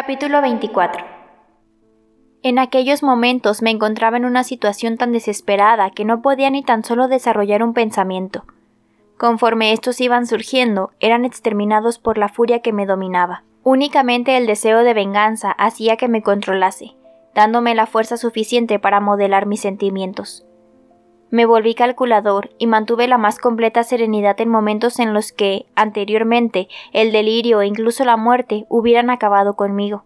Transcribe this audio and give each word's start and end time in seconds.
Capítulo 0.00 0.40
24 0.40 1.04
En 2.44 2.60
aquellos 2.60 3.02
momentos 3.02 3.62
me 3.62 3.70
encontraba 3.70 4.16
en 4.16 4.26
una 4.26 4.44
situación 4.44 4.96
tan 4.96 5.10
desesperada 5.10 5.90
que 5.90 6.04
no 6.04 6.22
podía 6.22 6.50
ni 6.50 6.62
tan 6.62 6.84
solo 6.84 7.08
desarrollar 7.08 7.64
un 7.64 7.74
pensamiento. 7.74 8.44
Conforme 9.16 9.72
estos 9.72 10.00
iban 10.00 10.28
surgiendo, 10.28 10.92
eran 11.00 11.24
exterminados 11.24 11.98
por 11.98 12.16
la 12.16 12.28
furia 12.28 12.60
que 12.60 12.72
me 12.72 12.86
dominaba. 12.86 13.42
Únicamente 13.64 14.36
el 14.36 14.46
deseo 14.46 14.84
de 14.84 14.94
venganza 14.94 15.50
hacía 15.50 15.96
que 15.96 16.06
me 16.06 16.22
controlase, 16.22 16.94
dándome 17.34 17.74
la 17.74 17.86
fuerza 17.86 18.16
suficiente 18.16 18.78
para 18.78 19.00
modelar 19.00 19.46
mis 19.46 19.62
sentimientos. 19.62 20.46
Me 21.30 21.44
volví 21.44 21.74
calculador 21.74 22.50
y 22.58 22.66
mantuve 22.66 23.06
la 23.06 23.18
más 23.18 23.38
completa 23.38 23.84
serenidad 23.84 24.40
en 24.40 24.48
momentos 24.48 24.98
en 24.98 25.12
los 25.12 25.32
que, 25.32 25.66
anteriormente, 25.74 26.68
el 26.92 27.12
delirio 27.12 27.60
e 27.60 27.66
incluso 27.66 28.04
la 28.04 28.16
muerte 28.16 28.64
hubieran 28.68 29.10
acabado 29.10 29.54
conmigo. 29.54 30.04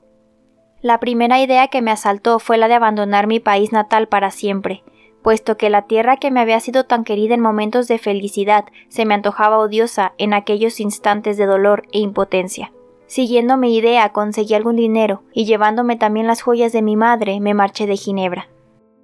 La 0.80 0.98
primera 0.98 1.40
idea 1.40 1.68
que 1.68 1.80
me 1.80 1.92
asaltó 1.92 2.40
fue 2.40 2.58
la 2.58 2.66
de 2.66 2.74
abandonar 2.74 3.28
mi 3.28 3.38
país 3.38 3.70
natal 3.70 4.08
para 4.08 4.32
siempre, 4.32 4.82
puesto 5.22 5.56
que 5.56 5.70
la 5.70 5.82
tierra 5.82 6.16
que 6.16 6.32
me 6.32 6.40
había 6.40 6.58
sido 6.58 6.84
tan 6.84 7.04
querida 7.04 7.34
en 7.34 7.40
momentos 7.40 7.86
de 7.86 7.98
felicidad 7.98 8.64
se 8.88 9.04
me 9.04 9.14
antojaba 9.14 9.58
odiosa 9.58 10.14
en 10.18 10.34
aquellos 10.34 10.80
instantes 10.80 11.36
de 11.36 11.46
dolor 11.46 11.84
e 11.92 12.00
impotencia. 12.00 12.72
Siguiendo 13.06 13.56
mi 13.56 13.76
idea 13.76 14.08
conseguí 14.08 14.54
algún 14.54 14.74
dinero 14.74 15.22
y 15.32 15.44
llevándome 15.44 15.96
también 15.96 16.26
las 16.26 16.42
joyas 16.42 16.72
de 16.72 16.82
mi 16.82 16.96
madre 16.96 17.38
me 17.38 17.54
marché 17.54 17.86
de 17.86 17.96
Ginebra. 17.96 18.48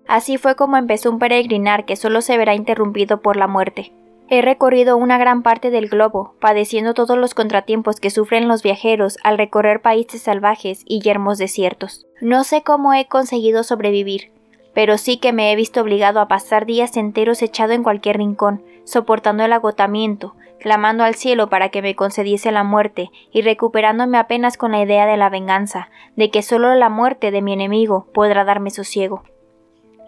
Así 0.09 0.39
fue 0.39 0.57
como 0.57 0.79
empezó 0.79 1.11
un 1.11 1.19
peregrinar 1.19 1.85
que 1.85 1.95
solo 1.95 2.23
se 2.23 2.39
verá 2.39 2.55
interrumpido 2.55 3.21
por 3.21 3.37
la 3.37 3.47
muerte. 3.47 3.93
He 4.31 4.41
recorrido 4.41 4.97
una 4.97 5.19
gran 5.19 5.43
parte 5.43 5.71
del 5.71 5.89
globo, 5.89 6.35
padeciendo 6.41 6.95
todos 6.95 7.19
los 7.19 7.35
contratiempos 7.35 8.01
que 8.01 8.11
sufren 8.11 8.49
los 8.49 8.63
viajeros 8.63 9.19
al 9.23 9.37
recorrer 9.37 9.83
países 9.83 10.23
salvajes 10.23 10.83
y 10.87 11.01
yermos 11.01 11.37
desiertos. 11.37 12.07
No 12.23 12.45
sé 12.45 12.63
cómo 12.63 12.95
he 12.95 13.07
conseguido 13.07 13.65
sobrevivir, 13.65 14.33
pero 14.75 14.97
sí 14.97 15.19
que 15.19 15.35
me 15.35 15.53
he 15.53 15.57
visto 15.57 15.83
obligado 15.83 16.21
a 16.21 16.29
pasar 16.29 16.65
días 16.65 16.97
enteros 16.97 17.43
echado 17.43 17.73
en 17.73 17.83
cualquier 17.83 18.17
rincón, 18.17 18.63
soportando 18.85 19.45
el 19.45 19.53
agotamiento, 19.53 20.37
clamando 20.59 21.05
al 21.05 21.17
cielo 21.17 21.51
para 21.51 21.69
que 21.69 21.83
me 21.83 21.95
concediese 21.95 22.51
la 22.51 22.65
muerte 22.65 23.11
y 23.31 23.43
recuperándome 23.43 24.17
apenas 24.17 24.57
con 24.57 24.73
la 24.73 24.83
idea 24.83 25.07
de 25.07 25.19
la 25.19 25.29
venganza, 25.29 25.91
de 26.17 26.31
que 26.31 26.43
solo 26.43 26.75
la 26.75 26.89
muerte 26.89 27.31
de 27.31 27.43
mi 27.43 27.53
enemigo 27.53 28.07
podrá 28.15 28.45
darme 28.45 28.71
sosiego. 28.71 29.23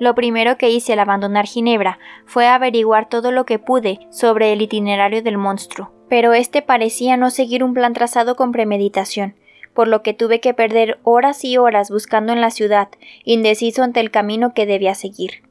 Lo 0.01 0.15
primero 0.15 0.57
que 0.57 0.71
hice 0.71 0.95
al 0.95 0.99
abandonar 0.99 1.47
Ginebra 1.47 1.99
fue 2.25 2.47
averiguar 2.47 3.11
todo 3.11 3.33
lo 3.33 3.45
que 3.45 3.59
pude 3.59 4.01
sobre 4.09 4.55
el 4.55 4.63
itinerario 4.63 5.23
del 5.23 5.37
monstruo, 5.37 5.93
pero 6.09 6.33
este 6.33 6.63
parecía 6.63 7.19
no 7.19 7.29
seguir 7.29 7.63
un 7.63 7.75
plan 7.75 7.93
trazado 7.93 8.35
con 8.35 8.51
premeditación, 8.51 9.35
por 9.75 9.89
lo 9.89 10.03
que 10.03 10.15
tuve 10.15 10.41
que 10.41 10.55
perder 10.55 10.99
horas 11.03 11.45
y 11.45 11.59
horas 11.59 11.91
buscando 11.91 12.33
en 12.33 12.41
la 12.41 12.51
ciudad, 12.51 12.89
indeciso 13.25 13.83
ante 13.83 14.01
el 14.01 14.11
camino 14.11 14.55
que 14.55 14.65
debía 14.65 14.95
seguir. 14.95 15.43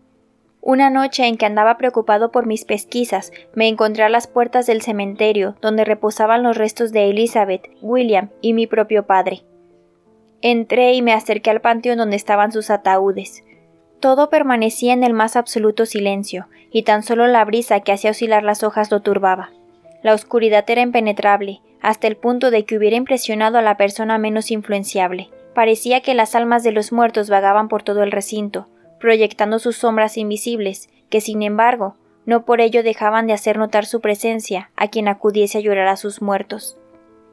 Una 0.61 0.89
noche 0.89 1.27
en 1.27 1.37
que 1.37 1.45
andaba 1.45 1.77
preocupado 1.77 2.31
por 2.31 2.47
mis 2.47 2.65
pesquisas, 2.65 3.31
me 3.53 3.67
encontré 3.67 4.01
a 4.01 4.09
las 4.09 4.25
puertas 4.25 4.65
del 4.65 4.81
cementerio 4.81 5.57
donde 5.61 5.85
reposaban 5.85 6.41
los 6.41 6.57
restos 6.57 6.91
de 6.91 7.11
Elizabeth, 7.11 7.69
William 7.83 8.31
y 8.41 8.53
mi 8.53 8.65
propio 8.65 9.05
padre. 9.05 9.43
Entré 10.41 10.93
y 10.93 11.03
me 11.03 11.13
acerqué 11.13 11.51
al 11.51 11.61
panteón 11.61 11.99
donde 11.99 12.15
estaban 12.15 12.51
sus 12.51 12.71
ataúdes. 12.71 13.43
Todo 13.99 14.29
permanecía 14.29 14.93
en 14.93 15.03
el 15.03 15.13
más 15.13 15.35
absoluto 15.35 15.85
silencio, 15.85 16.47
y 16.71 16.83
tan 16.83 17.03
solo 17.03 17.27
la 17.27 17.43
brisa 17.43 17.81
que 17.81 17.91
hacía 17.91 18.11
oscilar 18.11 18.43
las 18.43 18.63
hojas 18.63 18.91
lo 18.91 19.01
turbaba. 19.01 19.51
La 20.03 20.13
oscuridad 20.13 20.63
era 20.69 20.81
impenetrable, 20.81 21.59
hasta 21.81 22.07
el 22.07 22.15
punto 22.15 22.51
de 22.51 22.63
que 22.63 22.77
hubiera 22.77 22.95
impresionado 22.95 23.57
a 23.57 23.61
la 23.61 23.75
persona 23.77 24.17
menos 24.17 24.51
influenciable. 24.51 25.29
Parecía 25.53 26.01
que 26.01 26.13
las 26.13 26.35
almas 26.35 26.63
de 26.63 26.71
los 26.71 26.91
muertos 26.91 27.29
vagaban 27.29 27.67
por 27.67 27.83
todo 27.83 28.03
el 28.03 28.11
recinto, 28.11 28.67
proyectando 28.99 29.59
sus 29.59 29.77
sombras 29.77 30.17
invisibles, 30.17 30.89
que 31.09 31.19
sin 31.19 31.41
embargo, 31.41 31.95
no 32.25 32.45
por 32.45 32.61
ello 32.61 32.83
dejaban 32.83 33.27
de 33.27 33.33
hacer 33.33 33.57
notar 33.57 33.85
su 33.85 34.01
presencia 34.01 34.69
a 34.75 34.87
quien 34.87 35.07
acudiese 35.07 35.57
a 35.57 35.61
llorar 35.61 35.87
a 35.87 35.97
sus 35.97 36.21
muertos. 36.21 36.77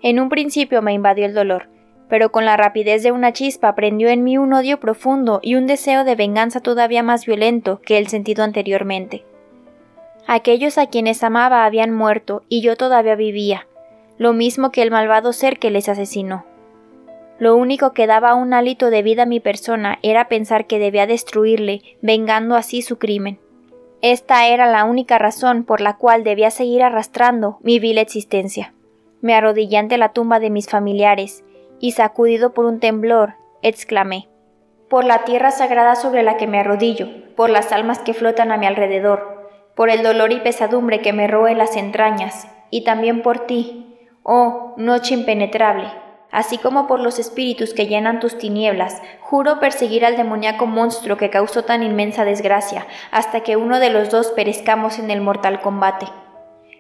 En 0.03 0.19
un 0.19 0.29
principio 0.29 0.83
me 0.83 0.93
invadió 0.93 1.27
el 1.27 1.35
dolor, 1.35 1.69
pero 2.09 2.31
con 2.31 2.45
la 2.45 2.57
rapidez 2.57 3.03
de 3.03 3.13
una 3.13 3.33
chispa 3.33 3.75
prendió 3.75 4.09
en 4.09 4.23
mí 4.25 4.39
un 4.39 4.53
odio 4.53 4.79
profundo 4.79 5.41
y 5.43 5.55
un 5.55 5.67
deseo 5.67 6.05
de 6.05 6.15
venganza 6.15 6.61
todavía 6.61 7.03
más 7.03 7.27
violento 7.27 7.81
que 7.81 7.99
el 7.99 8.09
sentido 8.09 8.45
anteriormente. 8.45 9.25
Aquellos 10.27 10.79
a 10.79 10.87
quienes 10.87 11.23
amaba 11.23 11.65
habían 11.65 11.93
muerto 11.93 12.43
y 12.49 12.61
yo 12.61 12.77
todavía 12.77 13.15
vivía, 13.15 13.67
lo 14.19 14.33
mismo 14.33 14.73
que 14.73 14.83
el 14.83 14.91
malvado 14.91 15.33
ser 15.33 15.59
que 15.59 15.71
les 15.71 15.89
asesinó. 15.89 16.45
Lo 17.39 17.55
único 17.55 17.93
que 17.93 18.07
daba 18.07 18.35
un 18.35 18.55
hálito 18.55 18.91
de 18.91 19.03
vida 19.03 19.25
a 19.25 19.27
mi 19.27 19.41
persona 19.41 19.99
era 20.03 20.29
pensar 20.29 20.67
que 20.67 20.79
debía 20.79 21.07
destruirle, 21.07 21.83
vengando 22.01 22.57
así 22.57 22.81
su 22.81 22.99
crimen. 22.99 23.39
Esta 24.01 24.47
era 24.47 24.67
la 24.67 24.85
única 24.85 25.19
razón 25.19 25.65
por 25.65 25.81
la 25.81 25.97
cual 25.97 26.25
debía 26.25 26.51
seguir 26.51 26.83
arrastrando 26.83 27.59
mi 27.63 27.79
vil 27.79 27.99
existencia. 27.99 28.73
Me 29.21 29.35
arrodillé 29.35 29.79
ante 29.79 29.99
la 29.99 30.13
tumba 30.13 30.41
de 30.41 30.51
mis 30.51 30.69
familiares, 30.69 31.45
y 31.81 31.93
sacudido 31.93 32.53
por 32.53 32.65
un 32.65 32.81
temblor, 32.81 33.35
exclamé 33.63 34.29
Por 34.89 35.05
la 35.05 35.25
tierra 35.25 35.51
sagrada 35.51 35.97
sobre 35.97 36.23
la 36.23 36.37
que 36.37 36.47
me 36.47 36.61
arrodillo, 36.61 37.09
por 37.35 37.51
las 37.51 37.73
almas 37.73 37.99
que 37.99 38.15
flotan 38.15 38.53
a 38.53 38.57
mi 38.57 38.67
alrededor, 38.67 39.51
por 39.75 39.91
el 39.91 40.03
dolor 40.03 40.33
y 40.33 40.41
pesadumbre 40.41 41.01
que 41.01 41.13
me 41.13 41.27
roe 41.27 41.55
las 41.55 41.77
entrañas, 41.77 42.49
y 42.71 42.85
también 42.85 43.23
por 43.23 43.47
ti, 43.47 43.99
oh 44.23 44.75
noche 44.77 45.15
impenetrable, 45.15 45.89
así 46.31 46.59
como 46.59 46.87
por 46.87 47.01
los 47.01 47.19
espíritus 47.19 47.75
que 47.75 47.87
llenan 47.87 48.21
tus 48.21 48.39
tinieblas, 48.39 49.03
juro 49.21 49.61
perseguir 49.61 50.05
al 50.05 50.17
demoníaco 50.17 50.67
monstruo 50.67 51.17
que 51.17 51.31
causó 51.31 51.65
tan 51.65 51.83
inmensa 51.83 52.25
desgracia, 52.25 52.87
hasta 53.11 53.41
que 53.41 53.57
uno 53.57 53.81
de 53.81 53.91
los 53.91 54.11
dos 54.11 54.29
perezcamos 54.29 54.99
en 54.99 55.11
el 55.11 55.21
mortal 55.21 55.61
combate. 55.61 56.07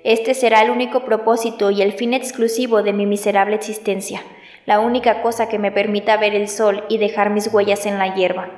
Este 0.04 0.34
será 0.34 0.62
el 0.62 0.70
único 0.70 1.04
propósito 1.04 1.70
y 1.70 1.82
el 1.82 1.92
fin 1.92 2.14
exclusivo 2.14 2.82
de 2.82 2.92
mi 2.92 3.06
miserable 3.06 3.56
existencia 3.56 4.22
la 4.66 4.80
única 4.80 5.22
cosa 5.22 5.48
que 5.48 5.60
me 5.60 5.70
permita 5.70 6.16
ver 6.16 6.34
el 6.34 6.48
sol 6.48 6.84
y 6.88 6.98
dejar 6.98 7.30
mis 7.30 7.52
huellas 7.52 7.86
en 7.86 7.98
la 7.98 8.14
hierba. 8.14 8.50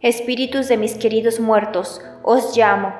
Espíritus 0.00 0.68
de 0.68 0.76
mis 0.76 0.94
queridos 0.94 1.40
muertos, 1.40 2.00
os 2.22 2.56
llamo. 2.56 2.94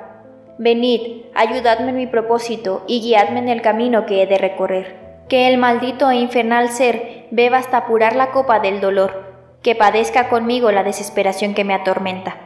Venid, 0.59 1.23
ayudadme 1.35 1.91
en 1.91 1.97
mi 1.97 2.07
propósito 2.09 2.83
y 2.89 3.01
guiadme 3.01 3.39
en 3.39 3.49
el 3.49 3.63
camino 3.63 4.05
que 4.05 4.23
he 4.23 4.27
de 4.27 4.37
recorrer. 4.37 4.97
Que 5.29 5.49
el 5.49 5.59
maldito 5.59 6.11
e 6.11 6.17
infernal 6.17 6.71
ser 6.71 7.29
beba 7.31 7.59
hasta 7.59 7.79
apurar 7.79 8.17
la 8.17 8.33
copa 8.33 8.59
del 8.59 8.81
dolor, 8.81 9.29
que 9.63 9.77
padezca 9.77 10.29
conmigo 10.29 10.73
la 10.73 10.83
desesperación 10.83 11.55
que 11.55 11.65
me 11.65 11.75
atormenta. 11.75 12.37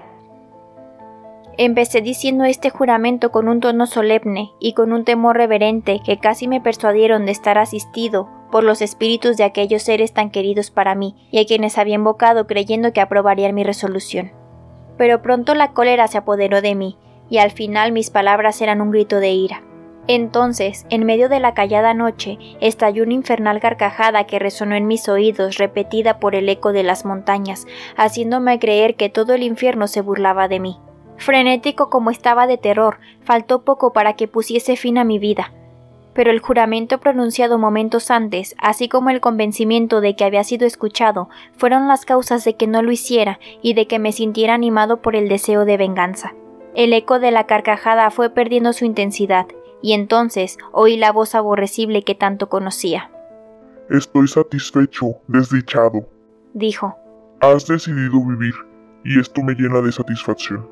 Empecé 1.57 2.03
diciendo 2.03 2.45
este 2.45 2.69
juramento 2.69 3.31
con 3.31 3.49
un 3.49 3.61
tono 3.61 3.87
solemne 3.87 4.51
y 4.59 4.75
con 4.75 4.93
un 4.93 5.05
temor 5.05 5.37
reverente 5.37 6.01
que 6.05 6.19
casi 6.19 6.47
me 6.47 6.61
persuadieron 6.61 7.25
de 7.25 7.33
estar 7.33 7.57
asistido 7.57 8.29
por 8.53 8.63
los 8.63 8.83
espíritus 8.83 9.37
de 9.39 9.45
aquellos 9.45 9.83
seres 9.83 10.13
tan 10.13 10.31
queridos 10.31 10.71
para 10.71 10.95
mí 10.95 11.17
y 11.33 11.41
a 11.41 11.47
quienes 11.47 11.79
había 11.79 11.97
invocado 11.97 12.47
creyendo 12.47 12.93
que 12.93 13.01
aprobarían 13.01 13.55
mi 13.55 13.65
resolución. 13.65 14.31
Pero 14.99 15.23
pronto 15.23 15.55
la 15.55 15.73
cólera 15.73 16.07
se 16.07 16.19
apoderó 16.19 16.61
de 16.61 16.75
mí, 16.75 16.99
y 17.31 17.39
al 17.39 17.51
final 17.51 17.93
mis 17.93 18.11
palabras 18.11 18.61
eran 18.61 18.83
un 18.83 18.91
grito 18.91 19.19
de 19.21 19.31
ira. 19.31 19.63
Entonces, 20.07 20.85
en 20.91 21.07
medio 21.07 21.29
de 21.29 21.41
la 21.41 21.55
callada 21.55 21.95
noche, 21.95 22.39
estalló 22.61 23.05
una 23.05 23.15
infernal 23.15 23.59
carcajada 23.59 24.25
que 24.25 24.39
resonó 24.39 24.75
en 24.75 24.87
mis 24.87 25.09
oídos, 25.09 25.57
repetida 25.57 26.19
por 26.21 26.35
el 26.35 26.49
eco 26.49 26.73
de 26.73 26.83
las 26.83 27.05
montañas, 27.07 27.67
haciéndome 27.97 28.59
creer 28.59 28.97
que 28.97 29.09
todo 29.09 29.33
el 29.33 29.45
infierno 29.45 29.87
se 29.87 30.03
burlaba 30.03 30.49
de 30.49 30.61
mí. 30.61 30.77
Frenético 31.17 31.89
como 31.89 32.11
estaba 32.11 32.47
de 32.47 32.59
terror, 32.59 32.99
faltó 33.23 33.65
poco 33.65 33.93
para 33.93 34.15
que 34.15 34.29
pusiese 34.29 34.77
fin 34.77 34.99
a 34.99 35.05
mi 35.05 35.19
vida. 35.19 35.53
Pero 36.15 36.31
el 36.31 36.41
juramento 36.41 36.99
pronunciado 36.99 37.59
momentos 37.59 38.11
antes, 38.11 38.55
así 38.59 38.89
como 38.89 39.11
el 39.11 39.21
convencimiento 39.21 40.01
de 40.01 40.15
que 40.15 40.25
había 40.25 40.45
sido 40.45 40.67
escuchado, 40.67 41.29
fueron 41.57 41.89
las 41.89 42.05
causas 42.05 42.45
de 42.45 42.57
que 42.57 42.67
no 42.67 42.83
lo 42.83 42.93
hiciera 42.93 43.39
y 43.63 43.75
de 43.75 43.87
que 43.87 43.99
me 43.99 44.13
sintiera 44.13 44.55
animado 44.55 45.01
por 45.01 45.17
el 45.17 45.29
deseo 45.29 45.65
de 45.65 45.77
venganza. 45.77 46.35
El 46.75 46.93
eco 46.93 47.19
de 47.19 47.31
la 47.31 47.47
carcajada 47.47 48.11
fue 48.11 48.31
perdiendo 48.31 48.73
su 48.73 48.85
intensidad, 48.85 49.47
y 49.83 49.93
entonces 49.93 50.59
oí 50.73 50.97
la 50.97 51.13
voz 51.13 51.35
aborrecible 51.35 52.03
que 52.03 52.15
tanto 52.15 52.49
conocía. 52.49 53.11
Estoy 53.91 54.29
satisfecho, 54.29 55.17
desdichado, 55.29 56.09
dijo. 56.55 56.97
Has 57.41 57.67
decidido 57.67 58.25
vivir, 58.25 58.55
y 59.05 59.19
esto 59.19 59.43
me 59.43 59.55
llena 59.55 59.81
de 59.81 59.93
satisfacción. 59.93 60.67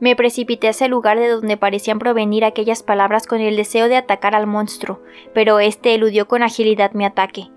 Me 0.00 0.16
precipité 0.16 0.68
hacia 0.68 0.86
el 0.86 0.90
lugar 0.90 1.18
de 1.18 1.28
donde 1.28 1.58
parecían 1.58 1.98
provenir 1.98 2.44
aquellas 2.44 2.82
palabras 2.82 3.26
con 3.26 3.40
el 3.40 3.56
deseo 3.56 3.88
de 3.88 3.96
atacar 3.96 4.34
al 4.34 4.46
monstruo, 4.46 5.00
pero 5.34 5.60
éste 5.60 5.94
eludió 5.94 6.26
con 6.26 6.42
agilidad 6.42 6.92
mi 6.92 7.04
ataque. 7.04 7.50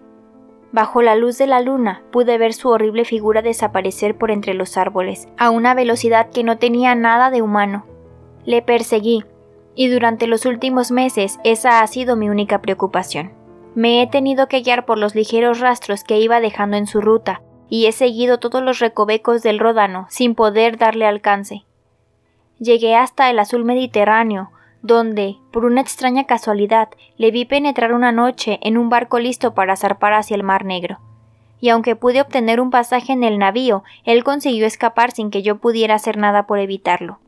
Bajo 0.74 1.02
la 1.02 1.16
luz 1.16 1.38
de 1.38 1.48
la 1.48 1.62
luna 1.62 2.04
pude 2.12 2.38
ver 2.38 2.54
su 2.54 2.68
horrible 2.68 3.06
figura 3.06 3.42
desaparecer 3.42 4.18
por 4.18 4.30
entre 4.30 4.54
los 4.56 4.76
árboles, 4.76 5.30
a 5.38 5.52
una 5.52 5.74
velocidad 5.74 6.32
que 6.32 6.44
no 6.44 6.58
tenía 6.58 6.96
nada 6.96 7.30
de 7.30 7.42
humano. 7.42 7.86
Le 8.44 8.62
perseguí, 8.62 9.24
y 9.76 9.88
durante 9.88 10.28
los 10.28 10.46
últimos 10.46 10.92
meses 10.92 11.40
esa 11.46 11.82
ha 11.82 11.88
sido 11.88 12.18
mi 12.18 12.30
única 12.30 12.62
preocupación. 12.62 13.32
Me 13.76 14.02
he 14.02 14.08
tenido 14.08 14.48
que 14.48 14.62
guiar 14.62 14.86
por 14.86 14.98
los 14.98 15.16
ligeros 15.16 15.60
rastros 15.62 16.04
que 16.04 16.20
iba 16.20 16.42
dejando 16.42 16.76
en 16.76 16.88
su 16.88 17.00
ruta, 17.00 17.42
y 17.70 17.86
he 17.86 17.92
seguido 17.94 18.38
todos 18.40 18.62
los 18.62 18.80
recovecos 18.80 19.44
del 19.44 19.60
Ródano 19.60 20.08
sin 20.10 20.36
poder 20.36 20.78
darle 20.78 21.06
alcance. 21.06 21.64
Llegué 22.64 22.96
hasta 22.96 23.30
el 23.30 23.40
azul 23.40 23.66
Mediterráneo, 23.66 24.50
donde, 24.82 25.36
por 25.52 25.66
una 25.66 25.82
extraña 25.82 26.24
casualidad, 26.24 26.88
le 27.18 27.30
vi 27.30 27.44
penetrar 27.44 27.92
una 27.92 28.14
noche 28.14 28.58
en 28.62 28.78
un 28.78 28.88
barco 28.88 29.20
listo 29.20 29.54
para 29.54 29.76
zarpar 29.76 30.14
hacia 30.14 30.36
el 30.36 30.44
Mar 30.44 30.64
Negro. 30.64 31.00
Y 31.60 31.68
aunque 31.68 31.98
pude 31.98 32.22
obtener 32.22 32.62
un 32.62 32.72
pasaje 32.72 33.12
en 33.12 33.26
el 33.26 33.38
navío, 33.38 33.84
él 34.06 34.24
consiguió 34.24 34.66
escapar 34.66 35.12
sin 35.12 35.30
que 35.30 35.42
yo 35.42 35.58
pudiera 35.58 35.96
hacer 35.96 36.16
nada 36.16 36.48
por 36.48 36.58
evitarlo. 36.60 37.20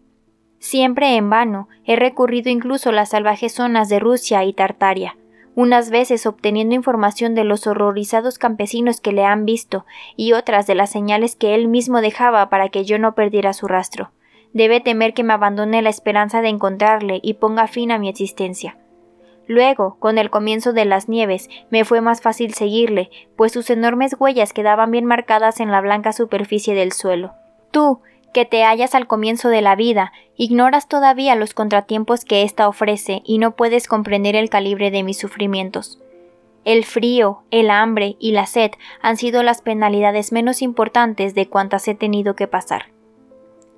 Siempre 0.60 1.18
en 1.18 1.30
vano 1.30 1.68
he 1.84 1.98
recurrido 1.98 2.50
incluso 2.50 2.88
a 2.88 2.94
las 2.94 3.10
salvajes 3.10 3.52
zonas 3.52 3.90
de 3.90 4.00
Rusia 4.00 4.46
y 4.46 4.54
Tartaria, 4.54 5.18
unas 5.54 5.90
veces 5.90 6.26
obteniendo 6.26 6.76
información 6.76 7.36
de 7.36 7.44
los 7.44 7.68
horrorizados 7.68 8.40
campesinos 8.40 9.02
que 9.02 9.12
le 9.12 9.26
han 9.26 9.44
visto 9.44 9.86
y 10.16 10.32
otras 10.32 10.66
de 10.66 10.76
las 10.76 10.92
señales 10.92 11.36
que 11.36 11.56
él 11.56 11.68
mismo 11.68 12.00
dejaba 12.00 12.50
para 12.50 12.70
que 12.70 12.86
yo 12.86 13.00
no 13.00 13.16
perdiera 13.16 13.52
su 13.52 13.68
rastro. 13.68 14.12
Debe 14.56 14.80
temer 14.80 15.14
que 15.14 15.26
me 15.26 15.34
abandone 15.34 15.82
la 15.82 15.90
esperanza 15.90 16.42
de 16.42 16.48
encontrarle 16.48 17.20
y 17.22 17.34
ponga 17.34 17.68
fin 17.68 17.92
a 17.92 17.98
mi 17.98 18.08
existencia. 18.08 18.78
Luego, 19.48 19.98
con 20.00 20.18
el 20.18 20.30
comienzo 20.30 20.72
de 20.72 20.86
las 20.86 21.10
nieves, 21.10 21.50
me 21.70 21.84
fue 21.84 22.00
más 22.00 22.22
fácil 22.22 22.54
seguirle, 22.54 23.10
pues 23.36 23.52
sus 23.52 23.70
enormes 23.70 24.16
huellas 24.18 24.54
quedaban 24.54 24.92
bien 24.92 25.04
marcadas 25.04 25.60
en 25.60 25.72
la 25.72 25.82
blanca 25.82 26.14
superficie 26.14 26.74
del 26.74 26.94
suelo. 26.94 27.34
Tú, 27.72 28.00
que 28.34 28.46
te 28.46 28.64
hallas 28.64 28.96
al 28.96 29.08
comienzo 29.08 29.50
de 29.50 29.62
la 29.62 29.76
vida, 29.76 30.14
ignoras 30.38 30.88
todavía 30.88 31.36
los 31.36 31.54
contratiempos 31.54 32.24
que 32.24 32.44
ésta 32.44 32.70
ofrece 32.70 33.24
y 33.26 33.40
no 33.40 33.58
puedes 33.58 33.90
comprender 33.90 34.38
el 34.38 34.50
calibre 34.50 34.90
de 34.90 35.04
mis 35.04 35.18
sufrimientos. 35.18 36.00
El 36.64 36.86
frío, 36.86 37.44
el 37.52 37.70
hambre 37.72 38.16
y 38.20 38.32
la 38.32 38.46
sed 38.46 38.72
han 39.02 39.18
sido 39.18 39.44
las 39.44 39.62
penalidades 39.62 40.32
menos 40.32 40.62
importantes 40.62 41.36
de 41.36 41.50
cuantas 41.50 41.90
he 41.90 41.94
tenido 41.94 42.38
que 42.38 42.48
pasar. 42.48 42.95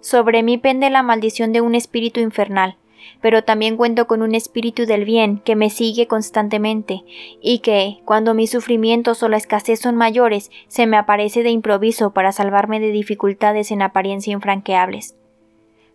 Sobre 0.07 0.42
mí 0.42 0.57
pende 0.57 0.89
la 0.89 1.04
maldición 1.04 1.51
de 1.51 1.59
un 1.59 1.75
espíritu 1.75 2.21
infernal, 2.21 2.77
pero 3.19 3.44
también 3.44 3.75
cuento 3.75 4.07
con 4.07 4.21
un 4.21 4.36
espíritu 4.36 4.86
del 4.86 5.04
bien 5.04 5.39
que 5.39 5.57
me 5.57 5.69
sigue 5.69 6.07
constantemente 6.07 7.04
y 7.42 7.59
que, 7.59 7.98
cuando 8.06 8.33
mis 8.33 8.51
sufrimientos 8.51 9.21
o 9.21 9.27
la 9.27 9.36
escasez 9.36 9.81
son 9.81 9.98
mayores, 9.98 10.50
se 10.69 10.88
me 10.88 10.95
aparece 10.95 11.44
de 11.44 11.50
improviso 11.50 12.13
para 12.13 12.31
salvarme 12.31 12.80
de 12.80 12.92
dificultades 12.92 13.69
en 13.69 13.81
apariencia 13.81 14.31
infranqueables. 14.31 15.18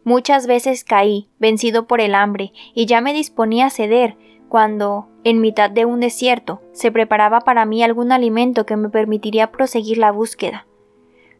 Muchas 0.04 0.46
veces 0.46 0.84
caí, 0.84 1.30
vencido 1.38 1.86
por 1.86 2.02
el 2.02 2.14
hambre, 2.14 2.52
y 2.74 2.84
ya 2.84 3.00
me 3.00 3.14
disponía 3.14 3.64
a 3.64 3.70
ceder, 3.70 4.18
cuando, 4.50 5.08
en 5.24 5.40
mitad 5.40 5.70
de 5.70 5.86
un 5.86 6.00
desierto, 6.00 6.60
se 6.72 6.92
preparaba 6.92 7.40
para 7.40 7.64
mí 7.64 7.82
algún 7.82 8.12
alimento 8.12 8.66
que 8.66 8.76
me 8.76 8.90
permitiría 8.90 9.50
proseguir 9.50 9.96
la 9.96 10.12
búsqueda. 10.12 10.66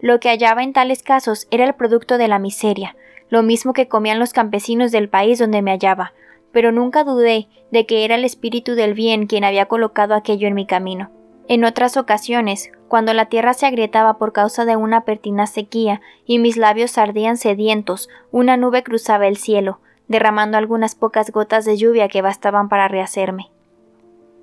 Lo 0.03 0.19
que 0.19 0.31
hallaba 0.31 0.65
en 0.65 0.73
tales 0.73 1.05
casos 1.05 1.47
era 1.53 1.65
el 1.65 1.75
producto 1.75 2.19
de 2.19 2.27
la 2.27 2.41
miseria, 2.41 2.97
lo 3.29 3.45
mismo 3.45 3.73
que 3.73 3.87
comían 3.87 4.19
los 4.19 4.33
campesinos 4.33 4.91
del 4.91 5.09
país 5.09 5.39
donde 5.39 5.63
me 5.63 5.71
hallaba, 5.71 6.13
pero 6.51 6.73
nunca 6.73 7.05
dudé 7.05 7.47
de 7.71 7.87
que 7.87 8.05
era 8.05 8.17
el 8.17 8.25
espíritu 8.25 8.75
del 8.75 8.95
bien 8.95 9.29
quien 9.29 9.45
había 9.45 9.67
colocado 9.67 10.17
aquello 10.17 10.49
en 10.49 10.55
mi 10.55 10.67
camino. 10.67 11.13
En 11.47 11.65
otras 11.65 11.97
ocasiones, 11.97 12.73
cuando 12.89 13.15
la 13.15 13.27
tierra 13.27 13.55
se 13.55 13.65
agrietaba 13.65 14.19
por 14.19 14.33
causa 14.33 14.65
de 14.65 14.75
una 14.75 15.05
pertinaz 15.05 15.51
sequía 15.51 16.01
y 16.27 16.41
mis 16.41 16.57
labios 16.57 16.99
ardían 16.99 17.37
sedientos, 17.37 18.09
una 18.33 18.57
nube 18.57 18.83
cruzaba 18.83 19.29
el 19.29 19.37
cielo, 19.37 19.79
derramando 20.09 20.59
algunas 20.59 20.97
pocas 20.97 21.31
gotas 21.31 21.65
de 21.65 21.77
lluvia 21.77 22.09
que 22.09 22.23
bastaban 22.23 22.69
para 22.69 22.89
rehacerme. 22.89 23.53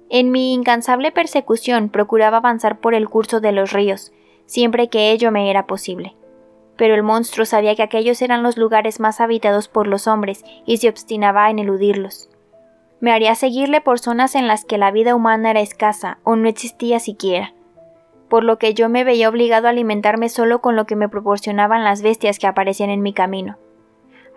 En 0.10 0.32
mi 0.32 0.54
incansable 0.54 1.12
persecución 1.12 1.90
procuraba 1.90 2.38
avanzar 2.38 2.80
por 2.80 2.94
el 2.94 3.10
curso 3.10 3.42
de 3.42 3.52
los 3.52 3.74
ríos, 3.74 4.14
siempre 4.50 4.90
que 4.90 5.12
ello 5.12 5.32
me 5.32 5.50
era 5.50 5.66
posible 5.66 6.16
pero 6.80 6.96
el 6.96 7.04
monstruo 7.04 7.46
sabía 7.46 7.76
que 7.76 7.84
aquellos 7.84 8.22
eran 8.22 8.42
los 8.42 8.56
lugares 8.56 9.02
más 9.02 9.20
habitados 9.20 9.68
por 9.68 9.86
los 9.86 10.08
hombres 10.08 10.46
y 10.66 10.78
se 10.78 10.88
obstinaba 10.88 11.50
en 11.50 11.60
eludirlos. 11.60 12.30
Me 13.02 13.12
haría 13.12 13.36
seguirle 13.36 13.82
por 13.82 14.00
zonas 14.00 14.34
en 14.34 14.48
las 14.48 14.64
que 14.64 14.78
la 14.78 14.90
vida 14.90 15.14
humana 15.14 15.52
era 15.52 15.60
escasa 15.60 16.20
o 16.24 16.38
no 16.38 16.48
existía 16.48 17.02
siquiera, 17.02 17.54
por 18.30 18.46
lo 18.46 18.58
que 18.60 18.74
yo 18.74 18.88
me 18.88 19.04
veía 19.04 19.28
obligado 19.28 19.68
a 19.68 19.72
alimentarme 19.72 20.30
solo 20.30 20.62
con 20.62 20.78
lo 20.78 20.86
que 20.86 20.96
me 20.96 21.10
proporcionaban 21.10 21.84
las 21.84 22.02
bestias 22.02 22.40
que 22.40 22.48
aparecían 22.48 22.92
en 22.92 23.02
mi 23.02 23.12
camino. 23.12 23.58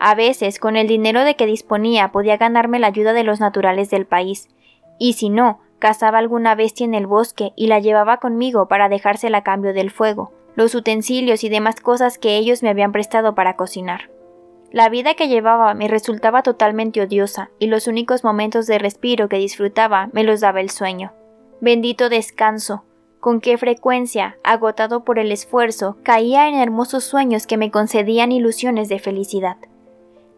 A 0.01 0.17
veces, 0.17 0.59
con 0.59 0.75
el 0.75 0.89
dinero 0.89 1.23
de 1.23 1.37
que 1.37 1.47
disponía, 1.47 2.11
podía 2.11 2.39
ganarme 2.39 2.81
la 2.81 2.89
ayuda 2.89 3.13
de 3.13 3.23
los 3.23 3.39
naturales 3.39 3.89
del 3.89 4.05
país, 4.05 4.49
y 4.99 5.13
si 5.13 5.29
no, 5.29 5.61
cazaba 5.83 6.19
alguna 6.19 6.55
bestia 6.55 6.85
en 6.85 6.95
el 6.95 7.09
bosque 7.09 7.53
y 7.57 7.67
la 7.67 7.81
llevaba 7.81 8.19
conmigo 8.19 8.69
para 8.69 8.89
dejársela 8.89 9.39
a 9.39 9.43
cambio 9.43 9.75
del 9.75 9.91
fuego, 9.91 10.33
los 10.55 10.77
utensilios 10.77 11.43
y 11.43 11.49
demás 11.49 11.81
cosas 11.81 12.19
que 12.19 12.37
ellos 12.37 12.63
me 12.63 12.69
habían 12.69 12.93
prestado 12.93 13.35
para 13.35 13.57
cocinar. 13.57 14.09
La 14.71 14.89
vida 14.89 15.15
que 15.15 15.27
llevaba 15.27 15.75
me 15.75 15.89
resultaba 15.89 16.45
totalmente 16.45 17.01
odiosa, 17.01 17.51
y 17.59 17.67
los 17.67 17.89
únicos 17.89 18.23
momentos 18.23 18.69
de 18.69 18.79
respiro 18.79 19.29
que 19.29 19.39
disfrutaba 19.39 20.09
me 20.13 20.23
los 20.23 20.41
daba 20.41 20.61
el 20.61 20.71
sueño. 20.71 21.15
Bendito 21.61 22.09
descanso. 22.09 22.85
Con 23.19 23.41
qué 23.41 23.59
frecuencia, 23.59 24.37
agotado 24.45 25.03
por 25.03 25.19
el 25.19 25.33
esfuerzo, 25.33 25.97
caía 26.05 26.49
en 26.49 26.55
hermosos 26.55 27.03
sueños 27.03 27.49
que 27.49 27.57
me 27.57 27.73
concedían 27.73 28.31
ilusiones 28.31 28.89
de 28.89 29.01
felicidad. 29.01 29.57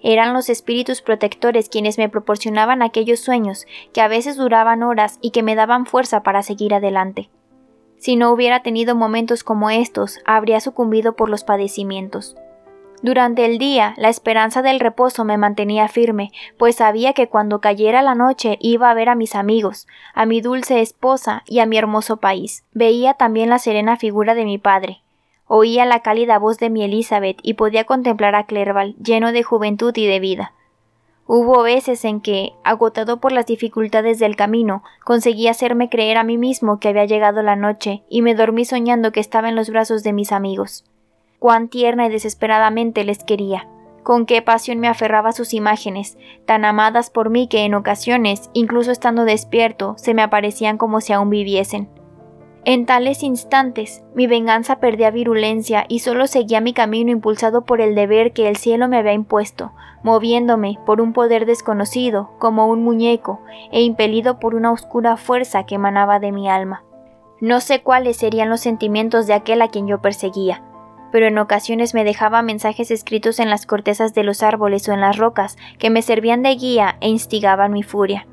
Eran 0.06 0.34
los 0.34 0.50
espíritus 0.50 1.00
protectores 1.00 1.70
quienes 1.70 1.96
me 1.96 2.10
proporcionaban 2.10 2.82
aquellos 2.82 3.20
sueños 3.20 3.66
que 3.94 4.02
a 4.02 4.08
veces 4.08 4.36
duraban 4.36 4.82
horas 4.82 5.18
y 5.22 5.30
que 5.30 5.42
me 5.42 5.54
daban 5.54 5.86
fuerza 5.86 6.22
para 6.22 6.42
seguir 6.42 6.74
adelante. 6.74 7.30
Si 7.96 8.14
no 8.14 8.30
hubiera 8.30 8.62
tenido 8.62 8.94
momentos 8.94 9.44
como 9.44 9.70
estos, 9.70 10.18
habría 10.26 10.60
sucumbido 10.60 11.16
por 11.16 11.30
los 11.30 11.42
padecimientos. 11.42 12.36
Durante 13.00 13.46
el 13.46 13.56
día, 13.56 13.94
la 13.96 14.10
esperanza 14.10 14.60
del 14.60 14.78
reposo 14.78 15.24
me 15.24 15.38
mantenía 15.38 15.88
firme, 15.88 16.32
pues 16.58 16.76
sabía 16.76 17.14
que 17.14 17.30
cuando 17.30 17.62
cayera 17.62 18.02
la 18.02 18.14
noche 18.14 18.58
iba 18.60 18.90
a 18.90 18.94
ver 18.94 19.08
a 19.08 19.14
mis 19.14 19.34
amigos, 19.34 19.86
a 20.12 20.26
mi 20.26 20.42
dulce 20.42 20.82
esposa 20.82 21.44
y 21.46 21.60
a 21.60 21.66
mi 21.66 21.78
hermoso 21.78 22.18
país. 22.18 22.64
Veía 22.72 23.14
también 23.14 23.48
la 23.48 23.58
serena 23.58 23.96
figura 23.96 24.34
de 24.34 24.44
mi 24.44 24.58
padre. 24.58 25.03
Oía 25.56 25.84
la 25.84 26.00
cálida 26.00 26.40
voz 26.40 26.58
de 26.58 26.68
mi 26.68 26.82
Elizabeth 26.82 27.38
y 27.40 27.54
podía 27.54 27.84
contemplar 27.84 28.34
a 28.34 28.42
Clerval 28.42 28.96
lleno 28.96 29.30
de 29.30 29.44
juventud 29.44 29.96
y 29.96 30.04
de 30.04 30.18
vida. 30.18 30.52
Hubo 31.28 31.62
veces 31.62 32.04
en 32.04 32.20
que, 32.20 32.54
agotado 32.64 33.20
por 33.20 33.30
las 33.30 33.46
dificultades 33.46 34.18
del 34.18 34.34
camino, 34.34 34.82
conseguí 35.04 35.46
hacerme 35.46 35.88
creer 35.88 36.16
a 36.16 36.24
mí 36.24 36.38
mismo 36.38 36.80
que 36.80 36.88
había 36.88 37.04
llegado 37.04 37.40
la 37.44 37.54
noche 37.54 38.02
y 38.08 38.20
me 38.20 38.34
dormí 38.34 38.64
soñando 38.64 39.12
que 39.12 39.20
estaba 39.20 39.48
en 39.48 39.54
los 39.54 39.70
brazos 39.70 40.02
de 40.02 40.12
mis 40.12 40.32
amigos. 40.32 40.82
Cuán 41.38 41.68
tierna 41.68 42.06
y 42.06 42.10
desesperadamente 42.10 43.04
les 43.04 43.22
quería. 43.22 43.68
Con 44.02 44.26
qué 44.26 44.42
pasión 44.42 44.80
me 44.80 44.88
aferraba 44.88 45.28
a 45.28 45.34
sus 45.34 45.54
imágenes, 45.54 46.18
tan 46.46 46.64
amadas 46.64 47.10
por 47.10 47.30
mí 47.30 47.46
que 47.46 47.60
en 47.64 47.74
ocasiones, 47.74 48.50
incluso 48.54 48.90
estando 48.90 49.24
despierto, 49.24 49.94
se 49.98 50.14
me 50.14 50.22
aparecían 50.22 50.78
como 50.78 51.00
si 51.00 51.12
aún 51.12 51.30
viviesen. 51.30 51.88
En 52.66 52.86
tales 52.86 53.22
instantes, 53.22 54.02
mi 54.14 54.26
venganza 54.26 54.76
perdía 54.76 55.10
virulencia 55.10 55.84
y 55.86 55.98
solo 55.98 56.26
seguía 56.26 56.62
mi 56.62 56.72
camino 56.72 57.10
impulsado 57.10 57.66
por 57.66 57.82
el 57.82 57.94
deber 57.94 58.32
que 58.32 58.48
el 58.48 58.56
cielo 58.56 58.88
me 58.88 58.96
había 58.96 59.12
impuesto, 59.12 59.72
moviéndome 60.02 60.78
por 60.86 61.02
un 61.02 61.12
poder 61.12 61.44
desconocido, 61.44 62.30
como 62.38 62.66
un 62.66 62.82
muñeco, 62.82 63.40
e 63.70 63.82
impelido 63.82 64.38
por 64.38 64.54
una 64.54 64.72
oscura 64.72 65.18
fuerza 65.18 65.66
que 65.66 65.74
emanaba 65.74 66.20
de 66.20 66.32
mi 66.32 66.48
alma. 66.48 66.82
No 67.38 67.60
sé 67.60 67.82
cuáles 67.82 68.16
serían 68.16 68.48
los 68.48 68.60
sentimientos 68.60 69.26
de 69.26 69.34
aquel 69.34 69.60
a 69.60 69.68
quien 69.68 69.86
yo 69.86 70.00
perseguía, 70.00 70.62
pero 71.12 71.26
en 71.26 71.36
ocasiones 71.36 71.92
me 71.92 72.02
dejaba 72.02 72.40
mensajes 72.40 72.90
escritos 72.90 73.40
en 73.40 73.50
las 73.50 73.66
cortezas 73.66 74.14
de 74.14 74.24
los 74.24 74.42
árboles 74.42 74.88
o 74.88 74.92
en 74.92 75.02
las 75.02 75.18
rocas 75.18 75.58
que 75.78 75.90
me 75.90 76.00
servían 76.00 76.42
de 76.42 76.54
guía 76.54 76.96
e 77.02 77.08
instigaban 77.10 77.72
mi 77.72 77.82
furia. 77.82 78.26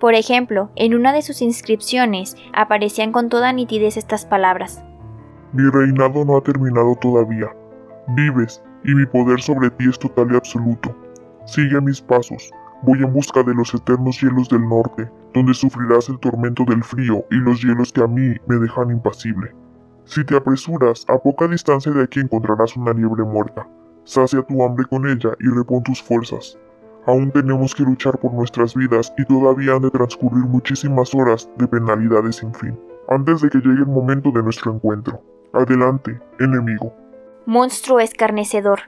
Por 0.00 0.14
ejemplo, 0.14 0.70
en 0.76 0.94
una 0.94 1.12
de 1.12 1.22
sus 1.22 1.40
inscripciones 1.40 2.36
aparecían 2.52 3.12
con 3.12 3.28
toda 3.28 3.52
nitidez 3.52 3.96
estas 3.96 4.26
palabras. 4.26 4.82
Mi 5.52 5.70
reinado 5.70 6.24
no 6.24 6.36
ha 6.36 6.42
terminado 6.42 6.94
todavía. 6.96 7.48
Vives, 8.08 8.62
y 8.84 8.94
mi 8.94 9.06
poder 9.06 9.40
sobre 9.40 9.70
ti 9.70 9.88
es 9.88 9.98
total 9.98 10.32
y 10.32 10.36
absoluto. 10.36 10.94
Sigue 11.46 11.80
mis 11.80 12.00
pasos. 12.00 12.50
Voy 12.82 12.98
en 12.98 13.12
busca 13.12 13.42
de 13.42 13.54
los 13.54 13.72
eternos 13.74 14.20
hielos 14.20 14.48
del 14.50 14.68
norte, 14.68 15.10
donde 15.32 15.54
sufrirás 15.54 16.08
el 16.10 16.18
tormento 16.18 16.64
del 16.64 16.84
frío 16.84 17.24
y 17.30 17.36
los 17.36 17.62
hielos 17.62 17.92
que 17.92 18.02
a 18.02 18.06
mí 18.06 18.34
me 18.46 18.56
dejan 18.56 18.90
impasible. 18.90 19.54
Si 20.04 20.24
te 20.24 20.36
apresuras, 20.36 21.04
a 21.08 21.18
poca 21.18 21.48
distancia 21.48 21.90
de 21.90 22.02
aquí 22.02 22.20
encontrarás 22.20 22.76
una 22.76 22.92
liebre 22.92 23.24
muerta. 23.24 23.66
Sacia 24.04 24.42
tu 24.42 24.62
hambre 24.62 24.84
con 24.88 25.08
ella 25.08 25.30
y 25.40 25.48
repon 25.48 25.82
tus 25.82 26.02
fuerzas. 26.02 26.58
Aún 27.06 27.30
tenemos 27.30 27.72
que 27.74 27.84
luchar 27.84 28.18
por 28.18 28.32
nuestras 28.32 28.74
vidas 28.74 29.12
y 29.16 29.24
todavía 29.24 29.74
han 29.74 29.82
de 29.82 29.90
transcurrir 29.90 30.44
muchísimas 30.44 31.14
horas 31.14 31.48
de 31.56 31.68
penalidades 31.68 32.36
sin 32.36 32.52
fin, 32.52 32.78
antes 33.08 33.40
de 33.40 33.48
que 33.48 33.58
llegue 33.58 33.80
el 33.80 33.86
momento 33.86 34.32
de 34.32 34.42
nuestro 34.42 34.72
encuentro. 34.74 35.22
Adelante, 35.52 36.20
enemigo. 36.40 36.92
Monstruo 37.46 38.00
escarnecedor. 38.00 38.80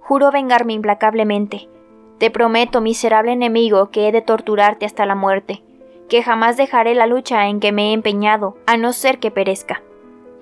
Juro 0.00 0.30
vengarme 0.30 0.74
implacablemente. 0.74 1.70
Te 2.18 2.30
prometo, 2.30 2.82
miserable 2.82 3.32
enemigo, 3.32 3.90
que 3.90 4.06
he 4.06 4.12
de 4.12 4.20
torturarte 4.20 4.84
hasta 4.84 5.06
la 5.06 5.14
muerte, 5.14 5.62
que 6.10 6.22
jamás 6.22 6.58
dejaré 6.58 6.94
la 6.94 7.06
lucha 7.06 7.46
en 7.48 7.58
que 7.58 7.72
me 7.72 7.90
he 7.90 7.92
empeñado, 7.94 8.58
a 8.66 8.76
no 8.76 8.92
ser 8.92 9.18
que 9.18 9.30
perezca. 9.30 9.82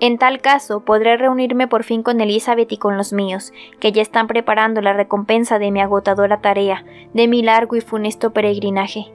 En 0.01 0.17
tal 0.17 0.41
caso, 0.41 0.79
podré 0.79 1.15
reunirme 1.15 1.67
por 1.67 1.83
fin 1.83 2.01
con 2.01 2.21
Elizabeth 2.21 2.71
y 2.71 2.77
con 2.77 2.97
los 2.97 3.13
míos, 3.13 3.53
que 3.79 3.91
ya 3.91 4.01
están 4.01 4.25
preparando 4.25 4.81
la 4.81 4.93
recompensa 4.93 5.59
de 5.59 5.69
mi 5.69 5.79
agotadora 5.79 6.41
tarea, 6.41 6.83
de 7.13 7.27
mi 7.27 7.43
largo 7.43 7.75
y 7.75 7.81
funesto 7.81 8.33
peregrinaje. 8.33 9.11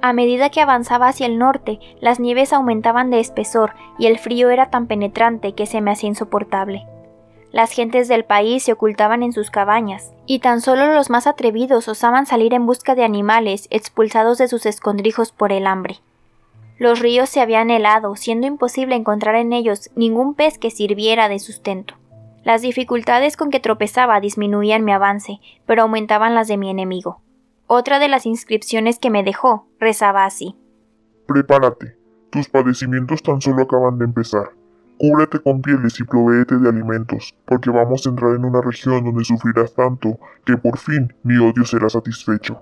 A 0.00 0.12
medida 0.12 0.48
que 0.48 0.60
avanzaba 0.60 1.08
hacia 1.08 1.26
el 1.26 1.38
norte, 1.38 1.80
las 2.00 2.20
nieves 2.20 2.52
aumentaban 2.52 3.10
de 3.10 3.18
espesor 3.18 3.74
y 3.98 4.06
el 4.06 4.16
frío 4.16 4.50
era 4.50 4.70
tan 4.70 4.86
penetrante 4.86 5.56
que 5.56 5.66
se 5.66 5.80
me 5.80 5.90
hacía 5.90 6.10
insoportable. 6.10 6.86
Las 7.50 7.72
gentes 7.72 8.06
del 8.06 8.24
país 8.24 8.62
se 8.62 8.72
ocultaban 8.72 9.24
en 9.24 9.32
sus 9.32 9.50
cabañas, 9.50 10.12
y 10.26 10.38
tan 10.38 10.60
solo 10.60 10.94
los 10.94 11.10
más 11.10 11.26
atrevidos 11.26 11.88
osaban 11.88 12.26
salir 12.26 12.54
en 12.54 12.64
busca 12.64 12.94
de 12.94 13.02
animales 13.02 13.66
expulsados 13.70 14.38
de 14.38 14.46
sus 14.46 14.66
escondrijos 14.66 15.32
por 15.32 15.50
el 15.50 15.66
hambre. 15.66 15.96
Los 16.78 17.00
ríos 17.00 17.28
se 17.28 17.40
habían 17.40 17.70
helado, 17.70 18.16
siendo 18.16 18.46
imposible 18.46 18.94
encontrar 18.96 19.34
en 19.34 19.52
ellos 19.52 19.90
ningún 19.94 20.34
pez 20.34 20.58
que 20.58 20.70
sirviera 20.70 21.28
de 21.28 21.38
sustento. 21.38 21.94
Las 22.44 22.62
dificultades 22.62 23.36
con 23.36 23.50
que 23.50 23.60
tropezaba 23.60 24.20
disminuían 24.20 24.84
mi 24.84 24.92
avance, 24.92 25.38
pero 25.64 25.82
aumentaban 25.82 26.34
las 26.34 26.48
de 26.48 26.56
mi 26.56 26.70
enemigo. 26.70 27.20
Otra 27.66 27.98
de 27.98 28.08
las 28.08 28.26
inscripciones 28.26 28.98
que 28.98 29.10
me 29.10 29.22
dejó 29.22 29.68
rezaba 29.78 30.24
así. 30.24 30.56
Prepárate, 31.26 31.96
tus 32.30 32.48
padecimientos 32.48 33.22
tan 33.22 33.40
solo 33.40 33.62
acaban 33.62 33.98
de 33.98 34.04
empezar. 34.06 34.50
Cúbrete 34.98 35.40
con 35.40 35.62
pieles 35.62 35.98
y 36.00 36.04
provéete 36.04 36.58
de 36.58 36.68
alimentos, 36.68 37.34
porque 37.44 37.70
vamos 37.70 38.06
a 38.06 38.10
entrar 38.10 38.34
en 38.34 38.44
una 38.44 38.60
región 38.60 39.04
donde 39.04 39.24
sufrirás 39.24 39.74
tanto 39.74 40.18
que 40.44 40.56
por 40.56 40.78
fin 40.78 41.12
mi 41.22 41.36
odio 41.38 41.64
será 41.64 41.88
satisfecho. 41.88 42.60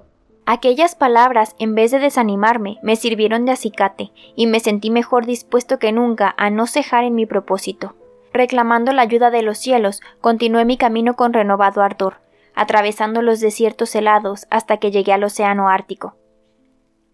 Aquellas 0.52 0.96
palabras, 0.96 1.54
en 1.60 1.76
vez 1.76 1.92
de 1.92 2.00
desanimarme, 2.00 2.80
me 2.82 2.96
sirvieron 2.96 3.44
de 3.44 3.52
acicate, 3.52 4.10
y 4.34 4.48
me 4.48 4.58
sentí 4.58 4.90
mejor 4.90 5.24
dispuesto 5.24 5.78
que 5.78 5.92
nunca 5.92 6.34
a 6.36 6.50
no 6.50 6.66
cejar 6.66 7.04
en 7.04 7.14
mi 7.14 7.24
propósito. 7.24 7.94
Reclamando 8.32 8.92
la 8.92 9.02
ayuda 9.02 9.30
de 9.30 9.42
los 9.42 9.58
cielos, 9.58 10.00
continué 10.20 10.64
mi 10.64 10.76
camino 10.76 11.14
con 11.14 11.32
renovado 11.32 11.82
ardor, 11.82 12.16
atravesando 12.56 13.22
los 13.22 13.38
desiertos 13.38 13.94
helados 13.94 14.48
hasta 14.50 14.78
que 14.78 14.90
llegué 14.90 15.12
al 15.12 15.22
océano 15.22 15.68
Ártico. 15.68 16.16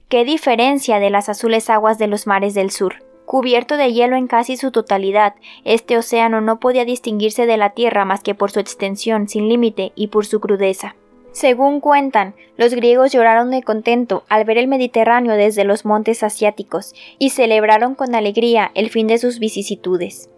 Qué 0.08 0.24
diferencia 0.24 0.98
de 0.98 1.10
las 1.10 1.28
azules 1.28 1.68
aguas 1.68 1.98
de 1.98 2.06
los 2.06 2.26
mares 2.26 2.54
del 2.54 2.70
sur. 2.70 3.04
Cubierto 3.26 3.76
de 3.76 3.92
hielo 3.92 4.16
en 4.16 4.28
casi 4.28 4.56
su 4.56 4.70
totalidad, 4.70 5.34
este 5.64 5.98
océano 5.98 6.40
no 6.40 6.58
podía 6.58 6.86
distinguirse 6.86 7.44
de 7.44 7.58
la 7.58 7.74
tierra 7.74 8.06
más 8.06 8.22
que 8.22 8.34
por 8.34 8.50
su 8.50 8.60
extensión 8.60 9.28
sin 9.28 9.50
límite 9.50 9.92
y 9.94 10.06
por 10.06 10.24
su 10.24 10.40
crudeza. 10.40 10.96
Según 11.36 11.80
cuentan, 11.80 12.34
los 12.56 12.72
griegos 12.72 13.12
lloraron 13.12 13.50
de 13.50 13.62
contento 13.62 14.24
al 14.30 14.46
ver 14.46 14.56
el 14.56 14.68
Mediterráneo 14.68 15.34
desde 15.34 15.64
los 15.64 15.84
montes 15.84 16.22
asiáticos 16.22 16.94
y 17.18 17.28
celebraron 17.28 17.94
con 17.94 18.14
alegría 18.14 18.70
el 18.74 18.88
fin 18.88 19.06
de 19.06 19.18
sus 19.18 19.38
vicisitudes. 19.38 20.30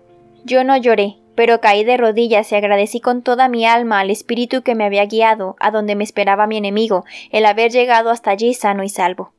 Yo 0.44 0.64
no 0.64 0.76
lloré, 0.76 1.18
pero 1.36 1.60
caí 1.60 1.84
de 1.84 1.98
rodillas 1.98 2.50
y 2.50 2.56
agradecí 2.56 2.98
con 2.98 3.22
toda 3.22 3.48
mi 3.48 3.64
alma 3.64 4.00
al 4.00 4.10
espíritu 4.10 4.62
que 4.62 4.74
me 4.74 4.84
había 4.84 5.06
guiado 5.06 5.54
a 5.60 5.70
donde 5.70 5.94
me 5.94 6.02
esperaba 6.02 6.48
mi 6.48 6.56
enemigo, 6.56 7.04
el 7.30 7.46
haber 7.46 7.70
llegado 7.70 8.10
hasta 8.10 8.32
allí 8.32 8.52
sano 8.52 8.82
y 8.82 8.88
salvo. 8.88 9.32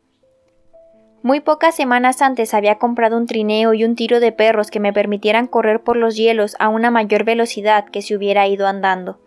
Muy 1.23 1.41
pocas 1.41 1.75
semanas 1.75 2.21
antes 2.21 2.53
había 2.53 2.75
comprado 2.75 3.17
un 3.17 3.25
trineo 3.25 3.73
y 3.73 3.83
un 3.83 3.97
tiro 3.97 4.21
de 4.21 4.31
perros 4.31 4.71
que 4.71 4.79
me 4.79 4.93
permitieran 4.93 5.45
correr 5.45 5.83
por 5.83 5.97
los 5.97 6.15
hielos 6.15 6.55
a 6.57 6.69
una 6.69 6.89
mayor 6.89 7.25
velocidad 7.25 7.83
que 7.83 8.01
si 8.01 8.15
hubiera 8.15 8.47
ido 8.47 8.65
andando. 8.65 9.19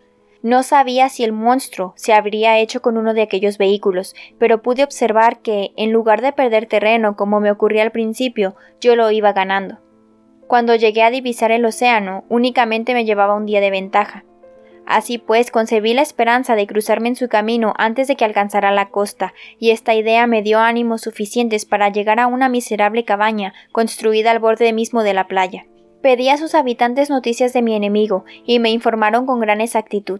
No 0.43 0.61
sabía 0.61 1.07
si 1.07 1.23
el 1.23 1.31
monstruo 1.31 1.93
se 1.95 2.11
habría 2.11 2.59
hecho 2.59 2.81
con 2.81 2.97
uno 2.97 3.13
de 3.13 3.21
aquellos 3.21 3.57
vehículos, 3.57 4.13
pero 4.37 4.61
pude 4.61 4.83
observar 4.83 5.39
que, 5.39 5.71
en 5.77 5.93
lugar 5.93 6.21
de 6.21 6.33
perder 6.33 6.65
terreno 6.65 7.15
como 7.15 7.39
me 7.39 7.49
ocurría 7.49 7.81
al 7.81 7.93
principio, 7.93 8.57
yo 8.81 8.97
lo 8.97 9.09
iba 9.09 9.31
ganando. 9.31 9.79
Cuando 10.47 10.75
llegué 10.75 11.01
a 11.01 11.11
divisar 11.11 11.51
el 11.51 11.63
océano, 11.63 12.25
únicamente 12.27 12.93
me 12.93 13.05
llevaba 13.05 13.35
un 13.35 13.45
día 13.45 13.61
de 13.61 13.71
ventaja. 13.71 14.25
Así 14.85 15.17
pues, 15.17 15.49
concebí 15.49 15.93
la 15.93 16.01
esperanza 16.01 16.55
de 16.55 16.67
cruzarme 16.67 17.07
en 17.07 17.15
su 17.15 17.29
camino 17.29 17.73
antes 17.77 18.09
de 18.09 18.17
que 18.17 18.25
alcanzara 18.25 18.71
la 18.71 18.89
costa, 18.89 19.33
y 19.59 19.71
esta 19.71 19.93
idea 19.93 20.27
me 20.27 20.41
dio 20.41 20.59
ánimos 20.59 21.01
suficientes 21.01 21.63
para 21.63 21.87
llegar 21.87 22.19
a 22.19 22.27
una 22.27 22.49
miserable 22.49 23.05
cabaña 23.05 23.53
construida 23.71 24.31
al 24.31 24.39
borde 24.39 24.73
mismo 24.73 25.03
de 25.03 25.13
la 25.13 25.27
playa. 25.27 25.67
Pedí 26.03 26.27
a 26.27 26.37
sus 26.37 26.53
habitantes 26.53 27.09
noticias 27.09 27.53
de 27.53 27.61
mi 27.61 27.75
enemigo 27.75 28.25
y 28.45 28.59
me 28.59 28.71
informaron 28.71 29.25
con 29.25 29.39
gran 29.39 29.61
exactitud. 29.61 30.19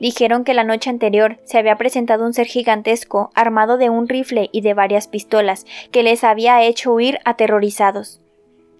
Dijeron 0.00 0.42
que 0.42 0.54
la 0.54 0.64
noche 0.64 0.90
anterior 0.90 1.38
se 1.44 1.56
había 1.56 1.76
presentado 1.76 2.26
un 2.26 2.34
ser 2.34 2.46
gigantesco 2.46 3.30
armado 3.32 3.78
de 3.78 3.90
un 3.90 4.08
rifle 4.08 4.50
y 4.50 4.62
de 4.62 4.74
varias 4.74 5.06
pistolas 5.06 5.66
que 5.92 6.02
les 6.02 6.24
había 6.24 6.64
hecho 6.64 6.92
huir 6.92 7.20
aterrorizados. 7.24 8.20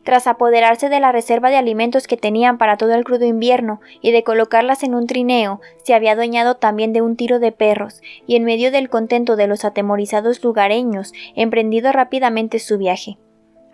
Tras 0.03 0.27
apoderarse 0.27 0.89
de 0.89 0.99
la 0.99 1.13
reserva 1.13 1.51
de 1.51 1.57
alimentos 1.57 2.09
que 2.09 2.17
tenían 2.17 2.59
para 2.59 2.79
todo 2.79 2.95
el 2.95 3.05
crudo 3.05 3.27
invierno 3.27 3.81
y 4.03 4.11
de 4.11 4.25
colocarlas 4.25 4.83
en 4.83 4.97
un 4.97 5.07
trineo, 5.07 5.61
se 5.85 5.95
había 5.95 6.13
adueñado 6.13 6.57
también 6.57 6.93
de 6.93 7.01
un 7.01 7.15
tiro 7.15 7.39
de 7.39 7.53
perros, 7.53 8.03
y 8.27 8.35
en 8.35 8.43
medio 8.43 8.73
del 8.73 8.91
contento 8.91 9.37
de 9.37 9.47
los 9.47 9.65
atemorizados 9.65 10.43
lugareños, 10.43 11.13
emprendido 11.37 11.93
rápidamente 11.93 12.59
su 12.59 12.77
viaje. 12.77 13.19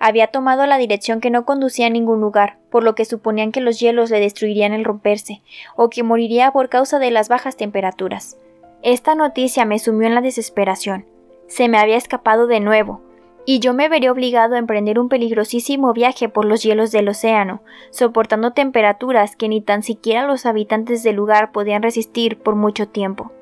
Había 0.03 0.29
tomado 0.29 0.65
la 0.65 0.79
dirección 0.79 1.21
que 1.21 1.29
no 1.29 1.45
conducía 1.45 1.87
a 1.87 1.91
ningún 1.91 2.23
lugar, 2.23 2.57
por 2.71 2.83
lo 2.83 2.95
que 2.95 3.05
suponían 3.05 3.53
que 3.53 3.61
los 3.61 3.79
hielos 3.79 4.09
le 4.09 4.19
destruirían 4.19 4.73
al 4.73 4.83
romperse, 4.83 5.43
o 5.77 5.91
que 5.91 6.03
moriría 6.03 6.51
por 6.53 6.71
causa 6.71 6.99
de 6.99 7.11
las 7.11 7.29
bajas 7.29 7.57
temperaturas. 7.59 8.39
Esta 8.83 9.15
noticia 9.15 9.67
me 9.67 9.79
sumió 9.79 10.09
en 10.09 10.15
la 10.15 10.23
desesperación. 10.23 11.05
Se 11.49 11.69
me 11.69 11.77
había 11.77 11.99
escapado 11.99 12.47
de 12.47 12.61
nuevo, 12.61 13.03
y 13.45 13.59
yo 13.59 13.75
me 13.75 13.91
vería 13.91 14.11
obligado 14.11 14.55
a 14.55 14.59
emprender 14.59 14.99
un 14.99 15.11
peligrosísimo 15.11 15.93
viaje 15.93 16.31
por 16.31 16.47
los 16.47 16.63
hielos 16.63 16.93
del 16.93 17.09
océano, 17.09 17.61
soportando 17.91 18.53
temperaturas 18.53 19.37
que 19.37 19.49
ni 19.49 19.61
tan 19.61 19.83
siquiera 19.83 20.27
los 20.27 20.47
habitantes 20.47 21.03
del 21.03 21.17
lugar 21.17 21.53
podían 21.53 21.83
resistir 21.83 22.39
por 22.39 22.55
mucho 22.55 22.89
tiempo. 22.89 23.33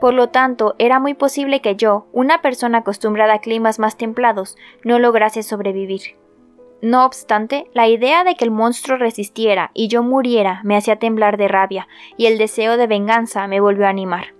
Por 0.00 0.14
lo 0.14 0.30
tanto, 0.30 0.74
era 0.78 0.98
muy 0.98 1.12
posible 1.14 1.60
que 1.60 1.76
yo, 1.76 2.06
una 2.12 2.40
persona 2.40 2.78
acostumbrada 2.78 3.34
a 3.34 3.40
climas 3.40 3.78
más 3.78 3.98
templados, 3.98 4.56
no 4.82 4.98
lograse 4.98 5.42
sobrevivir. 5.42 6.16
No 6.80 7.04
obstante, 7.04 7.66
la 7.74 7.86
idea 7.88 8.24
de 8.24 8.34
que 8.34 8.44
el 8.44 8.50
monstruo 8.50 8.96
resistiera 8.96 9.70
y 9.74 9.88
yo 9.88 10.02
muriera 10.02 10.62
me 10.64 10.76
hacía 10.76 10.96
temblar 10.96 11.36
de 11.36 11.48
rabia, 11.48 11.86
y 12.16 12.26
el 12.26 12.38
deseo 12.38 12.78
de 12.78 12.86
venganza 12.86 13.46
me 13.46 13.60
volvió 13.60 13.84
a 13.84 13.90
animar. 13.90 14.34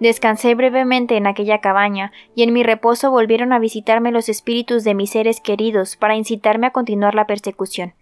Descansé 0.00 0.54
brevemente 0.54 1.16
en 1.18 1.26
aquella 1.26 1.60
cabaña, 1.60 2.12
y 2.34 2.42
en 2.42 2.52
mi 2.54 2.62
reposo 2.62 3.10
volvieron 3.10 3.52
a 3.52 3.58
visitarme 3.58 4.10
los 4.10 4.30
espíritus 4.30 4.82
de 4.82 4.94
mis 4.94 5.10
seres 5.10 5.40
queridos 5.40 5.96
para 5.96 6.16
incitarme 6.16 6.68
a 6.68 6.72
continuar 6.72 7.14
la 7.14 7.26
persecución. 7.26 7.92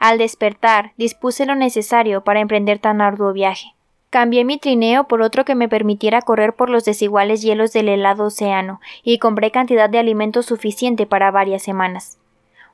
Al 0.00 0.18
despertar, 0.18 0.92
dispuse 0.96 1.46
lo 1.46 1.54
necesario 1.54 2.24
para 2.24 2.40
emprender 2.40 2.80
tan 2.80 3.00
arduo 3.00 3.32
viaje. 3.32 3.77
Cambié 4.10 4.44
mi 4.44 4.56
trineo 4.56 5.04
por 5.04 5.20
otro 5.20 5.44
que 5.44 5.54
me 5.54 5.68
permitiera 5.68 6.22
correr 6.22 6.54
por 6.54 6.70
los 6.70 6.84
desiguales 6.84 7.42
hielos 7.42 7.72
del 7.74 7.90
helado 7.90 8.24
océano, 8.24 8.80
y 9.02 9.18
compré 9.18 9.50
cantidad 9.50 9.90
de 9.90 9.98
alimento 9.98 10.42
suficiente 10.42 11.06
para 11.06 11.30
varias 11.30 11.62
semanas. 11.62 12.18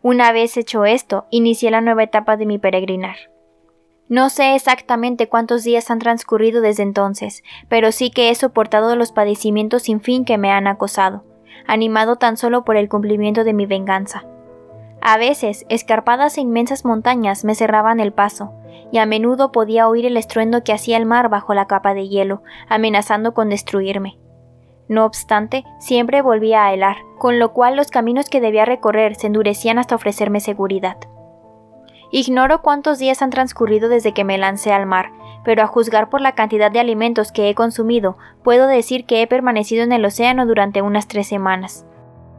Una 0.00 0.30
vez 0.30 0.56
hecho 0.56 0.84
esto, 0.84 1.26
inicié 1.30 1.72
la 1.72 1.80
nueva 1.80 2.04
etapa 2.04 2.36
de 2.36 2.46
mi 2.46 2.58
peregrinar. 2.58 3.16
No 4.08 4.28
sé 4.28 4.54
exactamente 4.54 5.28
cuántos 5.28 5.64
días 5.64 5.90
han 5.90 5.98
transcurrido 5.98 6.60
desde 6.60 6.82
entonces, 6.82 7.42
pero 7.68 7.90
sí 7.90 8.10
que 8.10 8.28
he 8.28 8.34
soportado 8.34 8.94
los 8.94 9.10
padecimientos 9.10 9.84
sin 9.84 10.00
fin 10.00 10.24
que 10.24 10.38
me 10.38 10.52
han 10.52 10.66
acosado, 10.68 11.24
animado 11.66 12.16
tan 12.16 12.36
solo 12.36 12.64
por 12.64 12.76
el 12.76 12.88
cumplimiento 12.88 13.42
de 13.42 13.54
mi 13.54 13.66
venganza. 13.66 14.24
A 15.00 15.18
veces, 15.18 15.66
escarpadas 15.68 16.38
e 16.38 16.42
inmensas 16.42 16.84
montañas 16.84 17.44
me 17.44 17.54
cerraban 17.54 17.98
el 17.98 18.12
paso, 18.12 18.52
y 18.92 18.98
a 18.98 19.06
menudo 19.06 19.52
podía 19.52 19.88
oír 19.88 20.06
el 20.06 20.16
estruendo 20.16 20.64
que 20.64 20.72
hacía 20.72 20.96
el 20.96 21.06
mar 21.06 21.28
bajo 21.28 21.54
la 21.54 21.66
capa 21.66 21.94
de 21.94 22.08
hielo, 22.08 22.42
amenazando 22.68 23.34
con 23.34 23.48
destruirme. 23.48 24.18
No 24.88 25.04
obstante, 25.04 25.64
siempre 25.78 26.22
volvía 26.22 26.66
a 26.66 26.74
helar, 26.74 26.96
con 27.18 27.38
lo 27.38 27.52
cual 27.52 27.76
los 27.76 27.88
caminos 27.88 28.28
que 28.28 28.40
debía 28.40 28.64
recorrer 28.64 29.14
se 29.14 29.28
endurecían 29.28 29.78
hasta 29.78 29.94
ofrecerme 29.94 30.40
seguridad. 30.40 30.98
Ignoro 32.10 32.62
cuántos 32.62 32.98
días 32.98 33.22
han 33.22 33.30
transcurrido 33.30 33.88
desde 33.88 34.12
que 34.12 34.24
me 34.24 34.38
lancé 34.38 34.72
al 34.72 34.86
mar, 34.86 35.10
pero 35.44 35.62
a 35.62 35.66
juzgar 35.66 36.10
por 36.10 36.20
la 36.20 36.32
cantidad 36.32 36.70
de 36.70 36.80
alimentos 36.80 37.32
que 37.32 37.48
he 37.48 37.54
consumido, 37.54 38.16
puedo 38.42 38.66
decir 38.66 39.04
que 39.04 39.22
he 39.22 39.26
permanecido 39.26 39.82
en 39.82 39.92
el 39.92 40.04
océano 40.04 40.46
durante 40.46 40.82
unas 40.82 41.08
tres 41.08 41.26
semanas. 41.26 41.86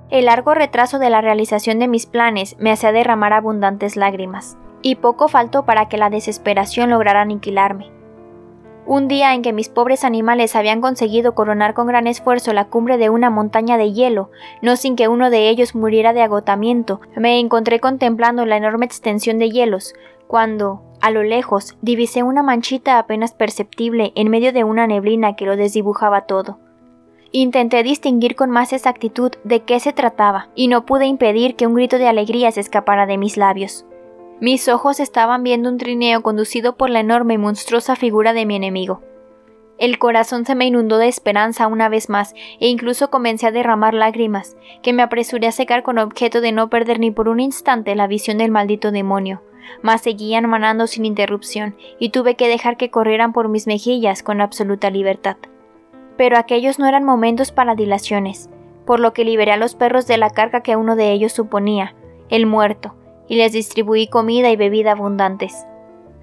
El 0.09 0.25
largo 0.25 0.53
retraso 0.53 0.99
de 0.99 1.09
la 1.09 1.21
realización 1.21 1.79
de 1.79 1.87
mis 1.87 2.05
planes 2.05 2.55
me 2.59 2.71
hacía 2.71 2.91
derramar 2.91 3.33
abundantes 3.33 3.95
lágrimas, 3.95 4.57
y 4.85 4.93
poco 4.93 5.29
faltó 5.29 5.65
para 5.65 5.89
que 5.89 5.97
la 5.97 6.11
desesperación 6.11 6.91
lograra 6.91 7.21
aniquilarme. 7.21 7.89
Un 8.85 9.07
día 9.07 9.33
en 9.33 9.41
que 9.41 9.51
mis 9.51 9.67
pobres 9.67 10.03
animales 10.03 10.55
habían 10.55 10.79
conseguido 10.79 11.33
coronar 11.33 11.73
con 11.73 11.87
gran 11.87 12.05
esfuerzo 12.05 12.53
la 12.53 12.65
cumbre 12.65 12.99
de 12.99 13.09
una 13.09 13.31
montaña 13.31 13.79
de 13.79 13.93
hielo, 13.93 14.29
no 14.61 14.75
sin 14.75 14.95
que 14.95 15.07
uno 15.07 15.31
de 15.31 15.49
ellos 15.49 15.73
muriera 15.73 16.13
de 16.13 16.21
agotamiento, 16.21 17.01
me 17.15 17.39
encontré 17.39 17.79
contemplando 17.79 18.45
la 18.45 18.57
enorme 18.57 18.85
extensión 18.85 19.39
de 19.39 19.49
hielos, 19.49 19.95
cuando, 20.27 20.83
a 21.01 21.09
lo 21.09 21.23
lejos, 21.23 21.75
divisé 21.81 22.21
una 22.21 22.43
manchita 22.43 22.99
apenas 22.99 23.33
perceptible 23.33 24.11
en 24.13 24.29
medio 24.29 24.53
de 24.53 24.63
una 24.63 24.85
neblina 24.85 25.35
que 25.35 25.45
lo 25.45 25.57
desdibujaba 25.57 26.27
todo. 26.27 26.59
Intenté 27.31 27.81
distinguir 27.81 28.35
con 28.35 28.51
más 28.51 28.71
exactitud 28.71 29.31
de 29.43 29.61
qué 29.61 29.79
se 29.79 29.93
trataba, 29.93 30.49
y 30.53 30.67
no 30.67 30.85
pude 30.85 31.07
impedir 31.07 31.55
que 31.55 31.65
un 31.65 31.73
grito 31.73 31.97
de 31.97 32.07
alegría 32.07 32.51
se 32.51 32.59
escapara 32.59 33.07
de 33.07 33.17
mis 33.17 33.35
labios. 33.35 33.83
Mis 34.41 34.67
ojos 34.67 34.99
estaban 34.99 35.43
viendo 35.43 35.69
un 35.69 35.77
trineo 35.77 36.21
conducido 36.21 36.75
por 36.75 36.89
la 36.89 36.99
enorme 36.99 37.35
y 37.35 37.37
monstruosa 37.37 37.95
figura 37.95 38.33
de 38.33 38.45
mi 38.45 38.57
enemigo. 38.57 39.01
El 39.77 39.97
corazón 39.97 40.45
se 40.45 40.55
me 40.55 40.65
inundó 40.65 40.97
de 40.97 41.07
esperanza 41.07 41.67
una 41.67 41.87
vez 41.87 42.09
más, 42.09 42.33
e 42.59 42.67
incluso 42.67 43.09
comencé 43.09 43.47
a 43.47 43.51
derramar 43.51 43.93
lágrimas, 43.93 44.57
que 44.81 44.91
me 44.91 45.03
apresuré 45.03 45.47
a 45.47 45.51
secar 45.53 45.83
con 45.83 45.97
objeto 45.97 46.41
de 46.41 46.51
no 46.51 46.69
perder 46.69 46.99
ni 46.99 47.11
por 47.11 47.29
un 47.29 47.39
instante 47.39 47.95
la 47.95 48.07
visión 48.07 48.37
del 48.37 48.51
maldito 48.51 48.91
demonio. 48.91 49.41
Mas 49.81 50.01
seguían 50.01 50.49
manando 50.49 50.87
sin 50.87 51.05
interrupción, 51.05 51.77
y 51.97 52.09
tuve 52.09 52.35
que 52.35 52.49
dejar 52.49 52.75
que 52.75 52.89
corrieran 52.89 53.31
por 53.31 53.47
mis 53.47 53.67
mejillas 53.67 54.21
con 54.21 54.41
absoluta 54.41 54.89
libertad. 54.89 55.37
Pero 56.17 56.37
aquellos 56.37 56.77
no 56.77 56.87
eran 56.87 57.05
momentos 57.05 57.51
para 57.51 57.75
dilaciones, 57.75 58.49
por 58.85 58.99
lo 58.99 59.13
que 59.13 59.25
liberé 59.25 59.53
a 59.53 59.57
los 59.57 59.75
perros 59.75 60.07
de 60.07 60.17
la 60.17 60.29
carga 60.29 60.61
que 60.61 60.75
uno 60.75 60.95
de 60.95 61.11
ellos 61.11 61.33
suponía, 61.33 61.95
el 62.29 62.45
muerto, 62.45 62.95
y 63.27 63.35
les 63.35 63.51
distribuí 63.51 64.07
comida 64.07 64.49
y 64.49 64.55
bebida 64.55 64.91
abundantes. 64.91 65.65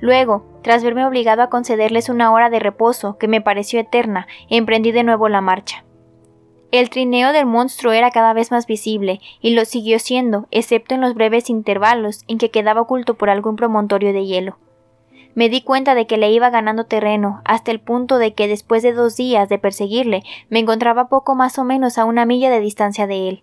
Luego, 0.01 0.45
tras 0.63 0.83
verme 0.83 1.07
obligado 1.07 1.43
a 1.43 1.49
concederles 1.49 2.09
una 2.09 2.33
hora 2.33 2.51
de 2.51 2.59
reposo 2.59 3.19
que 3.19 3.29
me 3.29 3.41
pareció 3.41 3.81
eterna, 3.81 4.27
emprendí 4.49 4.93
de 4.93 5.05
nuevo 5.05 5.29
la 5.29 5.41
marcha. 5.41 5.85
El 6.73 6.89
trineo 6.89 7.33
del 7.33 7.47
monstruo 7.47 7.93
era 7.93 8.11
cada 8.11 8.33
vez 8.33 8.51
más 8.51 8.67
visible, 8.67 9.21
y 9.41 9.51
lo 9.51 9.65
siguió 9.65 9.99
siendo, 9.99 10.49
excepto 10.51 10.95
en 10.95 11.03
los 11.03 11.15
breves 11.15 11.51
intervalos 11.51 12.25
en 12.29 12.39
que 12.39 12.51
quedaba 12.51 12.81
oculto 12.81 13.15
por 13.15 13.29
algún 13.29 13.57
promontorio 13.57 14.13
de 14.13 14.25
hielo. 14.25 14.57
Me 15.35 15.49
di 15.49 15.63
cuenta 15.63 15.95
de 15.95 16.07
que 16.07 16.17
le 16.17 16.31
iba 16.31 16.51
ganando 16.51 16.85
terreno, 16.85 17.43
hasta 17.45 17.71
el 17.71 17.79
punto 17.79 18.19
de 18.19 18.35
que 18.35 18.49
después 18.49 18.83
de 18.83 18.93
dos 18.93 19.17
días 19.17 19.49
de 19.49 19.59
perseguirle, 19.59 20.23
me 20.49 20.59
encontraba 20.59 21.09
poco 21.09 21.35
más 21.35 21.59
o 21.59 21.65
menos 21.65 21.99
a 21.99 22.07
una 22.07 22.27
milla 22.27 22.51
de 22.51 22.61
distancia 22.61 23.07
de 23.07 23.29
él. 23.29 23.43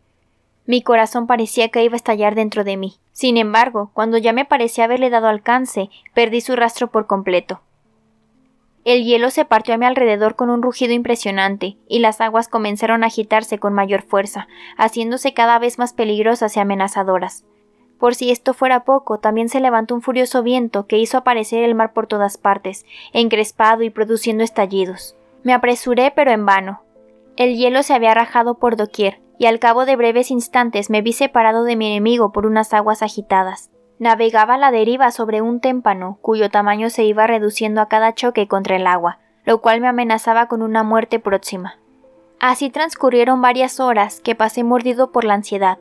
Mi 0.69 0.83
corazón 0.83 1.25
parecía 1.25 1.69
que 1.69 1.83
iba 1.83 1.93
a 1.93 1.95
estallar 1.95 2.35
dentro 2.35 2.63
de 2.63 2.77
mí. 2.77 2.99
Sin 3.11 3.37
embargo, 3.37 3.89
cuando 3.95 4.19
ya 4.19 4.33
me 4.33 4.45
parecía 4.45 4.83
haberle 4.83 5.09
dado 5.09 5.27
alcance, 5.27 5.89
perdí 6.13 6.41
su 6.41 6.55
rastro 6.55 6.91
por 6.91 7.07
completo. 7.07 7.61
El 8.85 9.03
hielo 9.03 9.31
se 9.31 9.45
partió 9.45 9.73
a 9.73 9.77
mi 9.77 9.87
alrededor 9.87 10.35
con 10.35 10.51
un 10.51 10.61
rugido 10.61 10.93
impresionante, 10.93 11.77
y 11.87 11.97
las 11.97 12.21
aguas 12.21 12.47
comenzaron 12.47 13.03
a 13.03 13.07
agitarse 13.07 13.57
con 13.57 13.73
mayor 13.73 14.03
fuerza, 14.03 14.47
haciéndose 14.77 15.33
cada 15.33 15.57
vez 15.57 15.79
más 15.79 15.93
peligrosas 15.93 16.55
y 16.55 16.59
amenazadoras. 16.59 17.45
Por 17.97 18.13
si 18.13 18.29
esto 18.29 18.53
fuera 18.53 18.83
poco, 18.83 19.17
también 19.17 19.49
se 19.49 19.61
levantó 19.61 19.95
un 19.95 20.03
furioso 20.03 20.43
viento 20.43 20.85
que 20.85 20.99
hizo 20.99 21.17
aparecer 21.17 21.63
el 21.63 21.73
mar 21.73 21.93
por 21.93 22.05
todas 22.05 22.37
partes, 22.37 22.85
encrespado 23.11 23.81
y 23.81 23.89
produciendo 23.89 24.43
estallidos. 24.43 25.15
Me 25.41 25.53
apresuré, 25.53 26.13
pero 26.15 26.29
en 26.29 26.45
vano. 26.45 26.83
El 27.37 27.57
hielo 27.57 27.81
se 27.81 27.95
había 27.95 28.13
rajado 28.13 28.59
por 28.59 28.75
doquier, 28.75 29.19
y 29.39 29.45
al 29.45 29.57
cabo 29.57 29.85
de 29.85 29.95
breves 29.95 30.29
instantes 30.29 30.89
me 30.91 31.01
vi 31.01 31.13
separado 31.13 31.63
de 31.63 31.77
mi 31.77 31.87
enemigo 31.87 32.31
por 32.31 32.45
unas 32.45 32.73
aguas 32.73 33.01
agitadas. 33.01 33.71
Navegaba 33.97 34.55
a 34.55 34.57
la 34.57 34.69
deriva 34.69 35.11
sobre 35.11 35.41
un 35.41 35.61
témpano, 35.61 36.19
cuyo 36.21 36.49
tamaño 36.49 36.89
se 36.89 37.05
iba 37.05 37.25
reduciendo 37.25 37.81
a 37.81 37.87
cada 37.87 38.13
choque 38.13 38.47
contra 38.47 38.75
el 38.75 38.85
agua, 38.85 39.19
lo 39.45 39.61
cual 39.61 39.79
me 39.79 39.87
amenazaba 39.87 40.47
con 40.47 40.61
una 40.61 40.83
muerte 40.83 41.19
próxima. 41.19 41.79
Así 42.39 42.69
transcurrieron 42.69 43.41
varias 43.41 43.79
horas 43.79 44.19
que 44.19 44.35
pasé 44.35 44.63
mordido 44.63 45.11
por 45.11 45.23
la 45.23 45.35
ansiedad. 45.35 45.79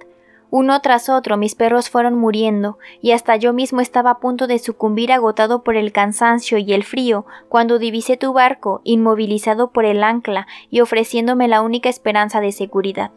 Uno 0.50 0.80
tras 0.80 1.08
otro 1.08 1.36
mis 1.36 1.54
perros 1.54 1.90
fueron 1.90 2.14
muriendo, 2.14 2.78
y 3.02 3.10
hasta 3.10 3.36
yo 3.36 3.52
mismo 3.52 3.80
estaba 3.80 4.10
a 4.10 4.18
punto 4.18 4.46
de 4.46 4.60
sucumbir 4.60 5.12
agotado 5.12 5.62
por 5.62 5.76
el 5.76 5.92
cansancio 5.92 6.58
y 6.58 6.72
el 6.72 6.84
frío, 6.84 7.26
cuando 7.48 7.78
divisé 7.78 8.16
tu 8.16 8.32
barco, 8.32 8.80
inmovilizado 8.84 9.72
por 9.72 9.84
el 9.84 10.02
ancla 10.04 10.46
y 10.70 10.80
ofreciéndome 10.80 11.48
la 11.48 11.60
única 11.60 11.88
esperanza 11.88 12.40
de 12.40 12.52
seguridad. 12.52 13.10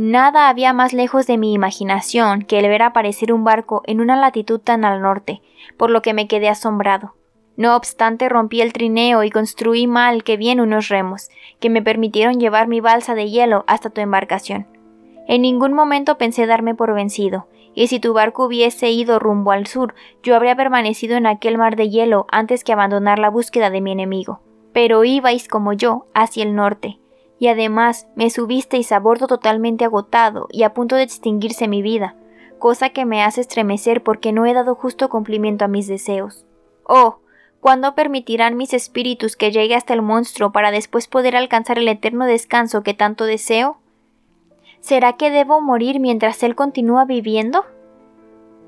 Nada 0.00 0.48
había 0.48 0.72
más 0.72 0.92
lejos 0.92 1.26
de 1.26 1.38
mi 1.38 1.52
imaginación 1.52 2.42
que 2.42 2.60
el 2.60 2.68
ver 2.68 2.82
aparecer 2.82 3.32
un 3.32 3.42
barco 3.42 3.82
en 3.84 4.00
una 4.00 4.14
latitud 4.14 4.60
tan 4.60 4.84
al 4.84 5.02
norte, 5.02 5.42
por 5.76 5.90
lo 5.90 6.02
que 6.02 6.14
me 6.14 6.28
quedé 6.28 6.48
asombrado. 6.48 7.16
No 7.56 7.74
obstante, 7.74 8.28
rompí 8.28 8.60
el 8.60 8.72
trineo 8.72 9.24
y 9.24 9.30
construí 9.30 9.88
mal 9.88 10.22
que 10.22 10.36
bien 10.36 10.60
unos 10.60 10.86
remos, 10.86 11.30
que 11.58 11.68
me 11.68 11.82
permitieron 11.82 12.38
llevar 12.38 12.68
mi 12.68 12.78
balsa 12.78 13.16
de 13.16 13.28
hielo 13.28 13.64
hasta 13.66 13.90
tu 13.90 14.00
embarcación. 14.00 14.68
En 15.26 15.42
ningún 15.42 15.72
momento 15.72 16.16
pensé 16.16 16.46
darme 16.46 16.76
por 16.76 16.94
vencido, 16.94 17.48
y 17.74 17.88
si 17.88 17.98
tu 17.98 18.12
barco 18.12 18.44
hubiese 18.44 18.92
ido 18.92 19.18
rumbo 19.18 19.50
al 19.50 19.66
sur, 19.66 19.96
yo 20.22 20.36
habría 20.36 20.54
permanecido 20.54 21.16
en 21.16 21.26
aquel 21.26 21.58
mar 21.58 21.74
de 21.74 21.90
hielo 21.90 22.28
antes 22.30 22.62
que 22.62 22.72
abandonar 22.72 23.18
la 23.18 23.30
búsqueda 23.30 23.68
de 23.68 23.80
mi 23.80 23.90
enemigo. 23.90 24.42
Pero 24.72 25.02
ibais 25.02 25.48
como 25.48 25.72
yo 25.72 26.06
hacia 26.14 26.44
el 26.44 26.54
norte, 26.54 27.00
y 27.38 27.48
además 27.48 28.08
me 28.14 28.30
subisteis 28.30 28.90
a 28.92 28.98
bordo 28.98 29.26
totalmente 29.26 29.84
agotado 29.84 30.48
y 30.50 30.64
a 30.64 30.74
punto 30.74 30.96
de 30.96 31.02
extinguirse 31.02 31.68
mi 31.68 31.82
vida, 31.82 32.16
cosa 32.58 32.90
que 32.90 33.04
me 33.04 33.22
hace 33.22 33.40
estremecer 33.40 34.02
porque 34.02 34.32
no 34.32 34.46
he 34.46 34.54
dado 34.54 34.74
justo 34.74 35.08
cumplimiento 35.08 35.64
a 35.64 35.68
mis 35.68 35.86
deseos. 35.86 36.44
Oh, 36.84 37.20
¿cuándo 37.60 37.94
permitirán 37.94 38.56
mis 38.56 38.74
espíritus 38.74 39.36
que 39.36 39.52
llegue 39.52 39.74
hasta 39.74 39.94
el 39.94 40.02
monstruo 40.02 40.52
para 40.52 40.70
después 40.70 41.06
poder 41.06 41.36
alcanzar 41.36 41.78
el 41.78 41.88
eterno 41.88 42.24
descanso 42.24 42.82
que 42.82 42.94
tanto 42.94 43.24
deseo? 43.24 43.78
¿Será 44.80 45.14
que 45.14 45.30
debo 45.30 45.60
morir 45.60 46.00
mientras 46.00 46.42
él 46.42 46.54
continúa 46.54 47.04
viviendo? 47.04 47.64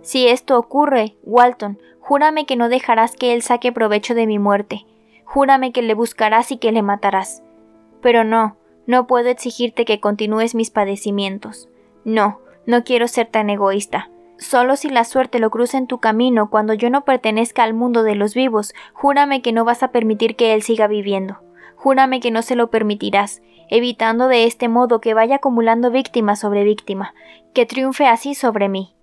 Si 0.02 0.28
esto 0.28 0.58
ocurre, 0.58 1.16
Walton, 1.24 1.78
júrame 2.00 2.46
que 2.46 2.56
no 2.56 2.68
dejarás 2.68 3.16
que 3.16 3.32
él 3.32 3.42
saque 3.42 3.72
provecho 3.72 4.14
de 4.14 4.26
mi 4.26 4.38
muerte. 4.38 4.86
Júrame 5.24 5.72
que 5.72 5.82
le 5.82 5.94
buscarás 5.94 6.50
y 6.50 6.56
que 6.56 6.72
le 6.72 6.82
matarás. 6.82 7.42
Pero 8.00 8.24
no, 8.24 8.56
no 8.90 9.06
puedo 9.06 9.28
exigirte 9.28 9.84
que 9.84 10.00
continúes 10.00 10.54
mis 10.54 10.70
padecimientos. 10.70 11.68
No, 12.04 12.40
no 12.66 12.84
quiero 12.84 13.08
ser 13.08 13.28
tan 13.28 13.48
egoísta. 13.48 14.10
Solo 14.36 14.74
si 14.74 14.88
la 14.88 15.04
suerte 15.04 15.38
lo 15.38 15.50
cruza 15.50 15.78
en 15.78 15.86
tu 15.86 15.98
camino 15.98 16.50
cuando 16.50 16.74
yo 16.74 16.90
no 16.90 17.04
pertenezca 17.04 17.62
al 17.62 17.72
mundo 17.72 18.02
de 18.02 18.16
los 18.16 18.34
vivos, 18.34 18.74
júrame 18.92 19.42
que 19.42 19.52
no 19.52 19.64
vas 19.64 19.82
a 19.82 19.92
permitir 19.92 20.34
que 20.34 20.54
él 20.54 20.62
siga 20.62 20.88
viviendo. 20.88 21.38
Júrame 21.76 22.20
que 22.20 22.30
no 22.30 22.42
se 22.42 22.56
lo 22.56 22.68
permitirás, 22.68 23.42
evitando 23.68 24.28
de 24.28 24.44
este 24.44 24.68
modo 24.68 25.00
que 25.00 25.14
vaya 25.14 25.36
acumulando 25.36 25.90
víctima 25.90 26.34
sobre 26.34 26.64
víctima, 26.64 27.14
que 27.54 27.66
triunfe 27.66 28.06
así 28.06 28.34
sobre 28.34 28.68
mí. 28.68 28.94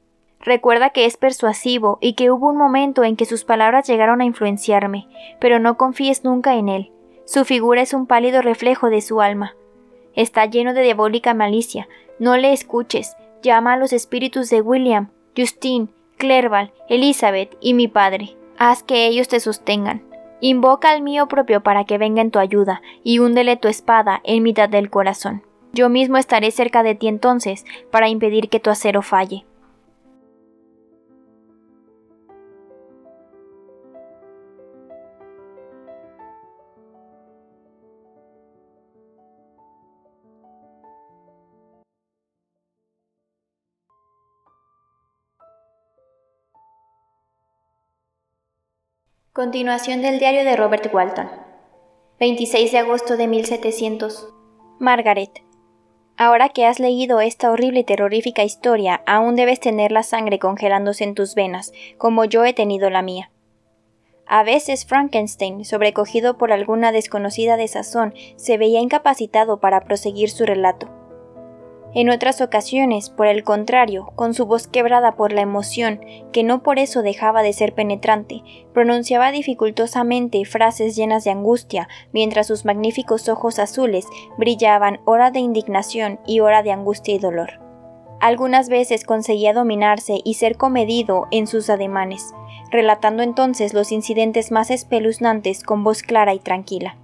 Recuerda 0.41 0.89
que 0.89 1.05
es 1.05 1.17
persuasivo 1.17 1.97
y 2.01 2.13
que 2.13 2.29
hubo 2.29 2.49
un 2.49 2.57
momento 2.57 3.03
en 3.03 3.15
que 3.15 3.25
sus 3.25 3.45
palabras 3.45 3.87
llegaron 3.87 4.21
a 4.21 4.25
influenciarme, 4.25 5.07
pero 5.39 5.59
no 5.59 5.77
confíes 5.77 6.23
nunca 6.23 6.55
en 6.55 6.67
él. 6.67 6.91
Su 7.25 7.45
figura 7.45 7.81
es 7.81 7.93
un 7.93 8.05
pálido 8.05 8.41
reflejo 8.41 8.89
de 8.89 9.01
su 9.01 9.21
alma. 9.21 9.55
Está 10.17 10.47
lleno 10.47 10.73
de 10.73 10.81
diabólica 10.81 11.35
malicia. 11.35 11.87
No 12.17 12.35
le 12.37 12.51
escuches. 12.51 13.15
Llama 13.43 13.73
a 13.73 13.77
los 13.77 13.93
espíritus 13.93 14.49
de 14.49 14.61
William, 14.61 15.11
Justine, 15.37 15.89
Clerval, 16.17 16.73
Elizabeth 16.89 17.55
y 17.61 17.75
mi 17.75 17.87
padre. 17.87 18.35
Haz 18.57 18.81
que 18.81 19.05
ellos 19.05 19.27
te 19.27 19.39
sostengan. 19.39 20.01
Invoca 20.41 20.89
al 20.89 21.03
mío 21.03 21.27
propio 21.27 21.61
para 21.61 21.85
que 21.85 21.99
venga 21.99 22.23
en 22.23 22.31
tu 22.31 22.39
ayuda, 22.39 22.81
y 23.03 23.19
húndele 23.19 23.57
tu 23.57 23.67
espada 23.67 24.19
en 24.23 24.41
mitad 24.41 24.67
del 24.67 24.89
corazón. 24.89 25.43
Yo 25.71 25.87
mismo 25.87 26.17
estaré 26.17 26.49
cerca 26.49 26.81
de 26.81 26.95
ti 26.95 27.07
entonces, 27.07 27.63
para 27.91 28.09
impedir 28.09 28.49
que 28.49 28.59
tu 28.59 28.71
acero 28.71 29.03
falle. 29.03 29.45
Continuación 49.37 50.01
del 50.01 50.17
diario 50.17 50.43
de 50.43 50.55
Robert 50.55 50.91
Walton. 50.91 51.29
26 52.19 52.71
de 52.71 52.79
agosto 52.79 53.17
de 53.17 53.27
1700. 53.27 54.33
Margaret. 54.79 55.43
Ahora 56.17 56.49
que 56.49 56.65
has 56.65 56.79
leído 56.79 57.21
esta 57.21 57.51
horrible 57.51 57.81
y 57.81 57.83
terrorífica 57.83 58.43
historia, 58.43 59.03
aún 59.05 59.35
debes 59.35 59.59
tener 59.59 59.91
la 59.91 60.01
sangre 60.01 60.39
congelándose 60.39 61.03
en 61.03 61.13
tus 61.13 61.35
venas, 61.35 61.71
como 61.99 62.25
yo 62.25 62.45
he 62.45 62.53
tenido 62.53 62.89
la 62.89 63.03
mía. 63.03 63.29
A 64.25 64.41
veces 64.41 64.87
Frankenstein, 64.87 65.65
sobrecogido 65.65 66.39
por 66.39 66.51
alguna 66.51 66.91
desconocida 66.91 67.57
desazón, 67.57 68.15
se 68.37 68.57
veía 68.57 68.79
incapacitado 68.79 69.59
para 69.59 69.81
proseguir 69.81 70.31
su 70.31 70.47
relato. 70.47 70.89
En 71.97 72.11
otras 72.11 72.41
ocasiones, 72.41 73.09
por 73.09 73.25
el 73.25 73.43
contrario, 73.43 74.11
con 74.13 74.35
su 74.35 74.45
voz 74.45 74.67
quebrada 74.67 75.15
por 75.15 75.33
la 75.33 75.41
emoción, 75.41 75.99
que 76.31 76.43
no 76.43 76.61
por 76.61 76.77
eso 76.77 77.01
dejaba 77.01 77.41
de 77.41 77.53
ser 77.53 77.73
penetrante, 77.73 78.43
pronunciaba 78.71 79.31
dificultosamente 79.31 80.45
frases 80.45 80.95
llenas 80.95 81.23
de 81.23 81.31
angustia, 81.31 81.89
mientras 82.13 82.45
sus 82.45 82.65
magníficos 82.65 83.27
ojos 83.29 83.57
azules 83.57 84.05
brillaban 84.37 84.99
hora 85.05 85.31
de 85.31 85.39
indignación 85.39 86.19
y 86.27 86.39
hora 86.39 86.61
de 86.61 86.71
angustia 86.71 87.15
y 87.15 87.17
dolor. 87.17 87.59
Algunas 88.19 88.69
veces 88.69 89.03
conseguía 89.03 89.53
dominarse 89.53 90.19
y 90.23 90.35
ser 90.35 90.55
comedido 90.55 91.25
en 91.31 91.47
sus 91.47 91.67
ademanes, 91.67 92.31
relatando 92.69 93.23
entonces 93.23 93.73
los 93.73 93.91
incidentes 93.91 94.51
más 94.51 94.69
espeluznantes 94.69 95.63
con 95.63 95.83
voz 95.83 96.03
clara 96.03 96.35
y 96.35 96.39
tranquila. 96.39 96.95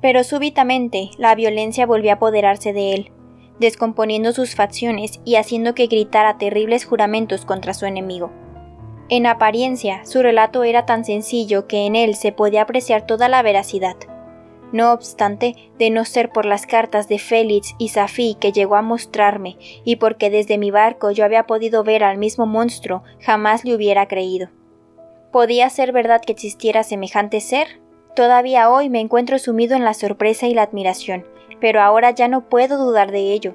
Pero 0.00 0.24
súbitamente 0.24 1.10
la 1.18 1.36
violencia 1.36 1.86
volvió 1.86 2.10
a 2.10 2.14
apoderarse 2.14 2.72
de 2.72 2.94
él, 2.94 3.12
descomponiendo 3.58 4.32
sus 4.32 4.54
facciones 4.54 5.20
y 5.24 5.36
haciendo 5.36 5.74
que 5.74 5.86
gritara 5.86 6.38
terribles 6.38 6.84
juramentos 6.84 7.44
contra 7.44 7.74
su 7.74 7.86
enemigo. 7.86 8.30
En 9.08 9.26
apariencia, 9.26 10.04
su 10.06 10.22
relato 10.22 10.64
era 10.64 10.86
tan 10.86 11.04
sencillo 11.04 11.66
que 11.66 11.86
en 11.86 11.94
él 11.94 12.14
se 12.14 12.32
podía 12.32 12.62
apreciar 12.62 13.06
toda 13.06 13.28
la 13.28 13.42
veracidad. 13.42 13.96
No 14.72 14.92
obstante, 14.92 15.54
de 15.78 15.90
no 15.90 16.04
ser 16.04 16.30
por 16.30 16.46
las 16.46 16.66
cartas 16.66 17.06
de 17.06 17.18
Félix 17.18 17.74
y 17.78 17.90
Safí 17.90 18.36
que 18.40 18.50
llegó 18.50 18.76
a 18.76 18.82
mostrarme, 18.82 19.56
y 19.84 19.96
porque 19.96 20.30
desde 20.30 20.58
mi 20.58 20.70
barco 20.70 21.10
yo 21.10 21.24
había 21.24 21.46
podido 21.46 21.84
ver 21.84 22.02
al 22.02 22.18
mismo 22.18 22.46
monstruo, 22.46 23.04
jamás 23.20 23.64
le 23.64 23.74
hubiera 23.74 24.08
creído. 24.08 24.48
¿Podía 25.30 25.68
ser 25.70 25.92
verdad 25.92 26.22
que 26.24 26.32
existiera 26.32 26.82
semejante 26.82 27.40
ser? 27.40 27.80
Todavía 28.16 28.70
hoy 28.70 28.88
me 28.88 29.00
encuentro 29.00 29.38
sumido 29.38 29.76
en 29.76 29.84
la 29.84 29.94
sorpresa 29.94 30.46
y 30.46 30.54
la 30.54 30.62
admiración, 30.62 31.24
pero 31.60 31.80
ahora 31.80 32.10
ya 32.10 32.28
no 32.28 32.48
puedo 32.48 32.78
dudar 32.78 33.10
de 33.12 33.32
ello. 33.32 33.54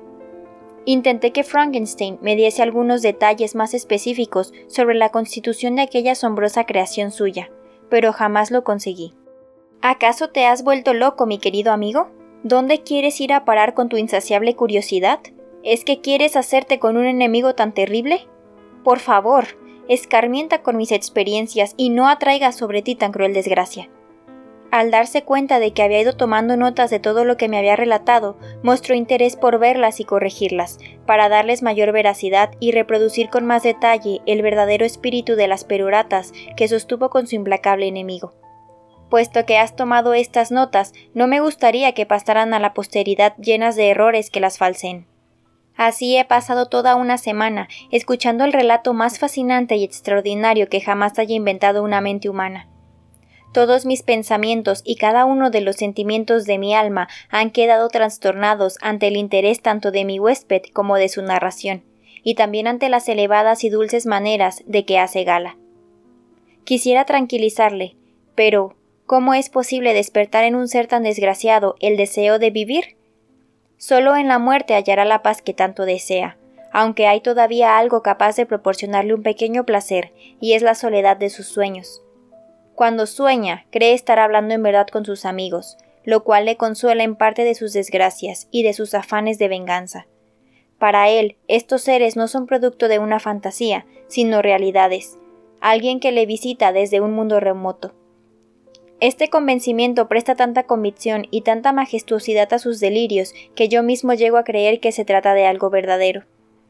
Intenté 0.86 1.32
que 1.32 1.44
Frankenstein 1.44 2.18
me 2.22 2.36
diese 2.36 2.64
algunos 2.64 3.02
detalles 3.02 3.56
más 3.56 3.74
específicos 3.74 4.54
sobre 4.68 4.96
la 4.96 5.10
constitución 5.10 5.76
de 5.76 5.84
aquella 5.84 6.14
asombrosa 6.14 6.66
creación 6.66 7.12
suya, 7.12 7.52
pero 7.90 8.14
jamás 8.14 8.50
lo 8.50 8.64
conseguí. 8.64 9.14
¿Acaso 9.82 10.30
te 10.30 10.46
has 10.46 10.64
vuelto 10.64 10.94
loco, 10.94 11.26
mi 11.26 11.38
querido 11.38 11.72
amigo? 11.72 12.10
¿Dónde 12.44 12.82
quieres 12.82 13.20
ir 13.22 13.34
a 13.34 13.46
parar 13.46 13.74
con 13.74 13.90
tu 13.90 13.98
insaciable 13.98 14.56
curiosidad? 14.56 15.20
¿Es 15.64 15.84
que 15.84 16.02
quieres 16.02 16.36
hacerte 16.36 16.80
con 16.80 16.98
un 16.98 17.06
enemigo 17.06 17.54
tan 17.54 17.74
terrible? 17.74 18.28
Por 18.84 19.00
favor, 19.00 19.46
escarmienta 19.90 20.62
con 20.62 20.78
mis 20.78 20.92
experiencias 20.92 21.74
y 21.76 21.90
no 21.90 22.08
atraiga 22.08 22.52
sobre 22.52 22.82
ti 22.82 22.96
tan 22.96 23.12
cruel 23.12 23.34
desgracia. 23.34 23.90
Al 24.72 24.92
darse 24.92 25.24
cuenta 25.24 25.60
de 25.60 25.74
que 25.74 25.82
había 25.82 26.02
ido 26.02 26.16
tomando 26.16 26.56
notas 26.56 26.92
de 26.92 27.00
todo 27.00 27.26
lo 27.26 27.38
que 27.38 27.50
me 27.50 27.58
había 27.58 27.76
relatado, 27.76 28.38
mostró 28.62 28.94
interés 28.94 29.36
por 29.36 29.58
verlas 29.58 30.00
y 30.00 30.04
corregirlas, 30.04 30.78
para 31.08 31.28
darles 31.28 31.64
mayor 31.64 31.92
veracidad 31.92 32.52
y 32.60 32.72
reproducir 32.72 33.30
con 33.30 33.46
más 33.46 33.64
detalle 33.64 34.22
el 34.28 34.44
verdadero 34.44 34.86
espíritu 34.86 35.36
de 35.36 35.48
las 35.48 35.64
peroratas 35.64 36.34
que 36.56 36.68
sostuvo 36.68 37.10
con 37.10 37.26
su 37.26 37.36
implacable 37.36 37.88
enemigo. 37.88 38.36
Puesto 39.10 39.44
que 39.48 39.58
has 39.58 39.76
tomado 39.76 40.14
estas 40.14 40.52
notas, 40.52 40.94
no 41.16 41.26
me 41.26 41.40
gustaría 41.40 41.94
que 41.94 42.06
pasaran 42.06 42.54
a 42.54 42.60
la 42.60 42.76
posteridad 42.76 43.36
llenas 43.38 43.76
de 43.76 43.90
errores 43.90 44.30
que 44.30 44.40
las 44.40 44.60
falseen. 44.60 45.08
Así 45.76 46.16
he 46.16 46.26
pasado 46.26 46.68
toda 46.68 46.96
una 46.96 47.18
semana, 47.18 47.70
escuchando 47.90 48.44
el 48.44 48.54
relato 48.54 48.94
más 48.94 49.18
fascinante 49.18 49.78
y 49.78 49.84
extraordinario 49.84 50.68
que 50.68 50.82
jamás 50.82 51.18
haya 51.18 51.34
inventado 51.34 51.84
una 51.84 52.02
mente 52.02 52.30
humana. 52.30 52.68
Todos 53.52 53.88
mis 53.88 54.04
pensamientos 54.04 54.82
y 54.86 54.96
cada 54.96 55.26
uno 55.26 55.50
de 55.50 55.62
los 55.62 55.78
sentimientos 55.78 56.46
de 56.46 56.60
mi 56.60 56.76
alma 56.76 57.08
han 57.30 57.50
quedado 57.50 57.88
trastornados 57.88 58.78
ante 58.82 59.08
el 59.08 59.18
interés 59.18 59.62
tanto 59.62 59.90
de 59.90 60.06
mi 60.06 60.20
huésped 60.20 60.62
como 60.72 60.98
de 60.98 61.10
su 61.10 61.24
narración, 61.24 61.84
y 62.24 62.36
también 62.36 62.68
ante 62.68 62.90
las 62.90 63.10
elevadas 63.10 63.64
y 63.64 63.70
dulces 63.70 64.06
maneras 64.06 64.62
de 64.68 64.86
que 64.86 65.00
hace 65.00 65.24
gala. 65.24 65.58
Quisiera 66.64 67.06
tranquilizarle, 67.06 67.96
pero 68.36 68.76
¿cómo 69.08 69.34
es 69.34 69.50
posible 69.50 69.96
despertar 69.96 70.44
en 70.44 70.54
un 70.54 70.68
ser 70.68 70.86
tan 70.86 71.02
desgraciado 71.02 71.76
el 71.80 71.98
deseo 71.98 72.38
de 72.38 72.52
vivir? 72.52 72.98
Solo 73.78 74.16
en 74.16 74.28
la 74.28 74.38
muerte 74.38 74.76
hallará 74.76 75.06
la 75.06 75.24
paz 75.24 75.42
que 75.42 75.56
tanto 75.56 75.86
desea, 75.86 76.38
aunque 76.72 77.08
hay 77.08 77.22
todavía 77.22 77.80
algo 77.80 78.04
capaz 78.04 78.36
de 78.36 78.46
proporcionarle 78.46 79.16
un 79.16 79.24
pequeño 79.24 79.66
placer, 79.66 80.14
y 80.40 80.54
es 80.54 80.62
la 80.62 80.76
soledad 80.76 81.18
de 81.18 81.32
sus 81.32 81.48
sueños 81.48 82.04
cuando 82.80 83.08
sueña, 83.08 83.66
cree 83.72 83.92
estar 83.92 84.20
hablando 84.20 84.54
en 84.54 84.64
verdad 84.64 84.88
con 84.88 85.04
sus 85.04 85.26
amigos, 85.26 85.76
lo 86.06 86.24
cual 86.24 86.46
le 86.46 86.56
consuela 86.56 87.04
en 87.04 87.18
parte 87.18 87.44
de 87.44 87.54
sus 87.54 87.74
desgracias 87.74 88.48
y 88.52 88.64
de 88.64 88.72
sus 88.72 88.94
afanes 88.94 89.38
de 89.38 89.50
venganza. 89.50 90.08
Para 90.78 91.10
él, 91.10 91.36
estos 91.50 91.82
seres 91.82 92.16
no 92.16 92.30
son 92.30 92.48
producto 92.48 92.88
de 92.88 92.98
una 92.98 93.20
fantasía, 93.20 93.86
sino 94.08 94.42
realidades, 94.42 95.18
alguien 95.60 96.00
que 96.00 96.14
le 96.14 96.26
visita 96.26 96.72
desde 96.72 97.02
un 97.02 97.12
mundo 97.12 97.42
remoto. 97.42 97.96
Este 99.02 99.28
convencimiento 99.28 100.08
presta 100.08 100.36
tanta 100.36 100.64
convicción 100.64 101.28
y 101.32 101.42
tanta 101.42 101.74
majestuosidad 101.74 102.54
a 102.54 102.60
sus 102.60 102.80
delirios 102.80 103.34
que 103.56 103.68
yo 103.68 103.84
mismo 103.84 104.14
llego 104.14 104.38
a 104.38 104.46
creer 104.46 104.80
que 104.80 104.94
se 104.94 105.04
trata 105.04 105.34
de 105.34 105.46
algo 105.46 105.70
verdadero. 105.70 106.24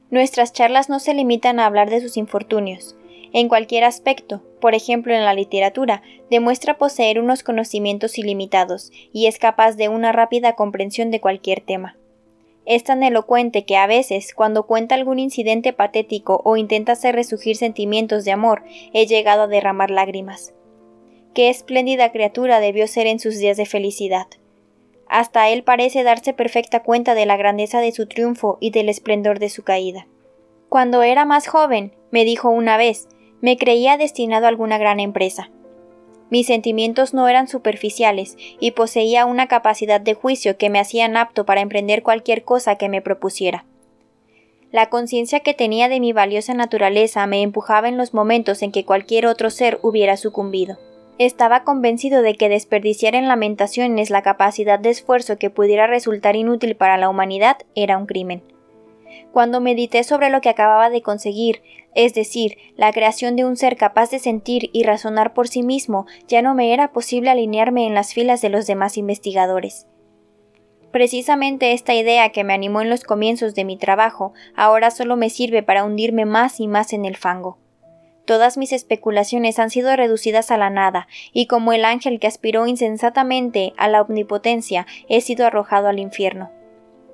Nuestras 0.09 0.53
charlas 0.53 0.89
no 0.89 0.99
se 0.99 1.13
limitan 1.13 1.59
a 1.59 1.67
hablar 1.67 1.91
de 1.91 2.01
sus 2.01 2.17
infortunios, 2.17 2.95
en 3.31 3.47
cualquier 3.47 3.83
aspecto, 3.83 4.41
por 4.59 4.75
ejemplo 4.75 5.13
en 5.13 5.25
la 5.25 5.33
literatura, 5.33 6.01
demuestra 6.29 6.77
poseer 6.77 7.19
unos 7.19 7.43
conocimientos 7.43 8.17
ilimitados 8.17 8.91
y 9.11 9.27
es 9.27 9.39
capaz 9.39 9.75
de 9.75 9.89
una 9.89 10.11
rápida 10.11 10.55
comprensión 10.55 11.11
de 11.11 11.21
cualquier 11.21 11.61
tema. 11.61 11.97
Es 12.65 12.83
tan 12.83 13.01
elocuente 13.01 13.65
que 13.65 13.77
a 13.77 13.87
veces, 13.87 14.33
cuando 14.35 14.67
cuenta 14.67 14.93
algún 14.93 15.17
incidente 15.17 15.73
patético 15.73 16.41
o 16.45 16.55
intenta 16.55 16.91
hacer 16.91 17.15
resurgir 17.15 17.55
sentimientos 17.55 18.25
de 18.25 18.31
amor, 18.31 18.63
he 18.93 19.07
llegado 19.07 19.43
a 19.43 19.47
derramar 19.47 19.89
lágrimas. 19.89 20.53
Qué 21.33 21.49
espléndida 21.49 22.11
criatura 22.11 22.59
debió 22.59 22.85
ser 22.87 23.07
en 23.07 23.19
sus 23.19 23.39
días 23.39 23.57
de 23.57 23.65
felicidad. 23.65 24.27
Hasta 25.07 25.49
él 25.49 25.63
parece 25.63 26.03
darse 26.03 26.33
perfecta 26.33 26.83
cuenta 26.83 27.15
de 27.15 27.25
la 27.25 27.37
grandeza 27.37 27.81
de 27.81 27.91
su 27.91 28.07
triunfo 28.07 28.59
y 28.61 28.69
del 28.69 28.89
esplendor 28.89 29.39
de 29.39 29.49
su 29.49 29.63
caída. 29.63 30.07
Cuando 30.69 31.01
era 31.01 31.25
más 31.25 31.47
joven, 31.47 31.93
me 32.11 32.25
dijo 32.25 32.49
una 32.49 32.77
vez, 32.77 33.07
me 33.41 33.57
creía 33.57 33.97
destinado 33.97 34.45
a 34.45 34.49
alguna 34.49 34.77
gran 34.77 34.99
empresa. 34.99 35.49
Mis 36.29 36.47
sentimientos 36.47 37.13
no 37.13 37.27
eran 37.27 37.47
superficiales 37.47 38.37
y 38.59 38.71
poseía 38.71 39.25
una 39.25 39.47
capacidad 39.47 39.99
de 39.99 40.13
juicio 40.13 40.57
que 40.57 40.69
me 40.69 40.79
hacían 40.79 41.17
apto 41.17 41.45
para 41.45 41.61
emprender 41.61 42.03
cualquier 42.03 42.43
cosa 42.43 42.75
que 42.75 42.89
me 42.89 43.01
propusiera. 43.01 43.65
La 44.71 44.89
conciencia 44.89 45.39
que 45.39 45.55
tenía 45.55 45.89
de 45.89 45.99
mi 45.99 46.13
valiosa 46.13 46.53
naturaleza 46.53 47.25
me 47.25 47.41
empujaba 47.41 47.89
en 47.89 47.97
los 47.97 48.13
momentos 48.13 48.61
en 48.61 48.71
que 48.71 48.85
cualquier 48.85 49.25
otro 49.25 49.49
ser 49.49 49.79
hubiera 49.81 50.15
sucumbido. 50.15 50.77
Estaba 51.17 51.63
convencido 51.63 52.21
de 52.21 52.35
que 52.35 52.49
desperdiciar 52.49 53.15
en 53.15 53.27
lamentaciones 53.27 54.11
la 54.11 54.21
capacidad 54.21 54.77
de 54.77 54.91
esfuerzo 54.91 55.37
que 55.37 55.49
pudiera 55.49 55.87
resultar 55.87 56.35
inútil 56.35 56.75
para 56.75 56.97
la 56.97 57.09
humanidad 57.09 57.57
era 57.73 57.97
un 57.97 58.05
crimen. 58.05 58.43
Cuando 59.31 59.61
medité 59.61 60.03
sobre 60.03 60.29
lo 60.29 60.41
que 60.41 60.49
acababa 60.49 60.89
de 60.89 61.01
conseguir, 61.01 61.61
es 61.95 62.13
decir, 62.13 62.57
la 62.75 62.91
creación 62.91 63.35
de 63.35 63.45
un 63.45 63.57
ser 63.57 63.75
capaz 63.75 64.11
de 64.11 64.19
sentir 64.19 64.69
y 64.73 64.83
razonar 64.83 65.33
por 65.33 65.47
sí 65.47 65.63
mismo, 65.63 66.05
ya 66.27 66.41
no 66.41 66.55
me 66.55 66.73
era 66.73 66.91
posible 66.91 67.29
alinearme 67.29 67.87
en 67.87 67.93
las 67.93 68.13
filas 68.13 68.41
de 68.41 68.49
los 68.49 68.67
demás 68.67 68.97
investigadores. 68.97 69.87
Precisamente 70.91 71.73
esta 71.73 71.93
idea 71.93 72.29
que 72.29 72.43
me 72.43 72.53
animó 72.53 72.81
en 72.81 72.89
los 72.89 73.03
comienzos 73.03 73.53
de 73.53 73.63
mi 73.63 73.77
trabajo 73.77 74.33
ahora 74.55 74.89
solo 74.89 75.17
me 75.17 75.29
sirve 75.29 75.61
para 75.61 75.83
hundirme 75.83 76.25
más 76.25 76.59
y 76.59 76.67
más 76.67 76.93
en 76.93 77.05
el 77.05 77.15
fango. 77.15 77.59
Todas 78.25 78.57
mis 78.57 78.73
especulaciones 78.73 79.57
han 79.57 79.71
sido 79.71 79.95
reducidas 79.95 80.51
a 80.51 80.57
la 80.57 80.69
nada, 80.69 81.07
y 81.33 81.47
como 81.47 81.73
el 81.73 81.83
ángel 81.83 82.19
que 82.19 82.27
aspiró 82.27 82.67
insensatamente 82.67 83.73
a 83.75 83.87
la 83.87 84.03
omnipotencia, 84.03 84.85
he 85.07 85.21
sido 85.21 85.47
arrojado 85.47 85.87
al 85.87 85.97
infierno. 85.97 86.51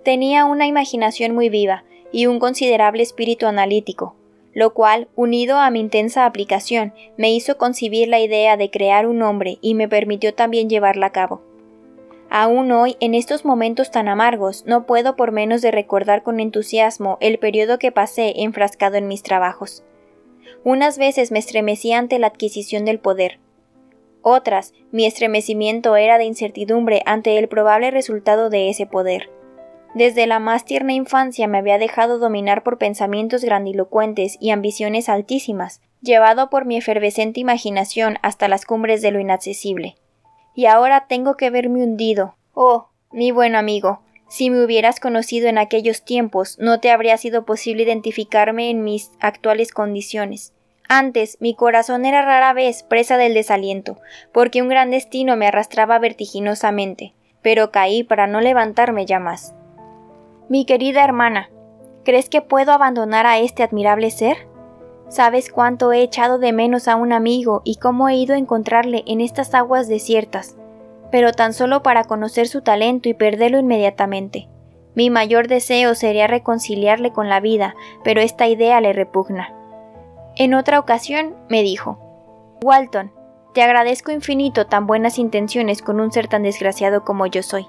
Tenía 0.05 0.45
una 0.45 0.67
imaginación 0.67 1.33
muy 1.33 1.49
viva 1.49 1.83
y 2.11 2.27
un 2.27 2.37
considerable 2.37 3.01
espíritu 3.01 3.47
analítico, 3.47 4.13
lo 4.53 4.71
cual, 4.71 5.07
unido 5.15 5.57
a 5.57 5.71
mi 5.71 5.79
intensa 5.79 6.27
aplicación, 6.27 6.93
me 7.17 7.33
hizo 7.33 7.57
concebir 7.57 8.07
la 8.07 8.19
idea 8.19 8.55
de 8.55 8.69
crear 8.69 9.07
un 9.07 9.23
hombre 9.23 9.57
y 9.61 9.73
me 9.73 9.89
permitió 9.89 10.35
también 10.35 10.69
llevarla 10.69 11.07
a 11.07 11.11
cabo. 11.11 11.41
Aún 12.29 12.71
hoy, 12.71 12.97
en 12.99 13.15
estos 13.15 13.45
momentos 13.45 13.89
tan 13.89 14.07
amargos, 14.07 14.63
no 14.67 14.85
puedo 14.85 15.15
por 15.15 15.31
menos 15.31 15.63
de 15.63 15.71
recordar 15.71 16.21
con 16.21 16.39
entusiasmo 16.39 17.17
el 17.19 17.39
periodo 17.39 17.79
que 17.79 17.91
pasé 17.91 18.43
enfrascado 18.43 18.97
en 18.97 19.07
mis 19.07 19.23
trabajos. 19.23 19.83
Unas 20.63 20.99
veces 20.99 21.31
me 21.31 21.39
estremecí 21.39 21.93
ante 21.93 22.19
la 22.19 22.27
adquisición 22.27 22.85
del 22.85 22.99
poder. 22.99 23.39
Otras, 24.21 24.75
mi 24.91 25.07
estremecimiento 25.07 25.95
era 25.95 26.19
de 26.19 26.25
incertidumbre 26.25 27.01
ante 27.07 27.39
el 27.39 27.47
probable 27.47 27.89
resultado 27.89 28.51
de 28.51 28.69
ese 28.69 28.85
poder. 28.85 29.31
Desde 29.95 30.27
la 30.27 30.38
más 30.38 30.63
tierna 30.63 30.93
infancia 30.93 31.47
me 31.47 31.58
había 31.58 31.79
dejado 31.79 32.19
dominar 32.19 32.62
por 32.62 32.77
pensamientos 32.77 33.43
grandilocuentes 33.43 34.38
y 34.39 34.51
ambiciones 34.51 35.10
altísimas, 35.10 35.81
llevado 36.01 36.51
por 36.51 36.65
mi 36.65 36.77
efervescente 36.77 37.39
imaginación 37.39 38.19
hasta 38.21 38.47
las 38.47 38.65
cumbres 38.65 39.01
de 39.01 39.10
lo 39.10 39.19
inaccesible 39.19 39.95
y 40.55 40.65
ahora 40.65 41.05
tengo 41.08 41.36
que 41.36 41.49
verme 41.49 41.84
hundido. 41.84 42.36
Oh, 42.53 42.88
mi 43.12 43.31
buen 43.31 43.55
amigo, 43.55 44.01
si 44.29 44.49
me 44.49 44.63
hubieras 44.63 44.99
conocido 44.99 45.47
en 45.49 45.58
aquellos 45.58 46.03
tiempos, 46.03 46.58
no 46.60 46.79
te 46.79 46.89
habría 46.89 47.17
sido 47.17 47.45
posible 47.45 47.84
identificarme 47.84 48.69
en 48.69 48.84
mis 48.84 49.12
actuales 49.19 49.71
condiciones. 49.71 50.53
Antes 50.88 51.38
mi 51.41 51.55
corazón 51.55 52.05
era 52.05 52.21
rara 52.21 52.53
vez 52.53 52.84
presa 52.84 53.17
del 53.17 53.34
desaliento, 53.34 53.99
porque 54.31 54.62
un 54.62 54.69
gran 54.69 54.91
destino 54.91 55.36
me 55.36 55.47
arrastraba 55.47 55.99
vertiginosamente, 55.99 57.13
pero 57.41 57.71
caí 57.71 58.03
para 58.03 58.27
no 58.27 58.39
levantarme 58.39 59.05
ya 59.05 59.19
más. 59.19 59.53
Mi 60.47 60.65
querida 60.65 61.03
hermana, 61.03 61.49
¿crees 62.03 62.29
que 62.29 62.41
puedo 62.41 62.71
abandonar 62.71 63.25
a 63.25 63.39
este 63.39 63.63
admirable 63.63 64.12
ser? 64.12 64.47
Sabes 65.10 65.51
cuánto 65.51 65.91
he 65.91 66.03
echado 66.03 66.38
de 66.38 66.53
menos 66.53 66.88
a 66.88 66.95
un 66.95 67.13
amigo 67.13 67.63
y 67.63 67.77
cómo 67.77 68.10
he 68.10 68.15
ido 68.15 68.36
a 68.36 68.38
encontrarle 68.38 69.03
en 69.08 69.21
estas 69.21 69.55
aguas 69.55 69.88
desiertas, 69.88 70.55
pero 71.12 71.31
tan 71.31 71.53
solo 71.53 71.81
para 71.81 72.03
conocer 72.03 72.47
su 72.47 72.62
talento 72.62 73.10
y 73.10 73.15
perderlo 73.15 73.58
inmediatamente. 73.58 74.47
Mi 74.93 75.10
mayor 75.10 75.47
deseo 75.47 75.95
sería 75.95 76.27
reconciliarle 76.27 77.12
con 77.12 77.27
la 77.27 77.39
vida, 77.39 77.75
pero 78.03 78.21
esta 78.21 78.47
idea 78.47 78.79
le 78.81 78.93
repugna. 78.93 79.51
En 80.36 80.53
otra 80.53 80.77
ocasión 80.77 81.34
me 81.49 81.63
dijo 81.63 81.97
Walton, 82.63 83.12
te 83.55 83.63
agradezco 83.63 84.12
infinito 84.12 84.67
tan 84.67 84.86
buenas 84.86 85.17
intenciones 85.17 85.81
con 85.81 85.99
un 85.99 86.12
ser 86.12 86.27
tan 86.27 86.43
desgraciado 86.43 87.03
como 87.03 87.25
yo 87.25 87.41
soy, 87.41 87.65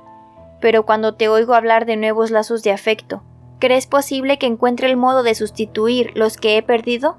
pero 0.60 0.84
cuando 0.86 1.14
te 1.14 1.28
oigo 1.28 1.54
hablar 1.54 1.86
de 1.86 1.96
nuevos 1.96 2.30
lazos 2.30 2.62
de 2.62 2.72
afecto, 2.72 3.22
¿crees 3.58 3.86
posible 3.86 4.38
que 4.38 4.46
encuentre 4.46 4.88
el 4.88 4.96
modo 4.96 5.22
de 5.22 5.34
sustituir 5.34 6.12
los 6.14 6.36
que 6.36 6.56
he 6.56 6.62
perdido? 6.62 7.16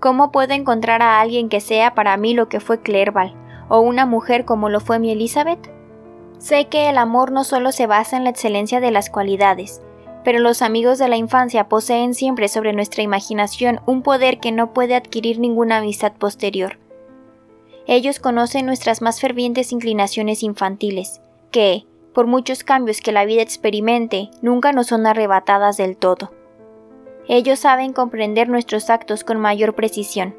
¿Cómo 0.00 0.32
puedo 0.32 0.54
encontrar 0.54 1.02
a 1.02 1.20
alguien 1.20 1.48
que 1.48 1.60
sea 1.60 1.94
para 1.94 2.16
mí 2.16 2.34
lo 2.34 2.48
que 2.48 2.60
fue 2.60 2.80
Clerval, 2.80 3.34
o 3.68 3.80
una 3.80 4.06
mujer 4.06 4.44
como 4.44 4.68
lo 4.68 4.80
fue 4.80 4.98
mi 4.98 5.10
Elizabeth? 5.10 5.70
Sé 6.38 6.68
que 6.68 6.88
el 6.88 6.96
amor 6.96 7.32
no 7.32 7.44
solo 7.44 7.70
se 7.70 7.86
basa 7.86 8.16
en 8.16 8.24
la 8.24 8.30
excelencia 8.30 8.80
de 8.80 8.90
las 8.90 9.10
cualidades, 9.10 9.82
pero 10.24 10.38
los 10.38 10.62
amigos 10.62 10.98
de 10.98 11.08
la 11.08 11.16
infancia 11.16 11.68
poseen 11.68 12.14
siempre 12.14 12.48
sobre 12.48 12.72
nuestra 12.72 13.02
imaginación 13.02 13.80
un 13.86 14.02
poder 14.02 14.40
que 14.40 14.52
no 14.52 14.72
puede 14.72 14.94
adquirir 14.94 15.38
ninguna 15.38 15.78
amistad 15.78 16.12
posterior. 16.12 16.78
Ellos 17.86 18.20
conocen 18.20 18.66
nuestras 18.66 19.02
más 19.02 19.20
fervientes 19.20 19.72
inclinaciones 19.72 20.42
infantiles, 20.42 21.20
que, 21.50 21.86
por 22.12 22.26
muchos 22.26 22.64
cambios 22.64 23.00
que 23.00 23.12
la 23.12 23.24
vida 23.24 23.42
experimente, 23.42 24.30
nunca 24.42 24.72
nos 24.72 24.88
son 24.88 25.06
arrebatadas 25.06 25.76
del 25.76 25.96
todo. 25.96 26.32
Ellos 27.28 27.60
saben 27.60 27.92
comprender 27.92 28.48
nuestros 28.48 28.90
actos 28.90 29.24
con 29.24 29.38
mayor 29.38 29.74
precisión. 29.74 30.34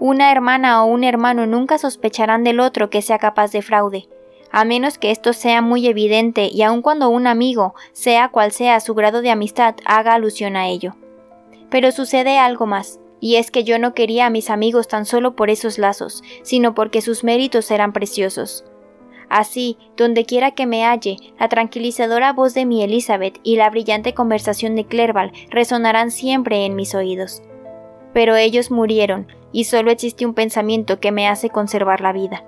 Una 0.00 0.32
hermana 0.32 0.82
o 0.82 0.86
un 0.86 1.04
hermano 1.04 1.46
nunca 1.46 1.78
sospecharán 1.78 2.44
del 2.44 2.60
otro 2.60 2.90
que 2.90 3.00
sea 3.00 3.18
capaz 3.18 3.52
de 3.52 3.62
fraude, 3.62 4.08
a 4.50 4.64
menos 4.64 4.98
que 4.98 5.10
esto 5.10 5.32
sea 5.32 5.62
muy 5.62 5.86
evidente 5.86 6.48
y 6.52 6.62
aun 6.62 6.82
cuando 6.82 7.08
un 7.08 7.26
amigo, 7.26 7.74
sea 7.92 8.28
cual 8.28 8.52
sea 8.52 8.80
su 8.80 8.94
grado 8.94 9.22
de 9.22 9.30
amistad, 9.30 9.76
haga 9.84 10.14
alusión 10.14 10.56
a 10.56 10.68
ello. 10.68 10.94
Pero 11.70 11.90
sucede 11.90 12.38
algo 12.38 12.66
más, 12.66 13.00
y 13.20 13.36
es 13.36 13.50
que 13.50 13.64
yo 13.64 13.78
no 13.78 13.94
quería 13.94 14.26
a 14.26 14.30
mis 14.30 14.50
amigos 14.50 14.86
tan 14.86 15.06
solo 15.06 15.34
por 15.34 15.48
esos 15.48 15.78
lazos, 15.78 16.22
sino 16.42 16.74
porque 16.74 17.00
sus 17.00 17.24
méritos 17.24 17.70
eran 17.70 17.92
preciosos. 17.92 18.64
Así, 19.28 19.78
dondequiera 19.96 20.52
que 20.52 20.66
me 20.66 20.84
halle, 20.84 21.16
la 21.38 21.48
tranquilizadora 21.48 22.32
voz 22.32 22.54
de 22.54 22.66
mi 22.66 22.82
Elizabeth 22.82 23.38
y 23.42 23.56
la 23.56 23.70
brillante 23.70 24.14
conversación 24.14 24.76
de 24.76 24.86
Clerval 24.86 25.32
resonarán 25.50 26.10
siempre 26.10 26.64
en 26.66 26.76
mis 26.76 26.94
oídos. 26.94 27.42
Pero 28.12 28.36
ellos 28.36 28.70
murieron, 28.70 29.26
y 29.52 29.64
solo 29.64 29.90
existe 29.90 30.26
un 30.26 30.34
pensamiento 30.34 31.00
que 31.00 31.12
me 31.12 31.28
hace 31.28 31.50
conservar 31.50 32.00
la 32.00 32.12
vida. 32.12 32.44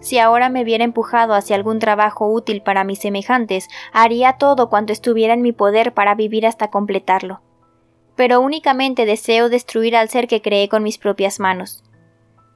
Si 0.00 0.18
ahora 0.18 0.48
me 0.48 0.64
viera 0.64 0.82
empujado 0.82 1.34
hacia 1.34 1.54
algún 1.54 1.78
trabajo 1.78 2.26
útil 2.26 2.60
para 2.60 2.82
mis 2.82 2.98
semejantes, 2.98 3.68
haría 3.92 4.32
todo 4.32 4.68
cuanto 4.68 4.92
estuviera 4.92 5.34
en 5.34 5.42
mi 5.42 5.52
poder 5.52 5.94
para 5.94 6.16
vivir 6.16 6.44
hasta 6.44 6.70
completarlo. 6.70 7.40
Pero 8.16 8.40
únicamente 8.40 9.06
deseo 9.06 9.48
destruir 9.48 9.94
al 9.94 10.08
ser 10.08 10.26
que 10.26 10.42
creé 10.42 10.68
con 10.68 10.82
mis 10.82 10.98
propias 10.98 11.38
manos. 11.38 11.84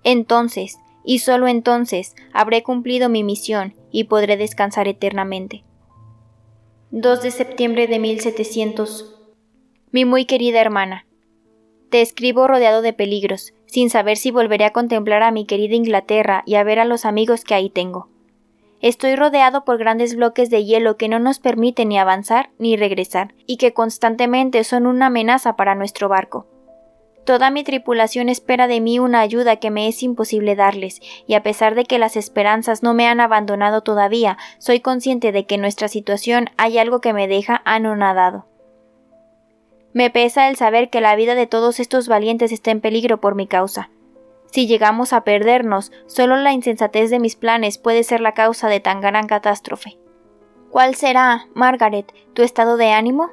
Entonces, 0.03 0.79
y 1.07 1.21
solo 1.21 1.49
entonces 1.49 2.15
habré 2.35 2.63
cumplido 2.63 3.09
mi 3.09 3.23
misión 3.23 3.75
y 3.91 4.05
podré 4.05 4.37
descansar 4.37 4.89
eternamente. 4.89 5.63
2 6.91 7.23
de 7.23 7.31
septiembre 7.31 7.87
de 7.87 7.99
1700. 7.99 9.15
Mi 9.93 10.05
muy 10.05 10.27
querida 10.27 10.61
hermana. 10.61 11.07
Te 11.91 12.03
escribo 12.03 12.49
rodeado 12.49 12.83
de 12.83 12.93
peligros, 12.93 13.55
sin 13.67 13.89
saber 13.89 14.17
si 14.17 14.31
volveré 14.31 14.65
a 14.65 14.73
contemplar 14.73 15.23
a 15.23 15.31
mi 15.31 15.47
querida 15.47 15.77
Inglaterra 15.77 16.43
y 16.45 16.57
a 16.57 16.65
ver 16.65 16.81
a 16.81 16.85
los 16.85 17.05
amigos 17.05 17.45
que 17.45 17.55
ahí 17.55 17.71
tengo. 17.71 18.09
Estoy 18.81 19.17
rodeado 19.17 19.65
por 19.65 19.79
grandes 19.79 20.17
bloques 20.17 20.51
de 20.51 20.65
hielo 20.65 20.97
que 20.97 21.09
no 21.09 21.19
nos 21.19 21.39
permiten 21.39 21.89
ni 21.89 21.99
avanzar 21.99 22.51
ni 22.59 22.77
regresar, 22.77 23.35
y 23.47 23.57
que 23.57 23.73
constantemente 23.73 24.65
son 24.65 24.87
una 24.87 25.07
amenaza 25.07 25.57
para 25.57 25.75
nuestro 25.75 26.09
barco. 26.09 26.47
Toda 27.27 27.51
mi 27.51 27.65
tripulación 27.65 28.29
espera 28.29 28.69
de 28.69 28.81
mí 28.81 29.01
una 29.01 29.19
ayuda 29.19 29.57
que 29.57 29.73
me 29.73 29.89
es 29.89 30.05
imposible 30.05 30.55
darles, 30.55 31.01
y 31.27 31.35
a 31.35 31.43
pesar 31.43 31.75
de 31.75 31.85
que 31.85 31.99
las 31.99 32.17
esperanzas 32.17 32.85
no 32.85 32.95
me 32.95 33.09
han 33.09 33.19
abandonado 33.19 33.81
todavía, 33.81 34.39
soy 34.59 34.79
consciente 34.79 35.33
de 35.33 35.45
que 35.45 35.57
en 35.57 35.61
nuestra 35.61 35.89
situación 35.89 36.51
hay 36.57 36.79
algo 36.79 37.01
que 37.01 37.13
me 37.13 37.27
deja 37.27 37.63
anonadado. 37.65 38.47
Me 39.93 40.09
pesa 40.09 40.49
el 40.49 40.55
saber 40.55 40.89
que 40.89 41.01
la 41.01 41.17
vida 41.17 41.35
de 41.35 41.49
todos 41.49 41.81
estos 41.81 42.07
valientes 42.07 42.53
está 42.53 42.71
en 42.71 42.81
peligro 42.81 43.21
por 43.21 43.35
mi 43.35 43.49
causa. 43.49 43.91
Si 44.53 44.69
llegamos 44.69 45.13
a 45.13 45.25
perdernos, 45.25 45.91
solo 46.07 46.37
la 46.37 46.53
insensatez 46.53 47.11
de 47.11 47.19
mis 47.19 47.35
planes 47.35 47.77
puede 47.77 48.05
ser 48.05 48.21
la 48.21 48.35
causa 48.35 48.69
de 48.69 48.79
tan 48.79 49.01
gran 49.01 49.27
catástrofe. 49.27 49.99
¿Cuál 50.71 50.95
será, 50.95 51.49
Margaret, 51.55 52.07
tu 52.35 52.45
estado 52.45 52.77
de 52.77 52.93
ánimo? 52.93 53.31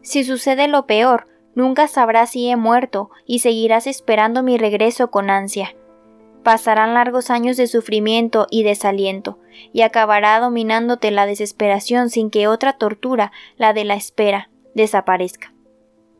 Si 0.00 0.24
sucede 0.24 0.68
lo 0.68 0.86
peor, 0.86 1.26
Nunca 1.54 1.88
sabrás 1.88 2.30
si 2.30 2.48
he 2.48 2.56
muerto 2.56 3.10
y 3.26 3.40
seguirás 3.40 3.86
esperando 3.86 4.42
mi 4.42 4.56
regreso 4.56 5.10
con 5.10 5.30
ansia. 5.30 5.74
Pasarán 6.42 6.94
largos 6.94 7.28
años 7.30 7.56
de 7.56 7.66
sufrimiento 7.66 8.46
y 8.50 8.62
desaliento, 8.62 9.38
y 9.72 9.82
acabará 9.82 10.40
dominándote 10.40 11.10
la 11.10 11.26
desesperación 11.26 12.08
sin 12.08 12.30
que 12.30 12.48
otra 12.48 12.74
tortura, 12.74 13.32
la 13.56 13.72
de 13.72 13.84
la 13.84 13.94
espera, 13.94 14.48
desaparezca. 14.74 15.52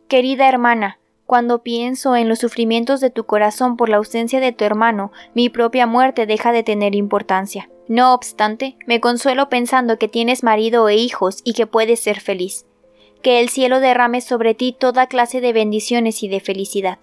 Querida 0.09 0.49
hermana, 0.49 0.99
cuando 1.25 1.63
pienso 1.63 2.17
en 2.17 2.29
los 2.29 2.41
sufrimientos 2.41 3.01
de 3.01 3.11
tu 3.11 3.25
corazón 3.25 3.77
por 3.77 3.89
la 3.89 3.99
ausencia 3.99 4.41
de 4.41 4.53
tu 4.53 4.65
hermano, 4.65 5.13
mi 5.33 5.49
propia 5.49 5.87
muerte 5.87 6.27
deja 6.27 6.51
de 6.53 6.65
tener 6.65 6.95
importancia. 6.97 7.71
No 7.87 8.13
obstante, 8.13 8.77
me 8.87 9.01
consuelo 9.01 9.49
pensando 9.49 9.97
que 9.97 10.09
tienes 10.09 10.43
marido 10.43 10.89
e 10.89 10.97
hijos 10.97 11.41
y 11.45 11.55
que 11.55 11.67
puedes 11.67 12.01
ser 12.01 12.21
feliz 12.21 12.67
que 13.23 13.41
el 13.41 13.49
cielo 13.49 13.81
derrame 13.81 14.21
sobre 14.21 14.55
ti 14.55 14.75
toda 14.79 15.07
clase 15.07 15.41
de 15.41 15.53
bendiciones 15.53 16.23
y 16.23 16.29
de 16.29 16.41
felicidad. 16.41 16.99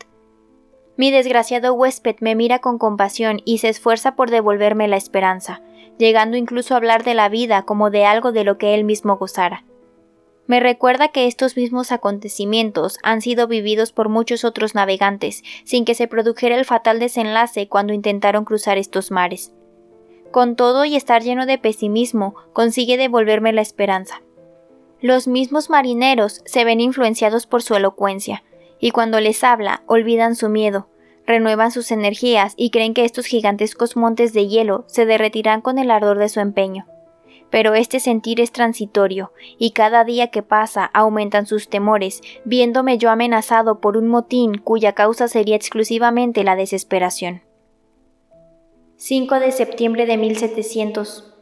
Mi 0.96 1.12
desgraciado 1.12 1.74
huésped 1.74 2.16
me 2.22 2.34
mira 2.36 2.60
con 2.60 2.80
compasión 2.80 3.42
y 3.46 3.60
se 3.60 3.70
esfuerza 3.70 4.16
por 4.16 4.32
devolverme 4.32 4.88
la 4.88 4.98
esperanza, 4.98 5.62
llegando 6.00 6.38
incluso 6.38 6.74
a 6.74 6.78
hablar 6.78 7.04
de 7.04 7.14
la 7.14 7.30
vida 7.30 7.62
como 7.64 7.92
de 7.92 8.06
algo 8.06 8.32
de 8.32 8.44
lo 8.44 8.58
que 8.58 8.74
él 8.74 8.84
mismo 8.84 9.18
gozara. 9.18 9.64
Me 10.48 10.60
recuerda 10.60 11.10
que 11.10 11.28
estos 11.28 11.58
mismos 11.58 11.92
acontecimientos 11.92 12.98
han 13.04 13.22
sido 13.22 13.48
vividos 13.48 13.92
por 13.92 14.08
muchos 14.08 14.46
otros 14.46 14.76
navegantes, 14.76 15.44
sin 15.66 15.84
que 15.84 15.94
se 15.94 16.08
produjera 16.08 16.56
el 16.56 16.66
fatal 16.66 17.00
desenlace 17.00 17.68
cuando 17.68 17.94
intentaron 17.94 18.46
cruzar 18.46 18.78
estos 18.78 19.12
mares. 19.12 19.52
Con 20.32 20.56
todo 20.56 20.86
y 20.86 20.96
estar 20.96 21.22
lleno 21.22 21.46
de 21.46 21.58
pesimismo, 21.58 22.36
consigue 22.54 22.98
devolverme 22.98 23.54
la 23.54 23.62
esperanza. 23.62 24.22
Los 25.02 25.28
mismos 25.28 25.70
marineros 25.70 26.42
se 26.46 26.64
ven 26.64 26.82
influenciados 26.82 27.46
por 27.46 27.62
su 27.62 27.76
elocuencia, 27.76 28.44
y 28.80 28.92
cuando 28.92 29.20
les 29.20 29.44
habla 29.44 29.84
olvidan 29.86 30.36
su 30.36 30.50
miedo, 30.50 30.90
renuevan 31.26 31.72
sus 31.72 31.92
energías 31.92 32.54
y 32.58 32.70
creen 32.70 32.94
que 32.94 33.06
estos 33.06 33.26
gigantescos 33.26 33.96
montes 33.96 34.34
de 34.34 34.48
hielo 34.48 34.86
se 34.88 35.06
derretirán 35.06 35.62
con 35.62 35.78
el 35.78 35.92
ardor 35.92 36.18
de 36.18 36.30
su 36.30 36.40
empeño 36.40 36.86
pero 37.50 37.76
este 37.76 38.00
sentir 38.00 38.42
es 38.42 38.52
transitorio, 38.52 39.32
y 39.58 39.72
cada 39.72 40.04
día 40.04 40.28
que 40.28 40.44
pasa 40.44 40.86
aumentan 40.86 41.46
sus 41.46 41.70
temores, 41.70 42.22
viéndome 42.44 42.98
yo 42.98 43.10
amenazado 43.10 43.80
por 43.80 43.98
un 43.98 44.08
motín 44.08 44.58
cuya 44.58 44.94
causa 44.94 45.28
sería 45.28 45.56
exclusivamente 45.56 46.44
la 46.44 46.56
desesperación. 46.56 47.42
5 48.98 49.40
de 49.40 49.52
septiembre 49.52 50.06
de 50.06 50.18
1700 50.18 51.34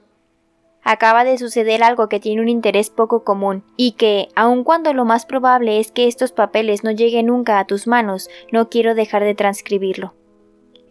Acaba 0.87 1.23
de 1.23 1.39
suceder 1.39 1.83
algo 1.83 2.09
que 2.09 2.19
tiene 2.19 2.43
un 2.43 2.47
interés 2.47 2.91
poco 2.91 3.23
común, 3.23 3.63
y 3.75 3.93
que, 3.93 4.29
aun 4.35 4.63
cuando 4.63 4.93
lo 4.93 5.03
más 5.03 5.25
probable 5.25 5.79
es 5.79 5.91
que 5.91 6.07
estos 6.07 6.31
papeles 6.31 6.83
no 6.83 6.91
lleguen 6.91 7.25
nunca 7.25 7.57
a 7.57 7.65
tus 7.65 7.87
manos, 7.87 8.29
no 8.51 8.69
quiero 8.69 8.93
dejar 8.93 9.23
de 9.23 9.33
transcribirlo. 9.33 10.13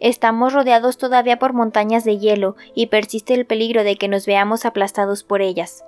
Estamos 0.01 0.51
rodeados 0.51 0.97
todavía 0.97 1.39
por 1.39 1.53
montañas 1.53 2.03
de 2.03 2.17
hielo 2.17 2.57
y 2.75 2.87
persiste 2.87 3.33
el 3.33 3.45
peligro 3.45 3.85
de 3.85 3.95
que 3.95 4.09
nos 4.09 4.25
veamos 4.25 4.65
aplastados 4.65 5.23
por 5.23 5.41
ellas. 5.41 5.85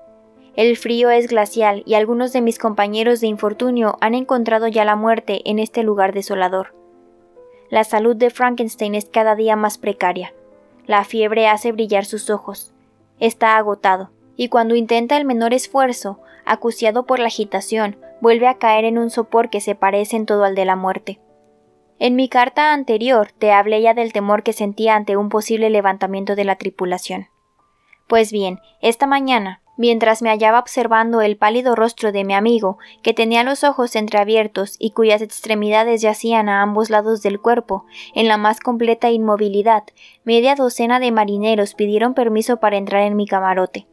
El 0.56 0.78
frío 0.78 1.10
es 1.10 1.28
glacial 1.28 1.84
y 1.86 1.96
algunos 1.96 2.32
de 2.32 2.40
mis 2.40 2.60
compañeros 2.60 3.20
de 3.20 3.28
infortunio 3.28 3.98
han 4.00 4.16
encontrado 4.16 4.70
ya 4.70 4.86
la 4.86 4.96
muerte 4.96 5.42
en 5.44 5.60
este 5.60 5.84
lugar 5.84 6.14
desolador. 6.14 6.74
La 7.70 7.84
salud 7.84 8.16
de 8.16 8.30
Frankenstein 8.30 8.96
es 8.96 9.10
cada 9.10 9.36
día 9.36 9.58
más 9.58 9.78
precaria. 9.78 10.34
La 10.86 11.04
fiebre 11.04 11.50
hace 11.50 11.74
brillar 11.74 12.06
sus 12.06 12.30
ojos. 12.30 12.74
Está 13.20 13.58
agotado, 13.58 14.12
y 14.36 14.50
cuando 14.50 14.76
intenta 14.76 15.18
el 15.18 15.26
menor 15.26 15.54
esfuerzo, 15.54 16.20
acuciado 16.46 17.06
por 17.06 17.20
la 17.20 17.28
agitación, 17.28 17.98
vuelve 18.22 18.48
a 18.48 18.58
caer 18.58 18.86
en 18.86 18.98
un 18.98 19.10
sopor 19.10 19.50
que 19.50 19.62
se 19.62 19.76
parece 19.76 20.16
en 20.16 20.26
todo 20.26 20.44
al 20.44 20.56
de 20.56 20.66
la 20.66 20.76
muerte. 20.76 21.20
En 22.00 22.16
mi 22.16 22.30
carta 22.30 22.74
anterior 22.74 23.32
te 23.32 23.52
hablé 23.52 23.82
ya 23.82 23.94
del 23.94 24.14
temor 24.14 24.44
que 24.44 24.54
sentía 24.54 24.96
ante 24.96 25.18
un 25.18 25.30
posible 25.30 25.70
levantamiento 25.70 26.36
de 26.36 26.44
la 26.44 26.56
tripulación. 26.56 27.28
Pues 28.08 28.32
bien, 28.32 28.60
esta 28.82 29.08
mañana, 29.08 29.62
mientras 29.78 30.22
me 30.22 30.30
hallaba 30.30 30.60
observando 30.60 31.22
el 31.22 31.38
pálido 31.38 31.76
rostro 31.76 32.12
de 32.12 32.24
mi 32.24 32.34
amigo, 32.34 32.78
que 33.02 33.14
tenía 33.14 33.44
los 33.44 33.64
ojos 33.64 33.96
entreabiertos 33.96 34.76
y 34.80 34.92
cuyas 34.92 35.22
extremidades 35.22 36.02
yacían 36.02 36.50
a 36.50 36.62
ambos 36.62 36.90
lados 36.90 37.22
del 37.22 37.40
cuerpo, 37.40 37.86
en 38.14 38.28
la 38.28 38.38
más 38.38 38.60
completa 38.60 39.10
inmovilidad, 39.10 39.84
media 40.24 40.56
docena 40.56 41.00
de 41.00 41.12
marineros 41.12 41.76
pidieron 41.76 42.14
permiso 42.14 42.58
para 42.58 42.78
entrar 42.78 43.04
en 43.04 43.16
mi 43.16 43.26
camarote. 43.26 43.88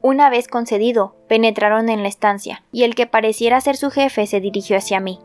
Una 0.00 0.30
vez 0.30 0.46
concedido, 0.46 1.16
penetraron 1.28 1.88
en 1.88 2.02
la 2.02 2.08
estancia, 2.08 2.62
y 2.70 2.84
el 2.84 2.94
que 2.94 3.06
pareciera 3.06 3.60
ser 3.60 3.76
su 3.76 3.90
jefe 3.90 4.26
se 4.26 4.40
dirigió 4.40 4.76
hacia 4.76 5.00
mí. 5.00 5.18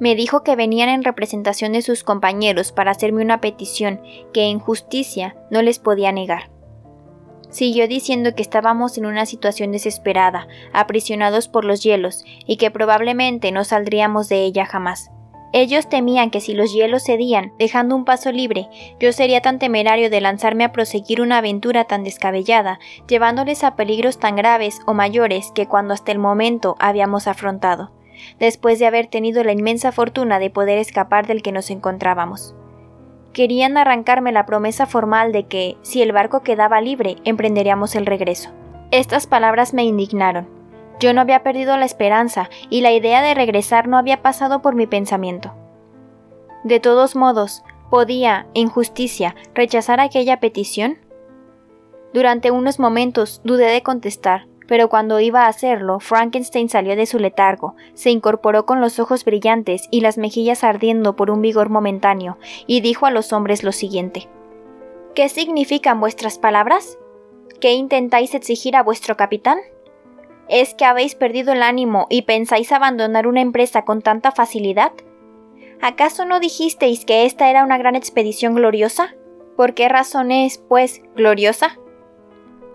Me 0.00 0.14
dijo 0.14 0.42
que 0.42 0.56
venían 0.56 0.88
en 0.88 1.04
representación 1.04 1.72
de 1.72 1.82
sus 1.82 2.04
compañeros 2.04 2.72
para 2.72 2.90
hacerme 2.90 3.22
una 3.22 3.40
petición 3.40 4.00
que 4.32 4.44
en 4.44 4.58
justicia 4.58 5.36
no 5.50 5.60
les 5.60 5.78
podía 5.78 6.10
negar. 6.10 6.50
Siguió 7.50 7.88
diciendo 7.88 8.34
que 8.34 8.42
estábamos 8.42 8.96
en 8.98 9.06
una 9.06 9.26
situación 9.26 9.72
desesperada, 9.72 10.46
aprisionados 10.72 11.48
por 11.48 11.64
los 11.64 11.82
hielos, 11.82 12.24
y 12.46 12.56
que 12.56 12.70
probablemente 12.70 13.52
no 13.52 13.64
saldríamos 13.64 14.28
de 14.28 14.44
ella 14.44 14.66
jamás. 14.66 15.10
Ellos 15.52 15.88
temían 15.88 16.30
que 16.30 16.40
si 16.40 16.54
los 16.54 16.72
hielos 16.72 17.04
cedían, 17.04 17.52
dejando 17.58 17.96
un 17.96 18.04
paso 18.04 18.30
libre, 18.30 18.68
yo 19.00 19.12
sería 19.12 19.40
tan 19.40 19.58
temerario 19.58 20.08
de 20.08 20.20
lanzarme 20.20 20.62
a 20.62 20.70
proseguir 20.70 21.20
una 21.20 21.38
aventura 21.38 21.84
tan 21.84 22.04
descabellada, 22.04 22.78
llevándoles 23.08 23.64
a 23.64 23.74
peligros 23.74 24.18
tan 24.18 24.36
graves 24.36 24.78
o 24.86 24.94
mayores 24.94 25.50
que 25.52 25.66
cuando 25.66 25.92
hasta 25.92 26.12
el 26.12 26.18
momento 26.18 26.76
habíamos 26.78 27.26
afrontado 27.26 27.90
después 28.38 28.78
de 28.78 28.86
haber 28.86 29.06
tenido 29.06 29.42
la 29.44 29.52
inmensa 29.52 29.92
fortuna 29.92 30.38
de 30.38 30.50
poder 30.50 30.78
escapar 30.78 31.26
del 31.26 31.42
que 31.42 31.52
nos 31.52 31.70
encontrábamos. 31.70 32.54
Querían 33.32 33.76
arrancarme 33.76 34.32
la 34.32 34.44
promesa 34.46 34.86
formal 34.86 35.32
de 35.32 35.44
que, 35.44 35.76
si 35.82 36.02
el 36.02 36.12
barco 36.12 36.42
quedaba 36.42 36.80
libre, 36.80 37.16
emprenderíamos 37.24 37.94
el 37.94 38.06
regreso. 38.06 38.50
Estas 38.90 39.26
palabras 39.26 39.72
me 39.72 39.84
indignaron. 39.84 40.48
Yo 40.98 41.14
no 41.14 41.20
había 41.20 41.42
perdido 41.42 41.76
la 41.76 41.84
esperanza 41.84 42.50
y 42.68 42.80
la 42.80 42.92
idea 42.92 43.22
de 43.22 43.34
regresar 43.34 43.88
no 43.88 43.96
había 43.96 44.20
pasado 44.20 44.62
por 44.62 44.74
mi 44.74 44.86
pensamiento. 44.86 45.54
De 46.64 46.80
todos 46.80 47.16
modos, 47.16 47.62
¿podía, 47.88 48.46
en 48.54 48.68
justicia, 48.68 49.34
rechazar 49.54 50.00
aquella 50.00 50.40
petición? 50.40 50.98
Durante 52.12 52.50
unos 52.50 52.78
momentos 52.78 53.40
dudé 53.44 53.66
de 53.66 53.82
contestar, 53.82 54.46
pero 54.70 54.88
cuando 54.88 55.18
iba 55.18 55.46
a 55.46 55.48
hacerlo, 55.48 55.98
Frankenstein 55.98 56.68
salió 56.68 56.94
de 56.94 57.06
su 57.06 57.18
letargo, 57.18 57.74
se 57.94 58.10
incorporó 58.10 58.66
con 58.66 58.80
los 58.80 59.00
ojos 59.00 59.24
brillantes 59.24 59.88
y 59.90 60.00
las 60.00 60.16
mejillas 60.16 60.62
ardiendo 60.62 61.16
por 61.16 61.32
un 61.32 61.42
vigor 61.42 61.70
momentáneo, 61.70 62.38
y 62.68 62.80
dijo 62.80 63.06
a 63.06 63.10
los 63.10 63.32
hombres 63.32 63.64
lo 63.64 63.72
siguiente 63.72 64.28
¿Qué 65.16 65.28
significan 65.28 65.98
vuestras 65.98 66.38
palabras? 66.38 66.98
¿Qué 67.60 67.72
intentáis 67.72 68.32
exigir 68.32 68.76
a 68.76 68.84
vuestro 68.84 69.16
capitán? 69.16 69.58
¿Es 70.48 70.74
que 70.74 70.84
habéis 70.84 71.16
perdido 71.16 71.52
el 71.52 71.64
ánimo 71.64 72.06
y 72.08 72.22
pensáis 72.22 72.70
abandonar 72.70 73.26
una 73.26 73.40
empresa 73.40 73.84
con 73.84 74.02
tanta 74.02 74.30
facilidad? 74.30 74.92
¿Acaso 75.80 76.26
no 76.26 76.38
dijisteis 76.38 77.04
que 77.04 77.24
esta 77.24 77.50
era 77.50 77.64
una 77.64 77.76
gran 77.76 77.96
expedición 77.96 78.54
gloriosa? 78.54 79.16
¿Por 79.56 79.74
qué 79.74 79.88
razón 79.88 80.30
es, 80.30 80.58
pues, 80.58 81.02
gloriosa? 81.16 81.76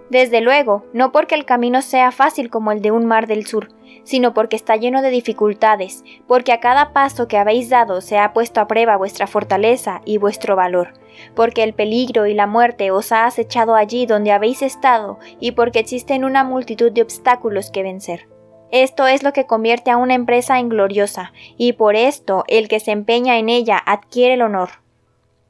Desde 0.09 0.41
luego, 0.41 0.85
no 0.93 1.11
porque 1.11 1.35
el 1.35 1.45
camino 1.45 1.81
sea 1.81 2.11
fácil 2.11 2.49
como 2.49 2.71
el 2.71 2.81
de 2.81 2.91
un 2.91 3.05
mar 3.05 3.25
del 3.25 3.45
sur, 3.47 3.69
sino 4.03 4.33
porque 4.35 4.55
está 4.55 4.75
lleno 4.75 5.01
de 5.01 5.09
dificultades, 5.09 6.03
porque 6.27 6.53
a 6.53 6.59
cada 6.59 6.93
paso 6.93 7.27
que 7.27 7.37
habéis 7.37 7.69
dado 7.69 8.01
se 8.01 8.19
ha 8.19 8.31
puesto 8.31 8.61
a 8.61 8.67
prueba 8.67 8.97
vuestra 8.97 9.25
fortaleza 9.25 10.01
y 10.05 10.19
vuestro 10.19 10.55
valor, 10.55 10.93
porque 11.35 11.63
el 11.63 11.73
peligro 11.73 12.27
y 12.27 12.35
la 12.35 12.45
muerte 12.45 12.91
os 12.91 13.11
ha 13.11 13.25
acechado 13.25 13.73
allí 13.73 14.05
donde 14.05 14.31
habéis 14.31 14.61
estado 14.61 15.17
y 15.39 15.53
porque 15.53 15.79
existen 15.79 16.23
una 16.23 16.43
multitud 16.43 16.91
de 16.91 17.01
obstáculos 17.01 17.71
que 17.71 17.83
vencer. 17.83 18.27
Esto 18.71 19.07
es 19.07 19.23
lo 19.23 19.33
que 19.33 19.45
convierte 19.45 19.89
a 19.89 19.97
una 19.97 20.13
empresa 20.15 20.59
en 20.59 20.69
gloriosa, 20.69 21.33
y 21.57 21.73
por 21.73 21.95
esto 21.95 22.43
el 22.47 22.67
que 22.67 22.79
se 22.79 22.91
empeña 22.91 23.37
en 23.37 23.49
ella 23.49 23.81
adquiere 23.83 24.35
el 24.35 24.41
honor. 24.41 24.69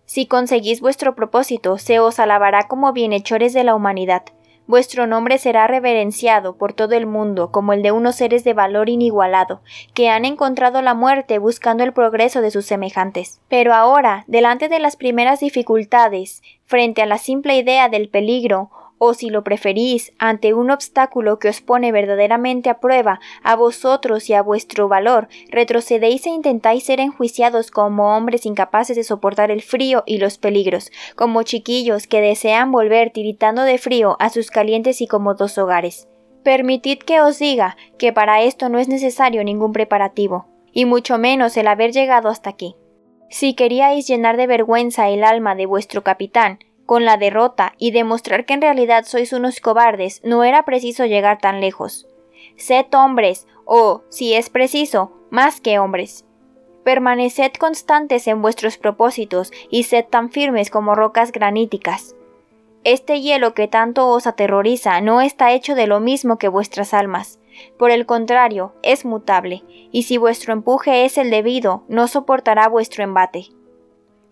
Si 0.05 0.27
conseguís 0.27 0.81
vuestro 0.81 1.15
propósito, 1.15 1.77
se 1.77 1.99
os 1.99 2.19
alabará 2.19 2.67
como 2.67 2.93
bienhechores 2.93 3.53
de 3.53 3.63
la 3.63 3.73
humanidad, 3.73 4.23
Vuestro 4.67 5.05
nombre 5.05 5.37
será 5.37 5.67
reverenciado 5.67 6.55
por 6.55 6.73
todo 6.73 6.95
el 6.95 7.05
mundo 7.05 7.51
como 7.51 7.73
el 7.73 7.83
de 7.83 7.91
unos 7.91 8.15
seres 8.15 8.43
de 8.43 8.53
valor 8.53 8.89
inigualado, 8.89 9.61
que 9.93 10.09
han 10.09 10.25
encontrado 10.25 10.81
la 10.81 10.95
muerte 10.95 11.37
buscando 11.37 11.83
el 11.83 11.93
progreso 11.93 12.41
de 12.41 12.49
sus 12.49 12.65
semejantes. 12.65 13.39
Pero 13.47 13.73
ahora, 13.73 14.23
delante 14.27 14.67
de 14.67 14.79
las 14.79 14.95
primeras 14.95 15.39
dificultades, 15.39 16.41
frente 16.65 17.03
a 17.03 17.05
la 17.05 17.19
simple 17.19 17.55
idea 17.57 17.89
del 17.89 18.09
peligro, 18.09 18.71
o 18.97 19.13
si 19.13 19.29
lo 19.29 19.43
preferís, 19.43 20.13
ante 20.19 20.53
un 20.53 20.71
obstáculo 20.71 21.39
que 21.39 21.49
os 21.49 21.61
pone 21.61 21.91
verdaderamente 21.91 22.69
a 22.69 22.79
prueba 22.79 23.19
a 23.43 23.55
vosotros 23.55 24.29
y 24.29 24.33
a 24.33 24.41
vuestro 24.41 24.87
valor, 24.87 25.27
retrocedéis 25.49 26.25
e 26.25 26.29
intentáis 26.29 26.83
ser 26.85 26.99
enjuiciados 26.99 27.71
como 27.71 28.15
hombres 28.15 28.45
incapaces 28.45 28.95
de 28.95 29.03
soportar 29.03 29.51
el 29.51 29.61
frío 29.61 30.03
y 30.05 30.17
los 30.17 30.37
peligros, 30.37 30.91
como 31.15 31.43
chiquillos 31.43 32.07
que 32.07 32.21
desean 32.21 32.71
volver 32.71 33.11
tiritando 33.11 33.63
de 33.63 33.77
frío 33.77 34.15
a 34.19 34.29
sus 34.29 34.49
calientes 34.49 35.01
y 35.01 35.07
cómodos 35.07 35.57
hogares. 35.57 36.07
Permitid 36.43 36.99
que 36.99 37.21
os 37.21 37.39
diga 37.39 37.75
que 37.97 38.13
para 38.13 38.41
esto 38.43 38.69
no 38.69 38.79
es 38.79 38.87
necesario 38.87 39.43
ningún 39.43 39.73
preparativo, 39.73 40.47
y 40.71 40.85
mucho 40.85 41.17
menos 41.17 41.57
el 41.57 41.67
haber 41.67 41.91
llegado 41.91 42.29
hasta 42.29 42.51
aquí. 42.51 42.75
Si 43.29 43.55
queríais 43.55 44.07
llenar 44.07 44.37
de 44.37 44.45
vergüenza 44.45 45.09
el 45.09 45.23
alma 45.23 45.55
de 45.55 45.65
vuestro 45.65 46.03
capitán, 46.03 46.59
con 46.85 47.05
la 47.05 47.17
derrota 47.17 47.73
y 47.77 47.91
demostrar 47.91 48.45
que 48.45 48.53
en 48.53 48.61
realidad 48.61 49.05
sois 49.05 49.33
unos 49.33 49.59
cobardes, 49.59 50.21
no 50.23 50.43
era 50.43 50.63
preciso 50.63 51.05
llegar 51.05 51.39
tan 51.39 51.61
lejos. 51.61 52.07
Sed 52.57 52.85
hombres, 52.93 53.47
o, 53.65 54.03
si 54.09 54.33
es 54.33 54.49
preciso, 54.49 55.11
más 55.29 55.61
que 55.61 55.79
hombres. 55.79 56.25
Permaneced 56.83 57.53
constantes 57.53 58.27
en 58.27 58.41
vuestros 58.41 58.77
propósitos 58.77 59.51
y 59.69 59.83
sed 59.83 60.05
tan 60.05 60.29
firmes 60.29 60.69
como 60.69 60.93
rocas 60.93 61.31
graníticas. 61.31 62.15
Este 62.83 63.19
hielo 63.19 63.55
que 63.55 63.67
tanto 63.67 64.07
os 64.09 64.27
aterroriza 64.27 65.01
no 65.01 65.21
está 65.21 65.51
hecho 65.53 65.73
de 65.73 65.87
lo 65.87 65.99
mismo 65.99 66.37
que 66.37 66.47
vuestras 66.47 66.93
almas. 66.93 67.39
Por 67.79 67.89
el 67.89 68.05
contrario, 68.05 68.75
es 68.83 69.05
mutable, 69.05 69.63
y 69.91 70.03
si 70.03 70.17
vuestro 70.17 70.53
empuje 70.53 71.05
es 71.05 71.17
el 71.17 71.31
debido, 71.31 71.83
no 71.87 72.07
soportará 72.07 72.69
vuestro 72.69 73.03
embate. 73.03 73.47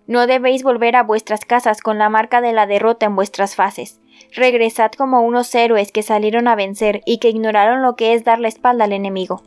No 0.06 0.28
debéis 0.28 0.64
volver 0.64 0.96
a 0.96 1.04
vuestras 1.04 1.46
casas 1.46 1.82
con 1.82 1.98
la 1.98 2.10
marca 2.10 2.42
de 2.42 2.52
la 2.52 2.68
derrota 2.68 3.06
en 3.06 3.16
vuestras 3.16 3.56
faces. 3.56 4.00
regresad 4.32 4.92
como 4.92 5.22
unos 5.22 5.54
héroes 5.54 5.92
que 5.92 6.04
salieron 6.04 6.48
a 6.48 6.56
vencer 6.56 7.02
y 7.06 7.18
que 7.18 7.30
ignoraron 7.30 7.82
lo 7.82 7.96
que 7.96 8.14
es 8.14 8.24
dar 8.24 8.40
la 8.40 8.48
espalda 8.48 8.86
al 8.86 8.94
enemigo. 8.94 9.44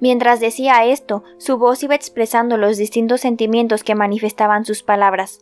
Mientras 0.00 0.40
decía 0.40 0.84
esto, 0.84 1.24
su 1.38 1.58
voz 1.58 1.82
iba 1.82 1.94
expresando 1.94 2.56
los 2.56 2.78
distintos 2.78 3.20
sentimientos 3.20 3.84
que 3.84 3.94
manifestaban 3.94 4.64
sus 4.64 4.82
palabras. 4.82 5.40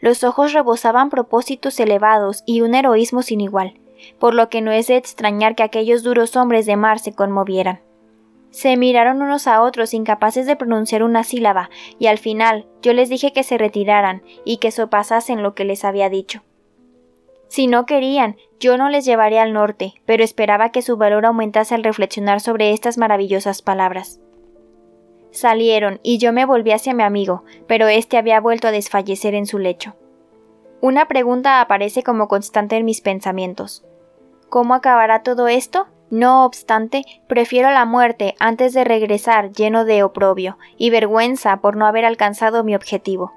Los 0.00 0.24
ojos 0.24 0.52
rebosaban 0.52 1.10
propósitos 1.10 1.78
elevados 1.80 2.42
y 2.46 2.60
un 2.60 2.74
heroísmo 2.74 3.22
sin 3.22 3.40
igual, 3.40 3.80
por 4.18 4.34
lo 4.34 4.48
que 4.48 4.60
no 4.60 4.70
es 4.70 4.86
de 4.86 4.96
extrañar 4.96 5.54
que 5.54 5.64
aquellos 5.64 6.02
duros 6.02 6.36
hombres 6.36 6.66
de 6.66 6.76
mar 6.76 6.98
se 6.98 7.14
conmovieran. 7.14 7.80
Se 8.56 8.74
miraron 8.78 9.20
unos 9.20 9.48
a 9.48 9.60
otros 9.60 9.92
incapaces 9.92 10.46
de 10.46 10.56
pronunciar 10.56 11.02
una 11.02 11.24
sílaba, 11.24 11.68
y 11.98 12.06
al 12.06 12.16
final 12.16 12.64
yo 12.80 12.94
les 12.94 13.10
dije 13.10 13.34
que 13.34 13.42
se 13.42 13.58
retiraran 13.58 14.22
y 14.46 14.56
que 14.56 14.70
sopasasen 14.70 15.42
lo 15.42 15.54
que 15.54 15.66
les 15.66 15.84
había 15.84 16.08
dicho. 16.08 16.42
Si 17.48 17.66
no 17.66 17.84
querían, 17.84 18.36
yo 18.58 18.78
no 18.78 18.88
les 18.88 19.04
llevaría 19.04 19.42
al 19.42 19.52
norte, 19.52 20.00
pero 20.06 20.24
esperaba 20.24 20.70
que 20.70 20.80
su 20.80 20.96
valor 20.96 21.26
aumentase 21.26 21.74
al 21.74 21.84
reflexionar 21.84 22.40
sobre 22.40 22.72
estas 22.72 22.96
maravillosas 22.96 23.60
palabras. 23.60 24.20
Salieron 25.32 26.00
y 26.02 26.16
yo 26.16 26.32
me 26.32 26.46
volví 26.46 26.72
hacia 26.72 26.94
mi 26.94 27.02
amigo, 27.02 27.44
pero 27.66 27.88
éste 27.88 28.16
había 28.16 28.40
vuelto 28.40 28.68
a 28.68 28.72
desfallecer 28.72 29.34
en 29.34 29.44
su 29.44 29.58
lecho. 29.58 29.96
Una 30.80 31.08
pregunta 31.08 31.60
aparece 31.60 32.02
como 32.02 32.26
constante 32.26 32.78
en 32.78 32.86
mis 32.86 33.02
pensamientos. 33.02 33.84
¿Cómo 34.48 34.72
acabará 34.72 35.22
todo 35.22 35.46
esto? 35.46 35.88
No 36.10 36.44
obstante, 36.44 37.04
prefiero 37.26 37.70
la 37.70 37.84
muerte 37.84 38.34
antes 38.38 38.72
de 38.72 38.84
regresar 38.84 39.52
lleno 39.52 39.84
de 39.84 40.02
oprobio 40.02 40.56
y 40.76 40.90
vergüenza 40.90 41.56
por 41.58 41.76
no 41.76 41.86
haber 41.86 42.04
alcanzado 42.04 42.62
mi 42.62 42.74
objetivo. 42.74 43.32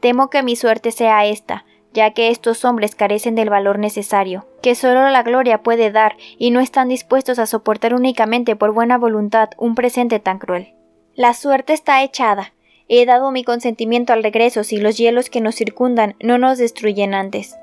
Temo 0.00 0.28
que 0.28 0.42
mi 0.42 0.56
suerte 0.56 0.92
sea 0.92 1.24
esta, 1.26 1.64
ya 1.92 2.12
que 2.12 2.30
estos 2.30 2.64
hombres 2.64 2.94
carecen 2.94 3.34
del 3.34 3.50
valor 3.50 3.78
necesario, 3.78 4.46
que 4.62 4.74
solo 4.74 5.08
la 5.08 5.22
gloria 5.22 5.62
puede 5.62 5.90
dar 5.90 6.16
y 6.38 6.50
no 6.50 6.60
están 6.60 6.88
dispuestos 6.88 7.38
a 7.38 7.46
soportar 7.46 7.94
únicamente 7.94 8.56
por 8.56 8.72
buena 8.72 8.98
voluntad 8.98 9.50
un 9.56 9.74
presente 9.74 10.20
tan 10.20 10.38
cruel. 10.38 10.74
La 11.14 11.34
suerte 11.34 11.72
está 11.72 12.02
echada. 12.02 12.52
He 12.88 13.06
dado 13.06 13.30
mi 13.30 13.44
consentimiento 13.44 14.12
al 14.12 14.22
regreso 14.22 14.64
si 14.64 14.78
los 14.78 14.96
hielos 14.96 15.30
que 15.30 15.40
nos 15.40 15.54
circundan 15.54 16.16
no 16.20 16.38
nos 16.38 16.58
destruyen 16.58 17.14
antes. 17.14 17.56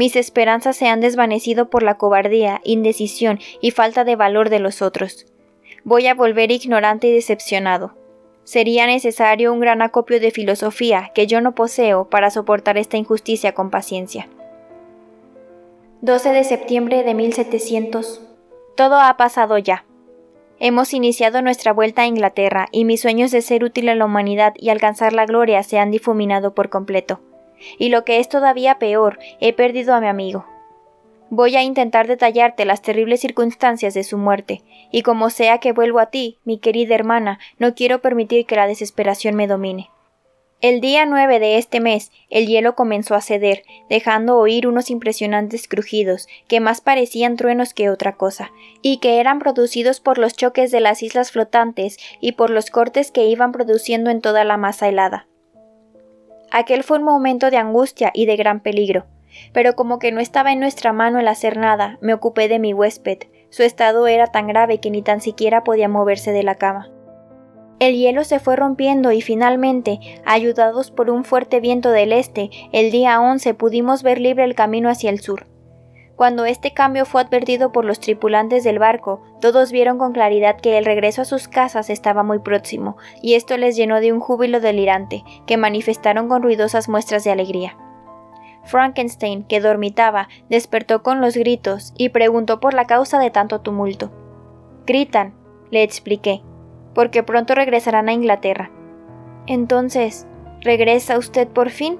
Mis 0.00 0.16
esperanzas 0.16 0.78
se 0.78 0.88
han 0.88 1.02
desvanecido 1.02 1.68
por 1.68 1.82
la 1.82 1.98
cobardía, 1.98 2.62
indecisión 2.64 3.38
y 3.60 3.70
falta 3.70 4.02
de 4.02 4.16
valor 4.16 4.48
de 4.48 4.58
los 4.58 4.80
otros. 4.80 5.26
Voy 5.84 6.06
a 6.06 6.14
volver 6.14 6.50
ignorante 6.50 7.08
y 7.08 7.12
decepcionado. 7.12 7.98
Sería 8.44 8.86
necesario 8.86 9.52
un 9.52 9.60
gran 9.60 9.82
acopio 9.82 10.18
de 10.18 10.30
filosofía 10.30 11.10
que 11.14 11.26
yo 11.26 11.42
no 11.42 11.54
poseo 11.54 12.08
para 12.08 12.30
soportar 12.30 12.78
esta 12.78 12.96
injusticia 12.96 13.52
con 13.52 13.68
paciencia. 13.68 14.26
12 16.00 16.32
de 16.32 16.44
septiembre 16.44 17.02
de 17.02 17.12
1700. 17.12 18.22
Todo 18.76 18.98
ha 18.98 19.18
pasado 19.18 19.58
ya. 19.58 19.84
Hemos 20.60 20.94
iniciado 20.94 21.42
nuestra 21.42 21.74
vuelta 21.74 22.00
a 22.00 22.06
Inglaterra 22.06 22.68
y 22.72 22.86
mis 22.86 23.02
sueños 23.02 23.32
de 23.32 23.42
ser 23.42 23.64
útil 23.64 23.90
a 23.90 23.94
la 23.94 24.06
humanidad 24.06 24.54
y 24.56 24.70
alcanzar 24.70 25.12
la 25.12 25.26
gloria 25.26 25.62
se 25.62 25.78
han 25.78 25.90
difuminado 25.90 26.54
por 26.54 26.70
completo. 26.70 27.20
Y 27.78 27.88
lo 27.88 28.04
que 28.04 28.18
es 28.18 28.28
todavía 28.28 28.78
peor, 28.78 29.18
he 29.40 29.52
perdido 29.52 29.94
a 29.94 30.00
mi 30.00 30.06
amigo. 30.06 30.46
Voy 31.32 31.54
a 31.54 31.62
intentar 31.62 32.08
detallarte 32.08 32.64
las 32.64 32.82
terribles 32.82 33.20
circunstancias 33.20 33.94
de 33.94 34.02
su 34.02 34.18
muerte, 34.18 34.62
y 34.90 35.02
como 35.02 35.30
sea 35.30 35.58
que 35.58 35.70
vuelvo 35.70 36.00
a 36.00 36.06
ti, 36.06 36.38
mi 36.44 36.58
querida 36.58 36.96
hermana, 36.96 37.38
no 37.58 37.74
quiero 37.76 38.00
permitir 38.00 38.46
que 38.46 38.56
la 38.56 38.66
desesperación 38.66 39.36
me 39.36 39.46
domine. 39.46 39.90
El 40.60 40.82
día 40.82 41.06
9 41.06 41.38
de 41.38 41.56
este 41.56 41.80
mes, 41.80 42.10
el 42.28 42.46
hielo 42.46 42.74
comenzó 42.74 43.14
a 43.14 43.22
ceder, 43.22 43.62
dejando 43.88 44.36
oír 44.36 44.66
unos 44.66 44.90
impresionantes 44.90 45.66
crujidos, 45.66 46.26
que 46.48 46.60
más 46.60 46.82
parecían 46.82 47.36
truenos 47.36 47.72
que 47.72 47.88
otra 47.88 48.16
cosa, 48.16 48.52
y 48.82 48.98
que 48.98 49.20
eran 49.20 49.38
producidos 49.38 50.00
por 50.00 50.18
los 50.18 50.34
choques 50.34 50.70
de 50.70 50.80
las 50.80 51.02
islas 51.02 51.30
flotantes 51.30 51.96
y 52.20 52.32
por 52.32 52.50
los 52.50 52.70
cortes 52.70 53.10
que 53.10 53.24
iban 53.24 53.52
produciendo 53.52 54.10
en 54.10 54.20
toda 54.20 54.44
la 54.44 54.58
masa 54.58 54.88
helada. 54.88 55.29
Aquel 56.50 56.82
fue 56.82 56.98
un 56.98 57.04
momento 57.04 57.50
de 57.50 57.56
angustia 57.56 58.10
y 58.14 58.26
de 58.26 58.36
gran 58.36 58.60
peligro 58.60 59.06
pero 59.52 59.74
como 59.74 59.98
que 59.98 60.12
no 60.12 60.20
estaba 60.20 60.52
en 60.52 60.60
nuestra 60.60 60.92
mano 60.92 61.18
el 61.18 61.28
hacer 61.28 61.56
nada, 61.56 61.98
me 62.00 62.14
ocupé 62.14 62.48
de 62.48 62.58
mi 62.58 62.72
huésped. 62.72 63.18
Su 63.50 63.62
estado 63.62 64.06
era 64.06 64.28
tan 64.28 64.46
grave 64.46 64.78
que 64.78 64.90
ni 64.90 65.02
tan 65.02 65.20
siquiera 65.20 65.64
podía 65.64 65.88
moverse 65.88 66.32
de 66.32 66.42
la 66.42 66.54
cama. 66.54 66.90
El 67.80 67.96
hielo 67.96 68.24
se 68.24 68.38
fue 68.38 68.56
rompiendo 68.56 69.10
y 69.10 69.22
finalmente, 69.22 69.98
ayudados 70.24 70.90
por 70.90 71.10
un 71.10 71.24
fuerte 71.24 71.60
viento 71.60 71.90
del 71.90 72.12
este, 72.12 72.50
el 72.72 72.90
día 72.90 73.20
11 73.20 73.54
pudimos 73.54 74.02
ver 74.02 74.20
libre 74.20 74.44
el 74.44 74.54
camino 74.54 74.90
hacia 74.90 75.10
el 75.10 75.20
sur. 75.20 75.46
Cuando 76.20 76.44
este 76.44 76.74
cambio 76.74 77.06
fue 77.06 77.22
advertido 77.22 77.72
por 77.72 77.86
los 77.86 77.98
tripulantes 77.98 78.62
del 78.62 78.78
barco, 78.78 79.22
todos 79.40 79.72
vieron 79.72 79.96
con 79.96 80.12
claridad 80.12 80.60
que 80.60 80.76
el 80.76 80.84
regreso 80.84 81.22
a 81.22 81.24
sus 81.24 81.48
casas 81.48 81.88
estaba 81.88 82.22
muy 82.22 82.40
próximo, 82.40 82.98
y 83.22 83.36
esto 83.36 83.56
les 83.56 83.74
llenó 83.74 84.00
de 84.00 84.12
un 84.12 84.20
júbilo 84.20 84.60
delirante, 84.60 85.24
que 85.46 85.56
manifestaron 85.56 86.28
con 86.28 86.42
ruidosas 86.42 86.90
muestras 86.90 87.24
de 87.24 87.30
alegría. 87.30 87.78
Frankenstein, 88.64 89.44
que 89.44 89.60
dormitaba, 89.60 90.28
despertó 90.50 91.02
con 91.02 91.22
los 91.22 91.38
gritos 91.38 91.94
y 91.96 92.10
preguntó 92.10 92.60
por 92.60 92.74
la 92.74 92.86
causa 92.86 93.18
de 93.18 93.30
tanto 93.30 93.62
tumulto. 93.62 94.12
Gritan, 94.84 95.32
le 95.70 95.82
expliqué, 95.82 96.42
porque 96.92 97.22
pronto 97.22 97.54
regresarán 97.54 98.10
a 98.10 98.12
Inglaterra. 98.12 98.70
Entonces, 99.46 100.26
¿regresa 100.60 101.16
usted 101.16 101.48
por 101.48 101.70
fin? 101.70 101.98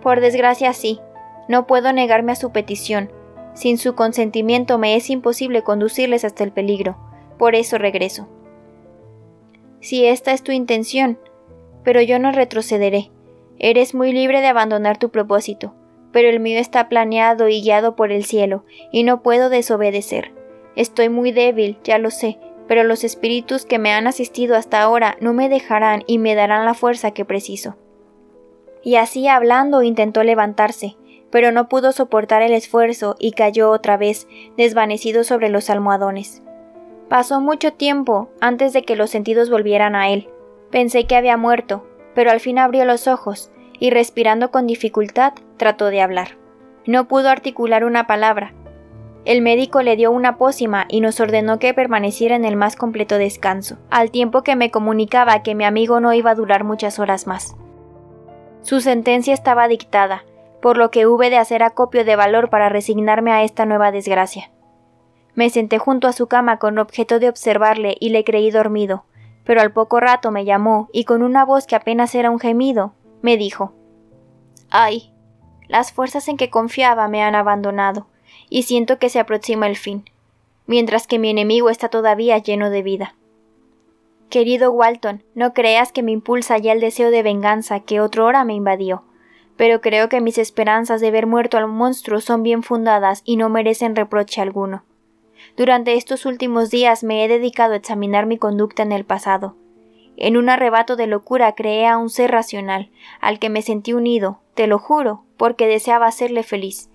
Por 0.00 0.20
desgracia 0.20 0.72
sí. 0.72 1.00
No 1.48 1.66
puedo 1.66 1.92
negarme 1.92 2.30
a 2.30 2.36
su 2.36 2.52
petición. 2.52 3.17
Sin 3.58 3.76
su 3.76 3.94
consentimiento 3.94 4.78
me 4.78 4.94
es 4.94 5.10
imposible 5.10 5.62
conducirles 5.62 6.24
hasta 6.24 6.44
el 6.44 6.52
peligro. 6.52 6.96
Por 7.38 7.54
eso 7.54 7.76
regreso. 7.76 8.28
Si 9.80 10.06
esta 10.06 10.32
es 10.32 10.42
tu 10.42 10.52
intención, 10.52 11.18
pero 11.82 12.00
yo 12.00 12.18
no 12.18 12.30
retrocederé. 12.30 13.10
Eres 13.58 13.94
muy 13.94 14.12
libre 14.12 14.40
de 14.40 14.46
abandonar 14.46 14.98
tu 14.98 15.10
propósito 15.10 15.74
pero 16.12 16.28
el 16.28 16.40
mío 16.40 16.58
está 16.58 16.88
planeado 16.88 17.48
y 17.48 17.62
guiado 17.62 17.96
por 17.96 18.12
el 18.12 18.24
cielo, 18.24 18.64
y 18.90 19.02
no 19.02 19.22
puedo 19.22 19.50
desobedecer. 19.50 20.32
Estoy 20.76 21.08
muy 21.08 21.32
débil, 21.32 21.78
ya 21.84 21.98
lo 21.98 22.10
sé, 22.10 22.38
pero 22.66 22.84
los 22.84 23.04
espíritus 23.04 23.64
que 23.64 23.78
me 23.78 23.92
han 23.92 24.06
asistido 24.06 24.56
hasta 24.56 24.82
ahora 24.82 25.16
no 25.20 25.32
me 25.32 25.48
dejarán 25.48 26.04
y 26.06 26.18
me 26.18 26.34
darán 26.34 26.64
la 26.64 26.74
fuerza 26.74 27.10
que 27.10 27.24
preciso. 27.24 27.76
Y 28.82 28.96
así 28.96 29.28
hablando 29.28 29.82
intentó 29.82 30.22
levantarse, 30.22 30.96
pero 31.30 31.52
no 31.52 31.68
pudo 31.68 31.92
soportar 31.92 32.42
el 32.42 32.52
esfuerzo 32.52 33.16
y 33.18 33.32
cayó 33.32 33.70
otra 33.70 33.96
vez, 33.96 34.26
desvanecido 34.56 35.24
sobre 35.24 35.48
los 35.48 35.70
almohadones. 35.70 36.42
Pasó 37.08 37.40
mucho 37.40 37.72
tiempo 37.72 38.30
antes 38.40 38.72
de 38.72 38.82
que 38.82 38.96
los 38.96 39.10
sentidos 39.10 39.50
volvieran 39.50 39.94
a 39.94 40.10
él. 40.10 40.28
Pensé 40.70 41.04
que 41.04 41.16
había 41.16 41.36
muerto, 41.36 41.86
pero 42.14 42.30
al 42.30 42.40
fin 42.40 42.58
abrió 42.58 42.84
los 42.84 43.08
ojos, 43.08 43.50
y 43.78 43.90
respirando 43.90 44.50
con 44.50 44.66
dificultad 44.66 45.32
trató 45.56 45.86
de 45.86 46.02
hablar. 46.02 46.36
No 46.86 47.08
pudo 47.08 47.28
articular 47.28 47.84
una 47.84 48.06
palabra. 48.06 48.52
El 49.24 49.42
médico 49.42 49.82
le 49.82 49.96
dio 49.96 50.10
una 50.10 50.38
pócima 50.38 50.86
y 50.88 51.00
nos 51.00 51.20
ordenó 51.20 51.58
que 51.58 51.74
permaneciera 51.74 52.34
en 52.34 52.44
el 52.44 52.56
más 52.56 52.76
completo 52.76 53.18
descanso, 53.18 53.76
al 53.90 54.10
tiempo 54.10 54.42
que 54.42 54.56
me 54.56 54.70
comunicaba 54.70 55.42
que 55.42 55.54
mi 55.54 55.64
amigo 55.64 56.00
no 56.00 56.12
iba 56.14 56.30
a 56.30 56.34
durar 56.34 56.64
muchas 56.64 56.98
horas 56.98 57.26
más. 57.26 57.56
Su 58.62 58.80
sentencia 58.80 59.34
estaba 59.34 59.68
dictada, 59.68 60.24
por 60.60 60.76
lo 60.76 60.90
que 60.90 61.06
hube 61.06 61.30
de 61.30 61.38
hacer 61.38 61.62
acopio 61.62 62.04
de 62.04 62.16
valor 62.16 62.50
para 62.50 62.68
resignarme 62.68 63.32
a 63.32 63.42
esta 63.42 63.66
nueva 63.66 63.92
desgracia. 63.92 64.50
Me 65.34 65.50
senté 65.50 65.78
junto 65.78 66.08
a 66.08 66.12
su 66.12 66.26
cama 66.26 66.58
con 66.58 66.78
objeto 66.78 67.18
de 67.18 67.28
observarle 67.28 67.96
y 68.00 68.10
le 68.10 68.24
creí 68.24 68.50
dormido, 68.50 69.04
pero 69.44 69.60
al 69.60 69.72
poco 69.72 70.00
rato 70.00 70.30
me 70.30 70.44
llamó 70.44 70.88
y 70.92 71.04
con 71.04 71.22
una 71.22 71.44
voz 71.44 71.66
que 71.66 71.76
apenas 71.76 72.14
era 72.14 72.30
un 72.30 72.38
gemido, 72.38 72.92
me 73.22 73.36
dijo 73.36 73.72
Ay, 74.70 75.12
las 75.68 75.92
fuerzas 75.92 76.28
en 76.28 76.36
que 76.36 76.50
confiaba 76.50 77.08
me 77.08 77.22
han 77.22 77.34
abandonado, 77.34 78.06
y 78.50 78.64
siento 78.64 78.98
que 78.98 79.08
se 79.08 79.20
aproxima 79.20 79.66
el 79.66 79.76
fin, 79.76 80.04
mientras 80.66 81.06
que 81.06 81.18
mi 81.18 81.30
enemigo 81.30 81.70
está 81.70 81.88
todavía 81.88 82.38
lleno 82.38 82.70
de 82.70 82.82
vida. 82.82 83.14
Querido 84.28 84.72
Walton, 84.72 85.22
no 85.34 85.54
creas 85.54 85.92
que 85.92 86.02
me 86.02 86.12
impulsa 86.12 86.58
ya 86.58 86.72
el 86.72 86.80
deseo 86.80 87.10
de 87.10 87.22
venganza 87.22 87.80
que 87.80 88.00
otro 88.00 88.26
hora 88.26 88.44
me 88.44 88.54
invadió, 88.54 89.04
pero 89.58 89.82
creo 89.82 90.08
que 90.08 90.22
mis 90.22 90.38
esperanzas 90.38 91.02
de 91.02 91.10
ver 91.10 91.26
muerto 91.26 91.58
al 91.58 91.68
monstruo 91.68 92.22
son 92.22 92.42
bien 92.42 92.62
fundadas 92.62 93.20
y 93.26 93.36
no 93.36 93.50
merecen 93.50 93.94
reproche 93.94 94.40
alguno. 94.40 94.84
Durante 95.58 95.94
estos 95.94 96.24
últimos 96.24 96.70
días 96.70 97.04
me 97.04 97.22
he 97.22 97.28
dedicado 97.28 97.74
a 97.74 97.76
examinar 97.76 98.24
mi 98.24 98.38
conducta 98.38 98.82
en 98.82 98.92
el 98.92 99.04
pasado, 99.04 99.56
en 100.20 100.36
un 100.36 100.48
arrebato 100.48 100.96
de 100.96 101.06
locura 101.06 101.54
creé 101.54 101.86
a 101.86 101.96
un 101.96 102.10
ser 102.10 102.32
racional, 102.32 102.90
al 103.20 103.38
que 103.38 103.50
me 103.50 103.62
sentí 103.62 103.92
unido, 103.92 104.40
te 104.54 104.66
lo 104.66 104.80
juro, 104.80 105.22
porque 105.36 105.68
deseaba 105.68 106.08
hacerle 106.08 106.42
feliz. 106.42 106.90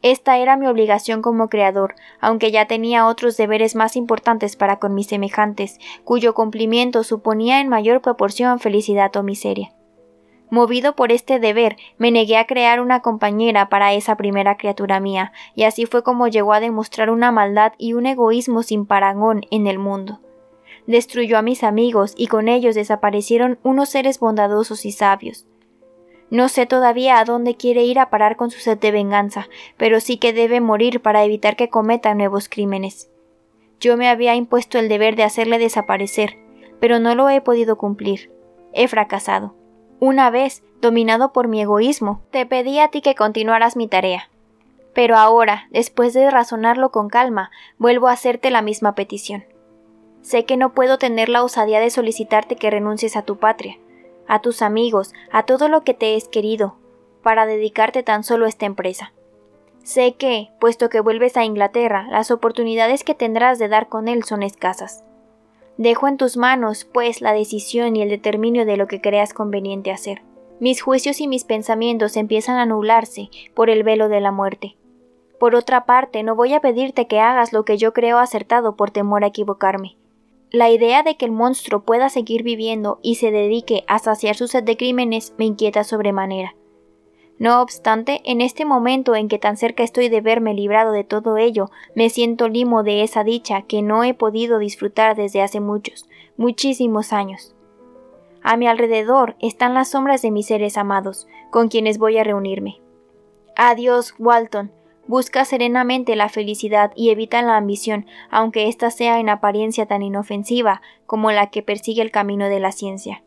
Esta 0.00 0.38
era 0.38 0.56
mi 0.56 0.66
obligación 0.66 1.20
como 1.20 1.50
creador, 1.50 1.94
aunque 2.20 2.50
ya 2.50 2.66
tenía 2.66 3.06
otros 3.06 3.36
deberes 3.36 3.74
más 3.74 3.96
importantes 3.96 4.56
para 4.56 4.78
con 4.78 4.94
mis 4.94 5.08
semejantes, 5.08 5.78
cuyo 6.04 6.32
cumplimiento 6.32 7.04
suponía 7.04 7.60
en 7.60 7.68
mayor 7.68 8.00
proporción 8.00 8.60
felicidad 8.60 9.14
o 9.16 9.22
miseria. 9.22 9.74
Movido 10.50 10.96
por 10.96 11.12
este 11.12 11.38
deber, 11.38 11.76
me 11.98 12.10
negué 12.10 12.38
a 12.38 12.46
crear 12.46 12.80
una 12.80 13.00
compañera 13.00 13.68
para 13.68 13.92
esa 13.92 14.16
primera 14.16 14.56
criatura 14.56 14.98
mía, 14.98 15.32
y 15.54 15.64
así 15.64 15.84
fue 15.84 16.02
como 16.02 16.26
llegó 16.26 16.54
a 16.54 16.60
demostrar 16.60 17.10
una 17.10 17.30
maldad 17.30 17.74
y 17.76 17.92
un 17.92 18.06
egoísmo 18.06 18.62
sin 18.62 18.86
parangón 18.86 19.42
en 19.50 19.66
el 19.66 19.78
mundo. 19.78 20.20
Destruyó 20.86 21.36
a 21.36 21.42
mis 21.42 21.64
amigos 21.64 22.14
y 22.16 22.28
con 22.28 22.48
ellos 22.48 22.74
desaparecieron 22.74 23.58
unos 23.62 23.90
seres 23.90 24.18
bondadosos 24.20 24.86
y 24.86 24.92
sabios. 24.92 25.46
No 26.30 26.48
sé 26.48 26.64
todavía 26.64 27.18
a 27.18 27.24
dónde 27.24 27.56
quiere 27.56 27.84
ir 27.84 27.98
a 27.98 28.08
parar 28.08 28.36
con 28.36 28.50
su 28.50 28.58
sed 28.58 28.78
de 28.78 28.90
venganza, 28.90 29.48
pero 29.76 30.00
sí 30.00 30.16
que 30.16 30.32
debe 30.32 30.62
morir 30.62 31.02
para 31.02 31.24
evitar 31.24 31.56
que 31.56 31.68
cometa 31.68 32.14
nuevos 32.14 32.48
crímenes. 32.48 33.10
Yo 33.80 33.98
me 33.98 34.08
había 34.08 34.34
impuesto 34.34 34.78
el 34.78 34.88
deber 34.88 35.14
de 35.14 35.24
hacerle 35.24 35.58
desaparecer, 35.58 36.38
pero 36.80 36.98
no 37.00 37.14
lo 37.14 37.28
he 37.28 37.42
podido 37.42 37.76
cumplir. 37.76 38.32
He 38.72 38.88
fracasado. 38.88 39.57
Una 40.00 40.30
vez, 40.30 40.62
dominado 40.80 41.32
por 41.32 41.48
mi 41.48 41.60
egoísmo, 41.60 42.22
te 42.30 42.46
pedí 42.46 42.78
a 42.78 42.88
ti 42.88 43.02
que 43.02 43.16
continuaras 43.16 43.76
mi 43.76 43.88
tarea. 43.88 44.30
Pero 44.94 45.16
ahora, 45.16 45.66
después 45.70 46.14
de 46.14 46.30
razonarlo 46.30 46.90
con 46.90 47.08
calma, 47.08 47.50
vuelvo 47.78 48.06
a 48.06 48.12
hacerte 48.12 48.50
la 48.50 48.62
misma 48.62 48.94
petición. 48.94 49.44
Sé 50.22 50.44
que 50.44 50.56
no 50.56 50.72
puedo 50.72 50.98
tener 50.98 51.28
la 51.28 51.42
osadía 51.42 51.80
de 51.80 51.90
solicitarte 51.90 52.54
que 52.54 52.70
renuncies 52.70 53.16
a 53.16 53.22
tu 53.22 53.38
patria, 53.38 53.76
a 54.28 54.40
tus 54.40 54.62
amigos, 54.62 55.14
a 55.32 55.44
todo 55.44 55.68
lo 55.68 55.82
que 55.82 55.94
te 55.94 56.14
es 56.14 56.28
querido, 56.28 56.76
para 57.22 57.46
dedicarte 57.46 58.04
tan 58.04 58.22
solo 58.22 58.46
a 58.46 58.48
esta 58.48 58.66
empresa. 58.66 59.12
Sé 59.82 60.14
que, 60.14 60.50
puesto 60.60 60.90
que 60.90 61.00
vuelves 61.00 61.36
a 61.36 61.44
Inglaterra, 61.44 62.06
las 62.10 62.30
oportunidades 62.30 63.02
que 63.02 63.14
tendrás 63.14 63.58
de 63.58 63.68
dar 63.68 63.88
con 63.88 64.06
él 64.06 64.22
son 64.22 64.42
escasas. 64.42 65.02
Dejo 65.78 66.08
en 66.08 66.16
tus 66.16 66.36
manos, 66.36 66.84
pues, 66.84 67.20
la 67.20 67.32
decisión 67.32 67.94
y 67.94 68.02
el 68.02 68.08
determinio 68.08 68.66
de 68.66 68.76
lo 68.76 68.88
que 68.88 69.00
creas 69.00 69.32
conveniente 69.32 69.92
hacer. 69.92 70.22
Mis 70.58 70.82
juicios 70.82 71.20
y 71.20 71.28
mis 71.28 71.44
pensamientos 71.44 72.16
empiezan 72.16 72.56
a 72.56 72.66
nublarse 72.66 73.30
por 73.54 73.70
el 73.70 73.84
velo 73.84 74.08
de 74.08 74.20
la 74.20 74.32
muerte. 74.32 74.76
Por 75.38 75.54
otra 75.54 75.86
parte, 75.86 76.24
no 76.24 76.34
voy 76.34 76.52
a 76.52 76.60
pedirte 76.60 77.06
que 77.06 77.20
hagas 77.20 77.52
lo 77.52 77.64
que 77.64 77.78
yo 77.78 77.92
creo 77.92 78.18
acertado 78.18 78.74
por 78.74 78.90
temor 78.90 79.22
a 79.22 79.28
equivocarme. 79.28 79.96
La 80.50 80.68
idea 80.68 81.04
de 81.04 81.16
que 81.16 81.26
el 81.26 81.30
monstruo 81.30 81.82
pueda 81.82 82.08
seguir 82.08 82.42
viviendo 82.42 82.98
y 83.00 83.14
se 83.14 83.30
dedique 83.30 83.84
a 83.86 84.00
saciar 84.00 84.34
su 84.34 84.48
sed 84.48 84.64
de 84.64 84.76
crímenes 84.76 85.32
me 85.38 85.44
inquieta 85.44 85.84
sobremanera. 85.84 86.56
No 87.38 87.62
obstante, 87.62 88.20
en 88.24 88.40
este 88.40 88.64
momento 88.64 89.14
en 89.14 89.28
que 89.28 89.38
tan 89.38 89.56
cerca 89.56 89.84
estoy 89.84 90.08
de 90.08 90.20
verme 90.20 90.54
librado 90.54 90.90
de 90.90 91.04
todo 91.04 91.36
ello, 91.36 91.70
me 91.94 92.10
siento 92.10 92.48
limo 92.48 92.82
de 92.82 93.04
esa 93.04 93.22
dicha 93.22 93.62
que 93.62 93.80
no 93.80 94.02
he 94.02 94.12
podido 94.12 94.58
disfrutar 94.58 95.14
desde 95.14 95.40
hace 95.42 95.60
muchos, 95.60 96.08
muchísimos 96.36 97.12
años. 97.12 97.54
A 98.42 98.56
mi 98.56 98.66
alrededor 98.66 99.36
están 99.40 99.74
las 99.74 99.90
sombras 99.90 100.22
de 100.22 100.32
mis 100.32 100.46
seres 100.46 100.76
amados, 100.76 101.28
con 101.50 101.68
quienes 101.68 101.98
voy 101.98 102.18
a 102.18 102.24
reunirme. 102.24 102.80
Adiós, 103.56 104.14
Walton. 104.18 104.72
Busca 105.06 105.44
serenamente 105.44 106.16
la 106.16 106.28
felicidad 106.28 106.92
y 106.94 107.10
evita 107.10 107.40
la 107.40 107.56
ambición, 107.56 108.06
aunque 108.30 108.68
ésta 108.68 108.90
sea 108.90 109.20
en 109.20 109.30
apariencia 109.30 109.86
tan 109.86 110.02
inofensiva 110.02 110.82
como 111.06 111.30
la 111.30 111.50
que 111.50 111.62
persigue 111.62 112.02
el 112.02 112.10
camino 112.10 112.48
de 112.48 112.60
la 112.60 112.72
ciencia. 112.72 113.22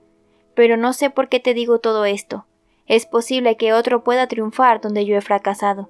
Pero 0.53 0.77
no 0.77 0.93
sé 0.93 1.09
por 1.09 1.27
qué 1.27 1.39
te 1.39 1.55
digo 1.55 1.79
todo 1.79 2.05
esto. 2.05 2.45
Es 2.91 3.05
posible 3.05 3.55
que 3.55 3.71
otro 3.71 4.03
pueda 4.03 4.27
triunfar 4.27 4.81
donde 4.81 5.05
yo 5.05 5.15
he 5.15 5.21
fracasado. 5.21 5.87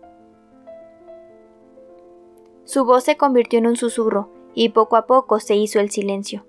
Su 2.64 2.86
voz 2.86 3.06
se 3.06 3.18
convirtió 3.18 3.58
en 3.58 3.66
un 3.66 3.76
susurro, 3.76 4.30
y 4.54 4.70
poco 4.70 4.98
a 4.98 5.08
poco 5.08 5.40
se 5.40 5.56
hizo 5.56 5.80
el 5.80 5.90
silencio. 5.90 6.46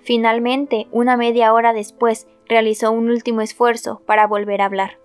Finalmente, 0.00 0.88
una 0.90 1.16
media 1.16 1.52
hora 1.52 1.72
después, 1.72 2.26
realizó 2.48 2.90
un 2.90 3.08
último 3.08 3.40
esfuerzo 3.40 4.02
para 4.04 4.26
volver 4.26 4.62
a 4.62 4.64
hablar. 4.64 4.98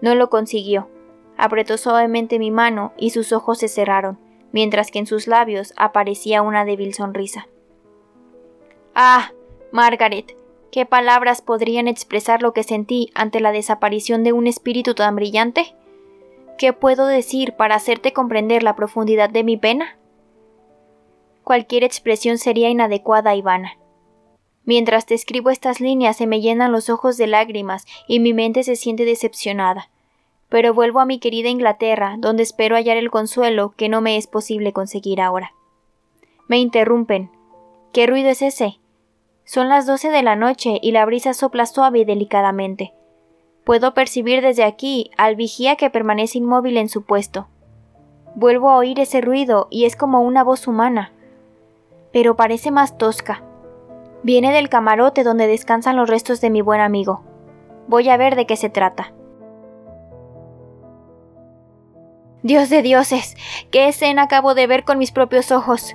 No 0.00 0.16
lo 0.16 0.30
consiguió. 0.30 0.88
Apretó 1.36 1.78
suavemente 1.78 2.40
mi 2.40 2.50
mano 2.50 2.94
y 2.96 3.10
sus 3.10 3.32
ojos 3.32 3.58
se 3.58 3.68
cerraron, 3.68 4.18
mientras 4.50 4.90
que 4.90 4.98
en 4.98 5.06
sus 5.06 5.28
labios 5.28 5.74
aparecía 5.76 6.42
una 6.42 6.64
débil 6.64 6.92
sonrisa. 6.92 7.46
Ah, 8.96 9.30
Margaret, 9.70 10.36
¿Qué 10.72 10.86
palabras 10.86 11.42
podrían 11.42 11.86
expresar 11.86 12.40
lo 12.40 12.54
que 12.54 12.62
sentí 12.62 13.10
ante 13.14 13.40
la 13.40 13.52
desaparición 13.52 14.24
de 14.24 14.32
un 14.32 14.46
espíritu 14.46 14.94
tan 14.94 15.14
brillante? 15.14 15.74
¿Qué 16.56 16.72
puedo 16.72 17.06
decir 17.06 17.52
para 17.52 17.74
hacerte 17.74 18.14
comprender 18.14 18.62
la 18.62 18.74
profundidad 18.74 19.28
de 19.28 19.44
mi 19.44 19.58
pena? 19.58 19.98
Cualquier 21.44 21.84
expresión 21.84 22.38
sería 22.38 22.70
inadecuada 22.70 23.36
y 23.36 23.42
vana. 23.42 23.76
Mientras 24.64 25.04
te 25.04 25.12
escribo 25.12 25.50
estas 25.50 25.78
líneas 25.78 26.16
se 26.16 26.26
me 26.26 26.40
llenan 26.40 26.72
los 26.72 26.88
ojos 26.88 27.18
de 27.18 27.26
lágrimas 27.26 27.84
y 28.08 28.18
mi 28.18 28.32
mente 28.32 28.62
se 28.62 28.74
siente 28.74 29.04
decepcionada. 29.04 29.90
Pero 30.48 30.72
vuelvo 30.72 31.00
a 31.00 31.04
mi 31.04 31.18
querida 31.18 31.50
Inglaterra, 31.50 32.16
donde 32.18 32.44
espero 32.44 32.76
hallar 32.76 32.96
el 32.96 33.10
consuelo 33.10 33.74
que 33.76 33.90
no 33.90 34.00
me 34.00 34.16
es 34.16 34.26
posible 34.26 34.72
conseguir 34.72 35.20
ahora. 35.20 35.52
Me 36.48 36.56
interrumpen. 36.56 37.30
¿Qué 37.92 38.06
ruido 38.06 38.30
es 38.30 38.40
ese? 38.40 38.78
Son 39.44 39.68
las 39.68 39.86
doce 39.86 40.10
de 40.10 40.22
la 40.22 40.36
noche 40.36 40.78
y 40.80 40.92
la 40.92 41.04
brisa 41.04 41.34
sopla 41.34 41.66
suave 41.66 42.00
y 42.00 42.04
delicadamente. 42.04 42.94
Puedo 43.64 43.94
percibir 43.94 44.42
desde 44.42 44.64
aquí 44.64 45.10
al 45.16 45.36
vigía 45.36 45.76
que 45.76 45.90
permanece 45.90 46.38
inmóvil 46.38 46.76
en 46.76 46.88
su 46.88 47.04
puesto. 47.04 47.48
Vuelvo 48.34 48.70
a 48.70 48.76
oír 48.76 48.98
ese 48.98 49.20
ruido 49.20 49.68
y 49.70 49.84
es 49.84 49.94
como 49.96 50.20
una 50.20 50.42
voz 50.42 50.66
humana, 50.66 51.12
pero 52.12 52.36
parece 52.36 52.70
más 52.70 52.98
tosca. 52.98 53.42
Viene 54.22 54.52
del 54.52 54.68
camarote 54.68 55.24
donde 55.24 55.46
descansan 55.46 55.96
los 55.96 56.08
restos 56.08 56.40
de 56.40 56.50
mi 56.50 56.60
buen 56.60 56.80
amigo. 56.80 57.22
Voy 57.88 58.08
a 58.08 58.16
ver 58.16 58.36
de 58.36 58.46
qué 58.46 58.56
se 58.56 58.70
trata. 58.70 59.12
Dios 62.42 62.70
de 62.70 62.82
dioses, 62.82 63.36
qué 63.70 63.88
escena 63.88 64.22
acabo 64.22 64.54
de 64.54 64.66
ver 64.66 64.84
con 64.84 64.98
mis 64.98 65.12
propios 65.12 65.52
ojos. 65.52 65.94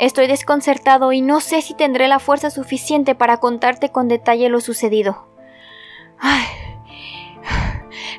Estoy 0.00 0.28
desconcertado 0.28 1.12
y 1.12 1.20
no 1.20 1.40
sé 1.40 1.60
si 1.60 1.74
tendré 1.74 2.08
la 2.08 2.20
fuerza 2.20 2.48
suficiente 2.48 3.14
para 3.14 3.36
contarte 3.36 3.90
con 3.90 4.08
detalle 4.08 4.48
lo 4.48 4.62
sucedido. 4.62 5.26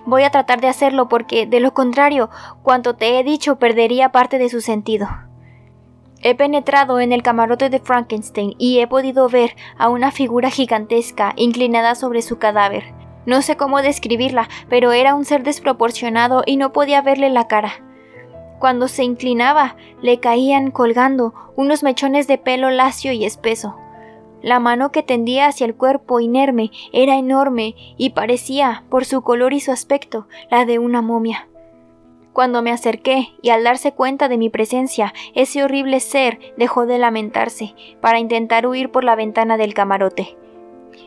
Voy 0.05 0.21
a 0.21 0.29
tratar 0.29 0.61
de 0.61 0.67
hacerlo 0.67 1.09
porque, 1.09 1.47
de 1.47 1.59
lo 1.59 1.73
contrario, 1.73 2.29
cuanto 2.61 2.95
te 2.95 3.17
he 3.17 3.23
dicho 3.23 3.57
perdería 3.57 4.11
parte 4.11 4.37
de 4.37 4.49
su 4.49 4.61
sentido. 4.61 5.07
He 6.21 6.35
penetrado 6.35 6.99
en 6.99 7.13
el 7.13 7.23
camarote 7.23 7.71
de 7.71 7.79
Frankenstein 7.79 8.53
y 8.59 8.77
he 8.77 8.85
podido 8.85 9.27
ver 9.27 9.55
a 9.75 9.89
una 9.89 10.11
figura 10.11 10.51
gigantesca 10.51 11.33
inclinada 11.35 11.95
sobre 11.95 12.21
su 12.21 12.37
cadáver. 12.37 12.93
No 13.25 13.41
sé 13.41 13.57
cómo 13.57 13.81
describirla, 13.81 14.49
pero 14.69 14.91
era 14.91 15.15
un 15.15 15.25
ser 15.25 15.41
desproporcionado 15.41 16.43
y 16.45 16.57
no 16.57 16.73
podía 16.73 17.01
verle 17.01 17.31
la 17.31 17.47
cara. 17.47 17.73
Cuando 18.61 18.87
se 18.87 19.03
inclinaba, 19.03 19.75
le 20.03 20.19
caían 20.19 20.69
colgando 20.69 21.33
unos 21.55 21.81
mechones 21.81 22.27
de 22.27 22.37
pelo 22.37 22.69
lacio 22.69 23.11
y 23.11 23.25
espeso. 23.25 23.75
La 24.43 24.59
mano 24.59 24.91
que 24.91 25.01
tendía 25.01 25.47
hacia 25.47 25.65
el 25.65 25.73
cuerpo 25.73 26.19
inerme 26.19 26.69
era 26.93 27.17
enorme 27.17 27.73
y 27.97 28.11
parecía, 28.11 28.83
por 28.89 29.03
su 29.05 29.23
color 29.23 29.53
y 29.53 29.61
su 29.61 29.71
aspecto, 29.71 30.27
la 30.51 30.65
de 30.65 30.77
una 30.77 31.01
momia. 31.01 31.47
Cuando 32.33 32.61
me 32.61 32.71
acerqué 32.71 33.29
y 33.41 33.49
al 33.49 33.63
darse 33.63 33.93
cuenta 33.93 34.27
de 34.27 34.37
mi 34.37 34.51
presencia, 34.51 35.11
ese 35.33 35.63
horrible 35.63 35.99
ser 35.99 36.37
dejó 36.55 36.85
de 36.85 36.99
lamentarse 36.99 37.73
para 37.99 38.19
intentar 38.19 38.67
huir 38.67 38.91
por 38.91 39.03
la 39.03 39.15
ventana 39.15 39.57
del 39.57 39.73
camarote. 39.73 40.37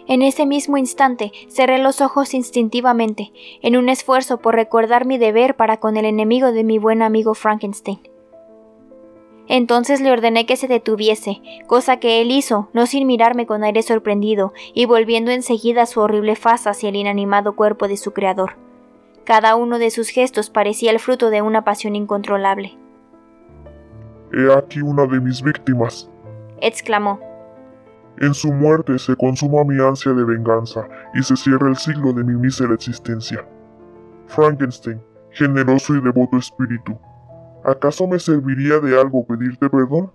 En 0.06 0.22
ese 0.22 0.46
mismo 0.46 0.76
instante 0.76 1.32
cerré 1.48 1.78
los 1.78 2.00
ojos 2.00 2.34
instintivamente, 2.34 3.32
en 3.62 3.76
un 3.76 3.88
esfuerzo 3.88 4.38
por 4.38 4.54
recordar 4.54 5.06
mi 5.06 5.18
deber 5.18 5.56
para 5.56 5.78
con 5.78 5.96
el 5.96 6.04
enemigo 6.04 6.52
de 6.52 6.64
mi 6.64 6.78
buen 6.78 7.02
amigo 7.02 7.34
Frankenstein. 7.34 8.00
Entonces 9.46 10.00
le 10.00 10.10
ordené 10.10 10.46
que 10.46 10.56
se 10.56 10.68
detuviese, 10.68 11.42
cosa 11.66 11.98
que 11.98 12.22
él 12.22 12.30
hizo, 12.30 12.68
no 12.72 12.86
sin 12.86 13.06
mirarme 13.06 13.46
con 13.46 13.62
aire 13.62 13.82
sorprendido, 13.82 14.54
y 14.72 14.86
volviendo 14.86 15.30
enseguida 15.30 15.86
su 15.86 16.00
horrible 16.00 16.34
faz 16.34 16.66
hacia 16.66 16.88
el 16.88 16.96
inanimado 16.96 17.54
cuerpo 17.54 17.86
de 17.86 17.96
su 17.96 18.12
creador. 18.12 18.56
Cada 19.24 19.56
uno 19.56 19.78
de 19.78 19.90
sus 19.90 20.08
gestos 20.08 20.50
parecía 20.50 20.90
el 20.90 20.98
fruto 20.98 21.30
de 21.30 21.42
una 21.42 21.62
pasión 21.64 21.94
incontrolable. 21.94 22.76
He 24.32 24.52
aquí 24.52 24.80
una 24.80 25.06
de 25.06 25.20
mis 25.20 25.42
víctimas, 25.42 26.10
exclamó. 26.60 27.33
En 28.18 28.32
su 28.32 28.52
muerte 28.52 28.96
se 28.98 29.16
consuma 29.16 29.64
mi 29.64 29.80
ansia 29.82 30.12
de 30.12 30.24
venganza 30.24 30.86
y 31.14 31.22
se 31.22 31.36
cierra 31.36 31.68
el 31.68 31.76
siglo 31.76 32.12
de 32.12 32.22
mi 32.22 32.34
mísera 32.34 32.74
existencia. 32.74 33.44
Frankenstein, 34.28 35.02
generoso 35.30 35.96
y 35.96 36.00
devoto 36.00 36.36
espíritu, 36.36 36.96
¿acaso 37.64 38.06
me 38.06 38.20
serviría 38.20 38.78
de 38.78 38.98
algo 39.00 39.26
pedirte 39.26 39.68
perdón? 39.68 40.12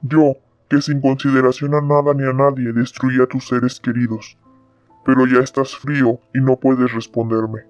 Yo, 0.00 0.36
que 0.70 0.80
sin 0.80 1.02
consideración 1.02 1.74
a 1.74 1.82
nada 1.82 2.14
ni 2.14 2.24
a 2.24 2.32
nadie 2.32 2.72
destruí 2.72 3.20
a 3.20 3.26
tus 3.26 3.46
seres 3.46 3.78
queridos, 3.78 4.38
pero 5.04 5.26
ya 5.26 5.40
estás 5.40 5.76
frío 5.76 6.18
y 6.34 6.40
no 6.40 6.56
puedes 6.56 6.92
responderme. 6.94 7.64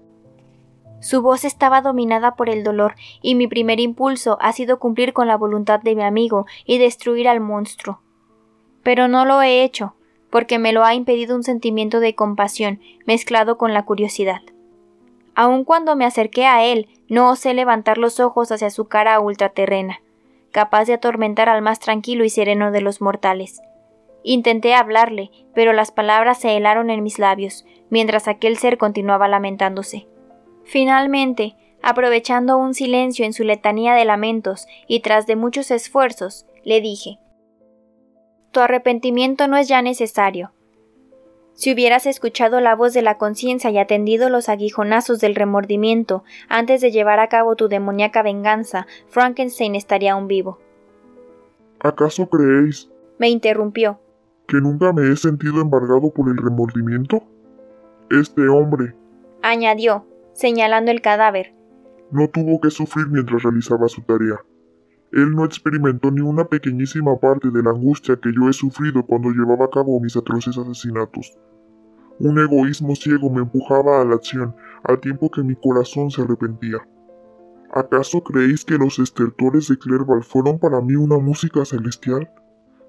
Su 1.01 1.21
voz 1.21 1.43
estaba 1.43 1.81
dominada 1.81 2.35
por 2.35 2.49
el 2.49 2.63
dolor, 2.63 2.95
y 3.21 3.35
mi 3.35 3.47
primer 3.47 3.79
impulso 3.79 4.37
ha 4.41 4.51
sido 4.53 4.79
cumplir 4.79 5.13
con 5.13 5.27
la 5.27 5.37
voluntad 5.37 5.81
de 5.81 5.95
mi 5.95 6.03
amigo 6.03 6.45
y 6.65 6.79
destruir 6.79 7.27
al 7.27 7.39
monstruo 7.39 8.01
pero 8.87 9.09
no 9.09 9.25
lo 9.25 9.41
he 9.41 9.65
hecho. 9.65 9.95
porque 10.29 10.59
me 10.59 10.71
lo 10.71 10.85
ha 10.85 10.93
impedido 10.93 11.35
un 11.35 11.43
sentimiento 11.43 11.99
de 11.99 12.15
compasión 12.15 12.79
mezclado 13.05 13.57
con 13.57 13.73
la 13.73 13.83
curiosidad. 13.83 14.41
Aun 15.35 15.65
cuando 15.65 15.97
me 15.97 16.05
acerqué 16.05 16.45
a 16.45 16.63
él, 16.63 16.87
no 17.09 17.29
osé 17.29 17.53
levantar 17.53 17.97
los 17.97 18.21
ojos 18.21 18.49
hacia 18.49 18.69
su 18.69 18.85
cara 18.85 19.19
ultraterrena, 19.19 20.01
capaz 20.51 20.85
de 20.85 20.93
atormentar 20.93 21.49
al 21.49 21.61
más 21.61 21.79
tranquilo 21.79 22.23
y 22.23 22.29
sereno 22.29 22.71
de 22.71 22.79
los 22.79 23.01
mortales. 23.01 23.61
Intenté 24.23 24.73
hablarle, 24.73 25.31
pero 25.53 25.73
las 25.73 25.91
palabras 25.91 26.39
se 26.39 26.55
helaron 26.55 26.89
en 26.89 27.03
mis 27.03 27.19
labios, 27.19 27.65
mientras 27.89 28.29
aquel 28.29 28.57
ser 28.57 28.77
continuaba 28.77 29.27
lamentándose. 29.27 30.07
Finalmente, 30.63 31.55
aprovechando 31.81 32.57
un 32.57 32.73
silencio 32.73 33.25
en 33.25 33.33
su 33.33 33.43
letanía 33.43 33.95
de 33.95 34.05
lamentos 34.05 34.65
y 34.87 35.01
tras 35.01 35.27
de 35.27 35.35
muchos 35.35 35.71
esfuerzos, 35.71 36.45
le 36.63 36.79
dije 36.79 37.19
Tu 38.51 38.59
arrepentimiento 38.59 39.47
no 39.47 39.57
es 39.57 39.67
ya 39.67 39.81
necesario. 39.81 40.51
Si 41.53 41.73
hubieras 41.73 42.05
escuchado 42.05 42.59
la 42.61 42.75
voz 42.75 42.93
de 42.93 43.01
la 43.01 43.17
conciencia 43.17 43.71
y 43.71 43.79
atendido 43.79 44.29
los 44.29 44.47
aguijonazos 44.47 45.19
del 45.19 45.33
remordimiento 45.33 46.23
antes 46.49 46.81
de 46.81 46.91
llevar 46.91 47.19
a 47.19 47.29
cabo 47.29 47.55
tu 47.55 47.67
demoníaca 47.67 48.21
venganza, 48.21 48.85
Frankenstein 49.09 49.73
estaría 49.73 50.13
aún 50.13 50.27
vivo. 50.27 50.59
¿Acaso 51.79 52.29
creéis? 52.29 52.89
me 53.17 53.29
interrumpió. 53.29 53.99
¿Que 54.47 54.57
nunca 54.57 54.93
me 54.93 55.11
he 55.11 55.15
sentido 55.15 55.61
embargado 55.61 56.11
por 56.11 56.29
el 56.29 56.37
remordimiento? 56.37 57.23
Este 58.09 58.47
hombre, 58.47 58.93
añadió, 59.41 60.05
señalando 60.33 60.91
el 60.91 61.01
cadáver, 61.01 61.53
no 62.11 62.29
tuvo 62.29 62.61
que 62.61 62.69
sufrir 62.69 63.07
mientras 63.07 63.43
realizaba 63.43 63.87
su 63.87 64.01
tarea. 64.03 64.37
Él 65.11 65.33
no 65.33 65.45
experimentó 65.45 66.11
ni 66.11 66.21
una 66.21 66.45
pequeñísima 66.45 67.17
parte 67.17 67.49
de 67.49 67.63
la 67.63 67.69
angustia 67.69 68.17
que 68.17 68.33
yo 68.33 68.49
he 68.49 68.53
sufrido 68.53 69.05
cuando 69.05 69.29
llevaba 69.29 69.65
a 69.65 69.69
cabo 69.69 69.99
mis 70.01 70.17
atroces 70.17 70.57
asesinatos. 70.57 71.37
Un 72.19 72.39
egoísmo 72.39 72.95
ciego 72.95 73.29
me 73.29 73.41
empujaba 73.41 74.01
a 74.01 74.05
la 74.05 74.15
acción, 74.15 74.53
al 74.83 74.99
tiempo 74.99 75.31
que 75.31 75.43
mi 75.43 75.55
corazón 75.55 76.11
se 76.11 76.21
arrepentía. 76.21 76.79
¿Acaso 77.71 78.21
creéis 78.23 78.65
que 78.65 78.77
los 78.77 78.99
estertores 78.99 79.67
de 79.67 79.77
Clerval 79.77 80.23
fueron 80.23 80.59
para 80.59 80.81
mí 80.81 80.95
una 80.95 81.17
música 81.19 81.63
celestial? 81.63 82.29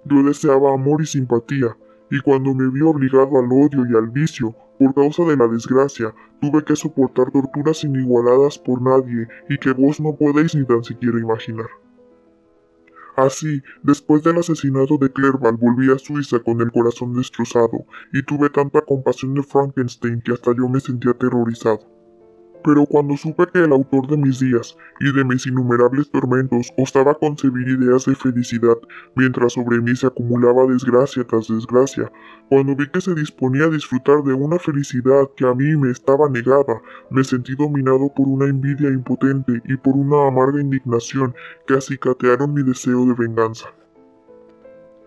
Yo 0.04 0.22
deseaba 0.22 0.72
amor 0.72 1.02
y 1.02 1.06
simpatía, 1.06 1.76
y 2.10 2.20
cuando 2.20 2.54
me 2.54 2.68
vi 2.70 2.80
obligado 2.80 3.38
al 3.38 3.52
odio 3.52 3.86
y 3.88 3.94
al 3.96 4.08
vicio, 4.08 4.54
por 4.78 4.94
causa 4.94 5.24
de 5.24 5.36
la 5.36 5.46
desgracia, 5.46 6.14
tuve 6.40 6.64
que 6.64 6.74
soportar 6.74 7.30
torturas 7.30 7.84
inigualadas 7.84 8.58
por 8.58 8.80
nadie 8.80 9.28
y 9.48 9.58
que 9.58 9.72
vos 9.72 10.00
no 10.00 10.16
podéis 10.16 10.54
ni 10.54 10.64
tan 10.64 10.82
siquiera 10.82 11.18
imaginar. 11.18 11.66
Así, 13.18 13.62
después 13.82 14.22
del 14.22 14.38
asesinato 14.38 14.96
de 14.96 15.12
Clerval, 15.12 15.56
volví 15.56 15.90
a 15.90 15.98
Suiza 15.98 16.38
con 16.38 16.60
el 16.60 16.70
corazón 16.70 17.14
destrozado, 17.14 17.84
y 18.12 18.22
tuve 18.22 18.48
tanta 18.48 18.80
compasión 18.82 19.34
de 19.34 19.42
Frankenstein 19.42 20.20
que 20.20 20.34
hasta 20.34 20.54
yo 20.56 20.68
me 20.68 20.78
sentía 20.78 21.10
aterrorizado. 21.10 21.97
Pero 22.68 22.84
cuando 22.84 23.16
supe 23.16 23.46
que 23.50 23.60
el 23.60 23.72
autor 23.72 24.06
de 24.08 24.18
mis 24.18 24.40
días 24.40 24.76
y 25.00 25.10
de 25.10 25.24
mis 25.24 25.46
innumerables 25.46 26.10
tormentos 26.10 26.70
osaba 26.76 27.14
concebir 27.14 27.66
ideas 27.66 28.04
de 28.04 28.14
felicidad, 28.14 28.76
mientras 29.14 29.54
sobre 29.54 29.80
mí 29.80 29.96
se 29.96 30.06
acumulaba 30.06 30.66
desgracia 30.66 31.24
tras 31.24 31.48
desgracia, 31.48 32.12
cuando 32.50 32.76
vi 32.76 32.86
que 32.90 33.00
se 33.00 33.14
disponía 33.14 33.64
a 33.64 33.70
disfrutar 33.70 34.22
de 34.22 34.34
una 34.34 34.58
felicidad 34.58 35.30
que 35.34 35.46
a 35.46 35.54
mí 35.54 35.78
me 35.78 35.90
estaba 35.90 36.28
negada, 36.28 36.82
me 37.08 37.24
sentí 37.24 37.54
dominado 37.54 38.12
por 38.14 38.28
una 38.28 38.44
envidia 38.44 38.90
impotente 38.90 39.62
y 39.64 39.78
por 39.78 39.96
una 39.96 40.28
amarga 40.28 40.60
indignación 40.60 41.34
que 41.66 41.72
acicatearon 41.72 42.52
mi 42.52 42.62
deseo 42.62 43.06
de 43.06 43.14
venganza. 43.14 43.70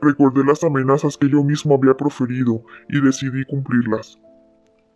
Recordé 0.01 0.43
las 0.43 0.64
amenazas 0.64 1.16
que 1.16 1.30
yo 1.30 1.43
mismo 1.43 1.76
había 1.76 1.93
proferido 1.93 2.64
y 2.89 2.99
decidí 3.01 3.45
cumplirlas. 3.45 4.20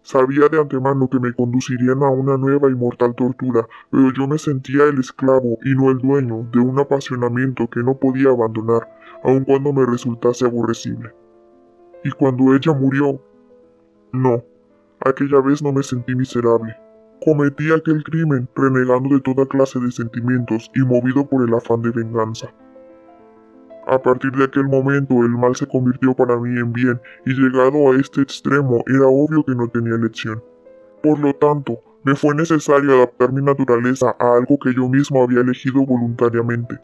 Sabía 0.06 0.48
de 0.50 0.62
antemano 0.62 1.10
que 1.10 1.20
me 1.20 1.34
conducirían 1.34 2.04
a 2.04 2.12
una 2.12 2.38
nueva 2.38 2.70
y 2.70 2.76
mortal 2.76 3.16
tortura, 3.16 3.68
pero 3.90 4.14
yo 4.14 4.28
me 4.28 4.38
sentía 4.38 4.84
el 4.84 5.00
esclavo 5.00 5.58
y 5.66 5.74
no 5.74 5.90
el 5.90 5.98
dueño 5.98 6.48
de 6.54 6.60
un 6.60 6.78
apasionamiento 6.78 7.68
que 7.68 7.80
no 7.80 7.98
podía 7.98 8.30
abandonar, 8.30 8.88
aun 9.24 9.44
cuando 9.46 9.74
me 9.74 9.84
resultase 9.84 10.46
aborrecible. 10.46 11.12
Y 12.04 12.12
cuando 12.12 12.54
ella 12.54 12.72
murió... 12.72 13.20
No, 14.14 14.44
aquella 15.00 15.42
vez 15.42 15.64
no 15.64 15.74
me 15.74 15.82
sentí 15.82 16.14
miserable. 16.14 16.78
Cometí 17.26 17.72
aquel 17.72 18.04
crimen 18.04 18.48
renegando 18.56 19.16
de 19.16 19.22
toda 19.22 19.48
clase 19.48 19.80
de 19.80 19.92
sentimientos 19.92 20.70
y 20.76 20.82
movido 20.82 21.28
por 21.28 21.50
el 21.50 21.56
afán 21.56 21.82
de 21.82 21.90
venganza. 21.90 22.54
A 23.88 24.00
partir 24.00 24.32
de 24.32 24.46
aquel 24.46 24.66
momento 24.66 25.14
el 25.24 25.30
mal 25.30 25.56
se 25.56 25.68
convirtió 25.68 26.16
para 26.16 26.38
mí 26.38 26.60
en 26.60 26.74
bien 26.74 27.00
y 27.26 27.34
llegado 27.34 27.92
a 27.92 27.96
este 27.98 28.22
extremo 28.22 28.84
era 28.88 29.06
obvio 29.06 29.44
que 29.46 29.54
no 29.54 29.68
tenía 29.70 29.94
elección. 29.94 30.44
Por 31.04 31.20
lo 31.20 31.36
tanto, 31.36 31.80
me 32.04 32.16
fue 32.16 32.34
necesario 32.34 32.96
adaptar 32.96 33.32
mi 33.32 33.44
naturaleza 33.44 34.16
a 34.20 34.34
algo 34.34 34.58
que 34.58 34.74
yo 34.74 34.90
mismo 34.90 35.22
había 35.22 35.42
elegido 35.42 35.86
voluntariamente. 35.86 36.80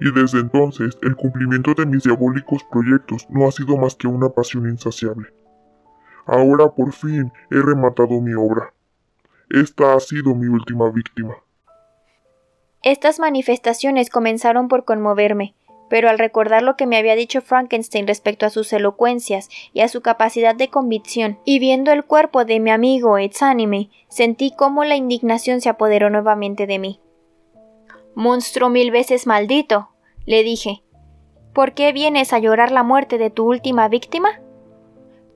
Y 0.00 0.12
desde 0.12 0.40
entonces 0.40 0.96
el 1.02 1.16
cumplimiento 1.16 1.74
de 1.74 1.86
mis 1.86 2.04
diabólicos 2.04 2.64
proyectos 2.70 3.26
no 3.30 3.48
ha 3.48 3.50
sido 3.50 3.76
más 3.76 3.96
que 3.96 4.06
una 4.06 4.28
pasión 4.28 4.68
insaciable. 4.68 5.28
Ahora 6.26 6.68
por 6.70 6.92
fin 6.92 7.32
he 7.50 7.60
rematado 7.60 8.20
mi 8.20 8.34
obra. 8.34 8.72
Esta 9.50 9.94
ha 9.94 10.00
sido 10.00 10.34
mi 10.36 10.46
última 10.46 10.90
víctima. 10.90 11.34
Estas 12.82 13.18
manifestaciones 13.18 14.10
comenzaron 14.10 14.68
por 14.68 14.84
conmoverme, 14.84 15.54
pero 15.88 16.08
al 16.08 16.18
recordar 16.18 16.62
lo 16.62 16.76
que 16.76 16.86
me 16.86 16.96
había 16.96 17.14
dicho 17.14 17.40
Frankenstein 17.40 18.06
respecto 18.06 18.46
a 18.46 18.50
sus 18.50 18.72
elocuencias 18.72 19.48
y 19.72 19.80
a 19.80 19.88
su 19.88 20.00
capacidad 20.00 20.54
de 20.54 20.68
convicción, 20.68 21.38
y 21.44 21.58
viendo 21.58 21.92
el 21.92 22.04
cuerpo 22.04 22.44
de 22.44 22.60
mi 22.60 22.70
amigo 22.70 23.18
exánime, 23.18 23.90
sentí 24.08 24.52
cómo 24.56 24.84
la 24.84 24.96
indignación 24.96 25.60
se 25.60 25.68
apoderó 25.68 26.10
nuevamente 26.10 26.66
de 26.66 26.78
mí. 26.78 27.00
Monstruo 28.14 28.70
mil 28.70 28.90
veces 28.90 29.26
maldito, 29.26 29.90
le 30.26 30.42
dije. 30.42 30.82
¿Por 31.52 31.74
qué 31.74 31.92
vienes 31.92 32.32
a 32.32 32.38
llorar 32.38 32.72
la 32.72 32.82
muerte 32.82 33.18
de 33.18 33.30
tu 33.30 33.46
última 33.46 33.88
víctima? 33.88 34.40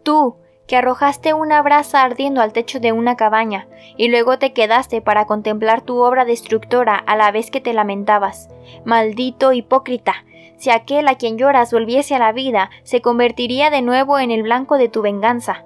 Tú, 0.02 0.36
que 0.66 0.76
arrojaste 0.76 1.32
una 1.32 1.62
brasa 1.62 2.02
ardiendo 2.02 2.40
al 2.40 2.52
techo 2.52 2.78
de 2.78 2.92
una 2.92 3.16
cabaña, 3.16 3.68
y 3.96 4.08
luego 4.08 4.38
te 4.38 4.52
quedaste 4.52 5.00
para 5.00 5.26
contemplar 5.26 5.80
tu 5.80 5.98
obra 5.98 6.24
destructora 6.24 6.96
a 6.96 7.16
la 7.16 7.30
vez 7.30 7.50
que 7.50 7.60
te 7.60 7.72
lamentabas. 7.72 8.48
Maldito 8.84 9.52
hipócrita, 9.52 10.24
si 10.58 10.70
aquel 10.70 11.08
a 11.08 11.14
quien 11.14 11.38
lloras 11.38 11.72
volviese 11.72 12.14
a 12.14 12.18
la 12.18 12.32
vida, 12.32 12.68
se 12.82 13.00
convertiría 13.00 13.70
de 13.70 13.80
nuevo 13.80 14.18
en 14.18 14.30
el 14.30 14.42
blanco 14.42 14.76
de 14.76 14.88
tu 14.88 15.02
venganza. 15.02 15.64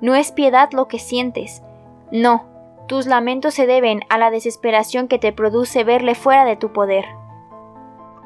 No 0.00 0.14
es 0.14 0.30
piedad 0.30 0.70
lo 0.72 0.86
que 0.86 1.00
sientes. 1.00 1.62
No, 2.12 2.46
tus 2.86 3.06
lamentos 3.06 3.54
se 3.54 3.66
deben 3.66 4.00
a 4.08 4.16
la 4.16 4.30
desesperación 4.30 5.08
que 5.08 5.18
te 5.18 5.32
produce 5.32 5.82
verle 5.82 6.14
fuera 6.14 6.44
de 6.44 6.56
tu 6.56 6.72
poder. 6.72 7.04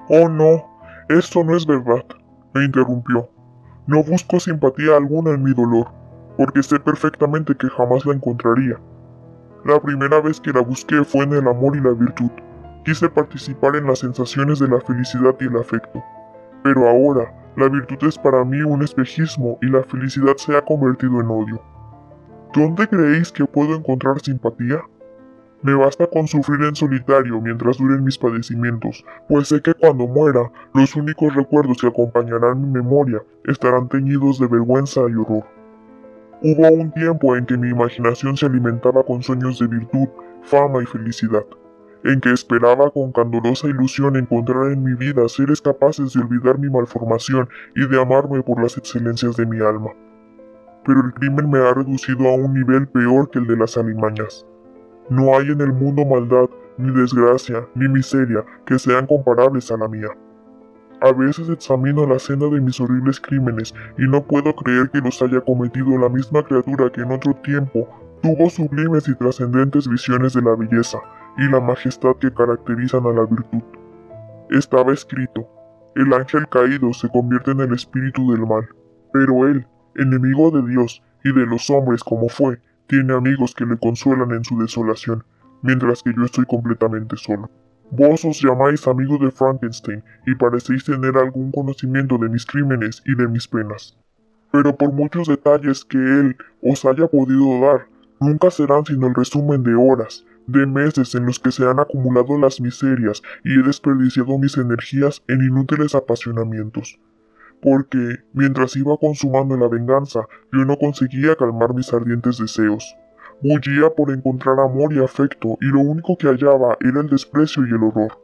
Oh 0.08 0.28
no, 0.28 0.64
esto 1.08 1.42
no 1.42 1.56
es 1.56 1.66
verdad, 1.66 2.04
me 2.52 2.64
interrumpió. 2.64 3.28
No 3.86 4.04
busco 4.04 4.38
simpatía 4.38 4.96
alguna 4.96 5.30
en 5.30 5.42
mi 5.42 5.54
dolor, 5.54 5.88
porque 6.36 6.62
sé 6.62 6.78
perfectamente 6.78 7.56
que 7.56 7.68
jamás 7.70 8.04
la 8.04 8.14
encontraría. 8.14 8.78
La 9.64 9.80
primera 9.80 10.20
vez 10.20 10.40
que 10.40 10.52
la 10.52 10.60
busqué 10.60 11.02
fue 11.04 11.24
en 11.24 11.32
el 11.32 11.48
amor 11.48 11.76
y 11.76 11.80
la 11.80 11.92
virtud. 11.92 12.30
Quise 12.84 13.08
participar 13.08 13.76
en 13.76 13.86
las 13.86 14.00
sensaciones 14.00 14.58
de 14.58 14.66
la 14.66 14.80
felicidad 14.80 15.36
y 15.38 15.44
el 15.44 15.56
afecto. 15.56 16.02
Pero 16.64 16.88
ahora, 16.88 17.32
la 17.56 17.68
virtud 17.68 18.08
es 18.08 18.18
para 18.18 18.44
mí 18.44 18.60
un 18.62 18.82
espejismo 18.82 19.56
y 19.62 19.66
la 19.66 19.84
felicidad 19.84 20.36
se 20.36 20.56
ha 20.56 20.62
convertido 20.62 21.20
en 21.20 21.28
odio. 21.28 21.62
¿Dónde 22.52 22.88
creéis 22.88 23.30
que 23.30 23.44
puedo 23.44 23.76
encontrar 23.76 24.20
simpatía? 24.20 24.80
Me 25.62 25.74
basta 25.74 26.08
con 26.08 26.26
sufrir 26.26 26.60
en 26.62 26.74
solitario 26.74 27.40
mientras 27.40 27.78
duren 27.78 28.02
mis 28.02 28.18
padecimientos, 28.18 29.04
pues 29.28 29.46
sé 29.46 29.62
que 29.62 29.74
cuando 29.74 30.08
muera, 30.08 30.50
los 30.74 30.96
únicos 30.96 31.32
recuerdos 31.36 31.78
que 31.80 31.86
acompañarán 31.86 32.60
mi 32.60 32.80
memoria 32.80 33.22
estarán 33.44 33.88
teñidos 33.88 34.40
de 34.40 34.48
vergüenza 34.48 35.02
y 35.02 35.14
horror. 35.14 35.44
Hubo 36.42 36.68
un 36.68 36.90
tiempo 36.90 37.36
en 37.36 37.46
que 37.46 37.56
mi 37.56 37.68
imaginación 37.68 38.36
se 38.36 38.46
alimentaba 38.46 39.04
con 39.04 39.22
sueños 39.22 39.60
de 39.60 39.68
virtud, 39.68 40.08
fama 40.42 40.82
y 40.82 40.86
felicidad 40.86 41.44
en 42.04 42.20
que 42.20 42.30
esperaba 42.30 42.90
con 42.90 43.12
candorosa 43.12 43.68
ilusión 43.68 44.16
encontrar 44.16 44.72
en 44.72 44.82
mi 44.82 44.94
vida 44.94 45.28
seres 45.28 45.60
capaces 45.60 46.12
de 46.12 46.20
olvidar 46.20 46.58
mi 46.58 46.68
malformación 46.68 47.48
y 47.76 47.86
de 47.86 48.00
amarme 48.00 48.42
por 48.42 48.60
las 48.60 48.76
excelencias 48.76 49.36
de 49.36 49.46
mi 49.46 49.60
alma. 49.60 49.90
Pero 50.84 51.00
el 51.04 51.12
crimen 51.14 51.48
me 51.48 51.58
ha 51.58 51.74
reducido 51.74 52.28
a 52.28 52.34
un 52.34 52.54
nivel 52.54 52.88
peor 52.88 53.30
que 53.30 53.38
el 53.38 53.46
de 53.46 53.56
las 53.56 53.76
alimañas. 53.76 54.46
No 55.08 55.36
hay 55.36 55.48
en 55.48 55.60
el 55.60 55.72
mundo 55.72 56.04
maldad, 56.04 56.48
ni 56.78 56.90
desgracia, 56.92 57.66
ni 57.74 57.88
miseria 57.88 58.44
que 58.66 58.78
sean 58.78 59.06
comparables 59.06 59.70
a 59.70 59.76
la 59.76 59.88
mía. 59.88 60.08
A 61.00 61.12
veces 61.12 61.48
examino 61.48 62.06
la 62.06 62.18
senda 62.18 62.46
de 62.46 62.60
mis 62.60 62.80
horribles 62.80 63.20
crímenes 63.20 63.74
y 63.98 64.02
no 64.02 64.22
puedo 64.24 64.54
creer 64.54 64.88
que 64.90 65.00
los 65.00 65.20
haya 65.20 65.40
cometido 65.40 65.98
la 65.98 66.08
misma 66.08 66.44
criatura 66.44 66.90
que 66.90 67.00
en 67.00 67.10
otro 67.10 67.34
tiempo 67.42 67.88
tuvo 68.22 68.48
sublimes 68.48 69.08
y 69.08 69.14
trascendentes 69.16 69.88
visiones 69.88 70.32
de 70.32 70.42
la 70.42 70.54
belleza, 70.54 70.98
y 71.38 71.48
la 71.50 71.60
majestad 71.60 72.16
que 72.16 72.32
caracterizan 72.32 73.06
a 73.06 73.12
la 73.12 73.24
virtud. 73.24 73.62
Estaba 74.50 74.92
escrito, 74.92 75.48
el 75.94 76.12
ángel 76.12 76.48
caído 76.48 76.92
se 76.92 77.08
convierte 77.08 77.52
en 77.52 77.60
el 77.60 77.72
espíritu 77.72 78.32
del 78.32 78.46
mal, 78.46 78.68
pero 79.12 79.46
él, 79.46 79.66
enemigo 79.96 80.50
de 80.50 80.68
Dios 80.70 81.02
y 81.24 81.32
de 81.32 81.46
los 81.46 81.68
hombres 81.70 82.02
como 82.02 82.28
fue, 82.28 82.60
tiene 82.86 83.14
amigos 83.14 83.54
que 83.54 83.64
le 83.64 83.78
consuelan 83.78 84.32
en 84.32 84.44
su 84.44 84.58
desolación, 84.58 85.24
mientras 85.62 86.02
que 86.02 86.12
yo 86.14 86.24
estoy 86.24 86.44
completamente 86.46 87.16
solo. 87.16 87.50
Vos 87.90 88.24
os 88.24 88.40
llamáis 88.40 88.86
amigo 88.86 89.18
de 89.18 89.30
Frankenstein 89.30 90.02
y 90.26 90.34
parecéis 90.34 90.84
tener 90.84 91.16
algún 91.16 91.52
conocimiento 91.52 92.16
de 92.16 92.30
mis 92.30 92.46
crímenes 92.46 93.02
y 93.04 93.14
de 93.14 93.28
mis 93.28 93.46
penas. 93.46 93.98
Pero 94.50 94.76
por 94.76 94.92
muchos 94.92 95.28
detalles 95.28 95.84
que 95.84 95.98
él 95.98 96.36
os 96.62 96.84
haya 96.84 97.06
podido 97.06 97.60
dar, 97.60 97.86
nunca 98.18 98.50
serán 98.50 98.84
sino 98.86 99.08
el 99.08 99.14
resumen 99.14 99.62
de 99.62 99.74
horas, 99.74 100.24
de 100.46 100.66
meses 100.66 101.14
en 101.14 101.26
los 101.26 101.38
que 101.38 101.52
se 101.52 101.64
han 101.64 101.80
acumulado 101.80 102.38
las 102.38 102.60
miserias 102.60 103.22
y 103.44 103.58
he 103.58 103.62
desperdiciado 103.62 104.38
mis 104.38 104.56
energías 104.56 105.22
en 105.28 105.42
inútiles 105.42 105.94
apasionamientos. 105.94 106.98
Porque, 107.60 108.18
mientras 108.32 108.74
iba 108.76 108.96
consumando 108.96 109.56
la 109.56 109.68
venganza, 109.68 110.26
yo 110.52 110.64
no 110.64 110.76
conseguía 110.76 111.36
calmar 111.36 111.74
mis 111.74 111.92
ardientes 111.92 112.38
deseos. 112.38 112.96
Bullía 113.40 113.90
por 113.96 114.10
encontrar 114.10 114.58
amor 114.60 114.92
y 114.92 114.98
afecto, 114.98 115.56
y 115.60 115.66
lo 115.66 115.80
único 115.80 116.16
que 116.16 116.28
hallaba 116.28 116.76
era 116.80 117.00
el 117.00 117.08
desprecio 117.08 117.64
y 117.66 117.70
el 117.70 117.82
horror. 117.82 118.18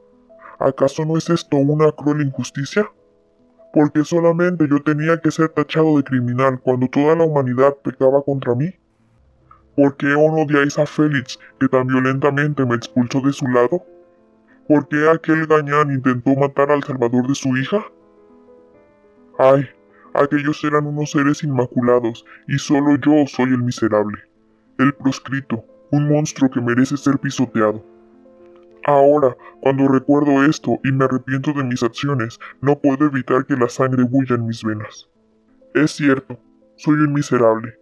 ¿Acaso 0.59 1.05
no 1.05 1.17
es 1.17 1.31
esto 1.31 1.57
una 1.57 1.93
cruel 1.93 2.23
injusticia? 2.23 2.91
Porque 3.73 4.05
solamente 4.05 4.67
yo 4.69 4.83
tenía 4.83 5.21
que 5.21 5.31
ser 5.31 5.51
tachado 5.51 5.97
de 5.97 6.03
criminal 6.05 6.61
cuando 6.61 6.89
toda 6.89 7.15
la 7.15 7.25
humanidad 7.25 7.77
pecaba 7.83 8.23
contra 8.23 8.55
mí. 8.57 8.75
¿Por 9.79 9.97
qué 9.97 10.09
no 10.09 10.43
odiáis 10.43 10.77
a 10.77 10.87
Félix, 10.87 11.39
que 11.61 11.69
tan 11.69 11.87
violentamente 11.87 12.67
me 12.67 12.75
expulsó 12.75 13.21
de 13.21 13.33
su 13.33 13.47
lado? 13.47 13.87
¿Por 14.67 14.89
qué 14.89 15.09
aquel 15.09 15.47
gañán 15.47 15.93
intentó 15.93 16.35
matar 16.35 16.73
al 16.73 16.83
salvador 16.83 17.29
de 17.29 17.37
su 17.37 17.57
hija? 17.57 17.85
Ay, 19.39 19.69
aquellos 20.15 20.65
eran 20.65 20.85
unos 20.85 21.13
seres 21.13 21.45
inmaculados, 21.45 22.25
y 22.49 22.59
solo 22.59 22.97
yo 22.97 23.25
soy 23.29 23.51
el 23.51 23.63
miserable, 23.63 24.19
el 24.81 24.93
proscrito, 24.95 25.65
un 25.93 26.09
monstruo 26.09 26.51
que 26.51 26.61
merece 26.61 26.97
ser 26.97 27.17
pisoteado. 27.19 27.81
Ahora, 28.85 29.37
cuando 29.61 29.87
recuerdo 29.87 30.45
esto 30.45 30.81
y 30.83 30.91
me 30.91 31.05
arrepiento 31.05 31.53
de 31.53 31.63
mis 31.63 31.85
acciones, 31.85 32.41
no 32.61 32.81
puedo 32.81 33.07
evitar 33.07 33.47
que 33.47 33.55
la 33.55 33.69
sangre 33.69 34.03
bulla 34.03 34.35
en 34.35 34.47
mis 34.49 34.65
venas. 34.65 35.09
Es 35.73 35.93
cierto, 35.93 36.37
soy 36.75 36.95
un 36.95 37.13
miserable, 37.13 37.79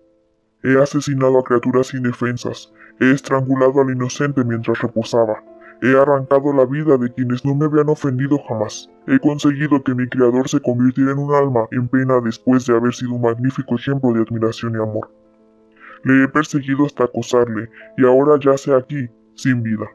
He 0.62 0.80
asesinado 0.80 1.38
a 1.38 1.44
criaturas 1.44 1.94
indefensas, 1.94 2.72
he 3.00 3.10
estrangulado 3.10 3.80
al 3.80 3.90
inocente 3.90 4.42
mientras 4.44 4.80
reposaba, 4.80 5.42
he 5.82 5.94
arrancado 5.94 6.52
la 6.52 6.64
vida 6.64 6.96
de 6.96 7.12
quienes 7.12 7.44
no 7.44 7.54
me 7.54 7.66
habían 7.66 7.88
ofendido 7.88 8.38
jamás, 8.48 8.90
he 9.06 9.18
conseguido 9.18 9.82
que 9.82 9.94
mi 9.94 10.08
criador 10.08 10.48
se 10.48 10.60
convirtiera 10.60 11.12
en 11.12 11.18
un 11.18 11.34
alma 11.34 11.68
en 11.70 11.88
pena 11.88 12.20
después 12.20 12.66
de 12.66 12.74
haber 12.74 12.94
sido 12.94 13.12
un 13.12 13.22
magnífico 13.22 13.74
ejemplo 13.76 14.12
de 14.12 14.22
admiración 14.22 14.74
y 14.74 14.78
amor. 14.78 15.10
Le 16.04 16.24
he 16.24 16.28
perseguido 16.28 16.86
hasta 16.86 17.04
acosarle, 17.04 17.68
y 17.98 18.04
ahora 18.06 18.38
yace 18.40 18.74
aquí, 18.74 19.08
sin 19.34 19.62
vida. 19.62 19.86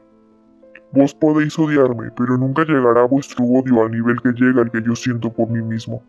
Vos 0.92 1.14
podéis 1.14 1.58
odiarme, 1.58 2.10
pero 2.16 2.36
nunca 2.36 2.64
llegará 2.64 3.04
vuestro 3.04 3.44
odio 3.44 3.82
al 3.82 3.90
nivel 3.90 4.20
que 4.20 4.32
llega 4.32 4.62
el 4.62 4.70
que 4.70 4.82
yo 4.82 4.94
siento 4.94 5.32
por 5.32 5.48
mí 5.48 5.62
mismo. 5.62 6.02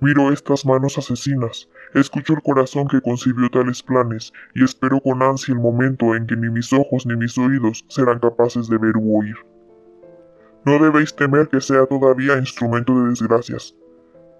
Miro 0.00 0.30
estas 0.30 0.66
manos 0.66 0.98
asesinas, 0.98 1.70
escucho 1.94 2.34
el 2.34 2.42
corazón 2.42 2.86
que 2.86 3.00
concibió 3.00 3.48
tales 3.48 3.82
planes, 3.82 4.30
y 4.54 4.62
espero 4.62 5.00
con 5.00 5.22
ansia 5.22 5.54
el 5.54 5.60
momento 5.60 6.14
en 6.14 6.26
que 6.26 6.36
ni 6.36 6.50
mis 6.50 6.70
ojos 6.74 7.06
ni 7.06 7.16
mis 7.16 7.38
oídos 7.38 7.84
serán 7.88 8.18
capaces 8.18 8.68
de 8.68 8.76
ver 8.76 8.94
u 8.96 9.18
oír. 9.18 9.36
No 10.66 10.78
debéis 10.78 11.14
temer 11.16 11.48
que 11.48 11.62
sea 11.62 11.86
todavía 11.86 12.36
instrumento 12.36 13.00
de 13.00 13.08
desgracias. 13.08 13.74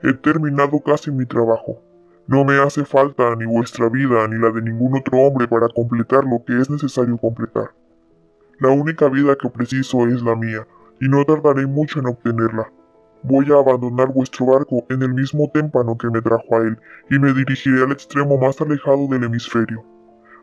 He 0.02 0.12
terminado 0.12 0.78
casi 0.80 1.11
mi 1.11 1.24
trabajo. 1.24 1.80
No 2.26 2.44
me 2.44 2.59
hace 2.59 2.84
falta 2.84 3.34
ni 3.36 3.46
vuestra 3.46 3.88
vida 3.88 4.28
ni 4.28 4.36
la 4.38 4.50
de 4.50 4.61
ningún 4.61 4.98
otro 4.98 5.18
hombre 5.20 5.48
para 5.48 5.68
completar 5.68 6.24
lo 6.24 6.44
que 6.44 6.61
es 6.61 6.68
necesario 6.68 7.16
completar. 7.16 7.70
La 8.59 8.68
única 8.68 9.09
vida 9.09 9.36
que 9.36 9.48
preciso 9.48 10.07
es 10.07 10.20
la 10.20 10.36
mía, 10.36 10.66
y 11.00 11.09
no 11.09 11.24
tardaré 11.24 11.66
mucho 11.66 12.00
en 12.00 12.07
obtenerla. 12.09 12.70
Voy 13.22 13.46
a 13.50 13.58
abandonar 13.58 14.12
vuestro 14.12 14.46
barco 14.46 14.86
en 14.90 15.02
el 15.02 15.14
mismo 15.14 15.50
témpano 15.52 15.96
que 15.98 16.10
me 16.10 16.22
trajo 16.22 16.56
a 16.56 16.62
él, 16.62 16.78
y 17.10 17.18
me 17.18 17.32
dirigiré 17.32 17.82
al 17.82 17.92
extremo 17.92 18.38
más 18.38 18.60
alejado 18.60 19.08
del 19.08 19.24
hemisferio. 19.24 19.84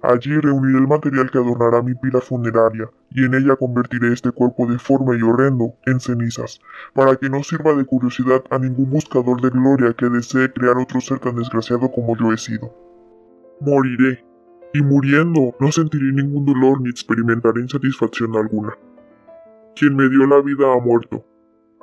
Allí 0.01 0.37
reuniré 0.37 0.79
el 0.79 0.87
material 0.87 1.31
que 1.31 1.37
adornará 1.37 1.81
mi 1.81 1.95
pila 1.95 2.19
funeraria, 2.19 2.89
y 3.11 3.23
en 3.23 3.35
ella 3.35 3.55
convertiré 3.55 4.11
este 4.11 4.31
cuerpo 4.31 4.67
deforme 4.67 5.17
y 5.17 5.21
horrendo 5.21 5.75
en 5.85 6.01
cenizas, 6.01 6.59
para 6.93 7.15
que 7.15 7.29
no 7.29 7.41
sirva 7.41 7.73
de 7.73 7.85
curiosidad 7.85 8.43
a 8.49 8.59
ningún 8.59 8.89
buscador 8.89 9.39
de 9.39 9.49
gloria 9.49 9.93
que 9.93 10.09
desee 10.09 10.51
crear 10.51 10.77
otro 10.77 10.99
ser 10.99 11.19
tan 11.19 11.35
desgraciado 11.37 11.89
como 11.89 12.17
yo 12.17 12.33
he 12.33 12.37
sido. 12.37 12.75
Moriré, 13.61 14.25
y 14.73 14.81
muriendo 14.81 15.55
no 15.61 15.71
sentiré 15.71 16.11
ningún 16.11 16.45
dolor 16.45 16.81
ni 16.81 16.89
experimentaré 16.89 17.61
insatisfacción 17.61 18.35
alguna. 18.35 18.73
Quien 19.73 19.95
me 19.95 20.09
dio 20.09 20.27
la 20.27 20.41
vida 20.41 20.65
ha 20.73 20.79
muerto, 20.81 21.23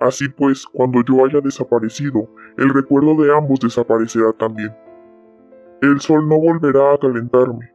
Así 0.00 0.28
pues, 0.30 0.66
cuando 0.66 1.02
yo 1.04 1.26
haya 1.26 1.40
desaparecido, 1.42 2.26
el 2.56 2.70
recuerdo 2.70 3.22
de 3.22 3.36
ambos 3.36 3.60
desaparecerá 3.60 4.32
también. 4.32 4.74
El 5.82 6.00
sol 6.00 6.26
no 6.26 6.40
volverá 6.40 6.94
a 6.94 6.98
calentarme, 6.98 7.70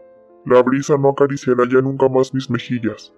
la 0.46 0.64
brisa 0.64 0.98
no 0.98 1.10
acariciará 1.10 1.64
ya 1.70 1.82
nunca 1.82 2.10
más 2.10 2.34
mis 2.34 2.50
mejillas, 2.50 3.14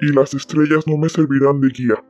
y 0.00 0.12
las 0.12 0.32
estrellas 0.32 0.86
no 0.86 0.96
me 0.96 1.10
servirán 1.10 1.60
de 1.60 1.68
guía. 1.68 2.02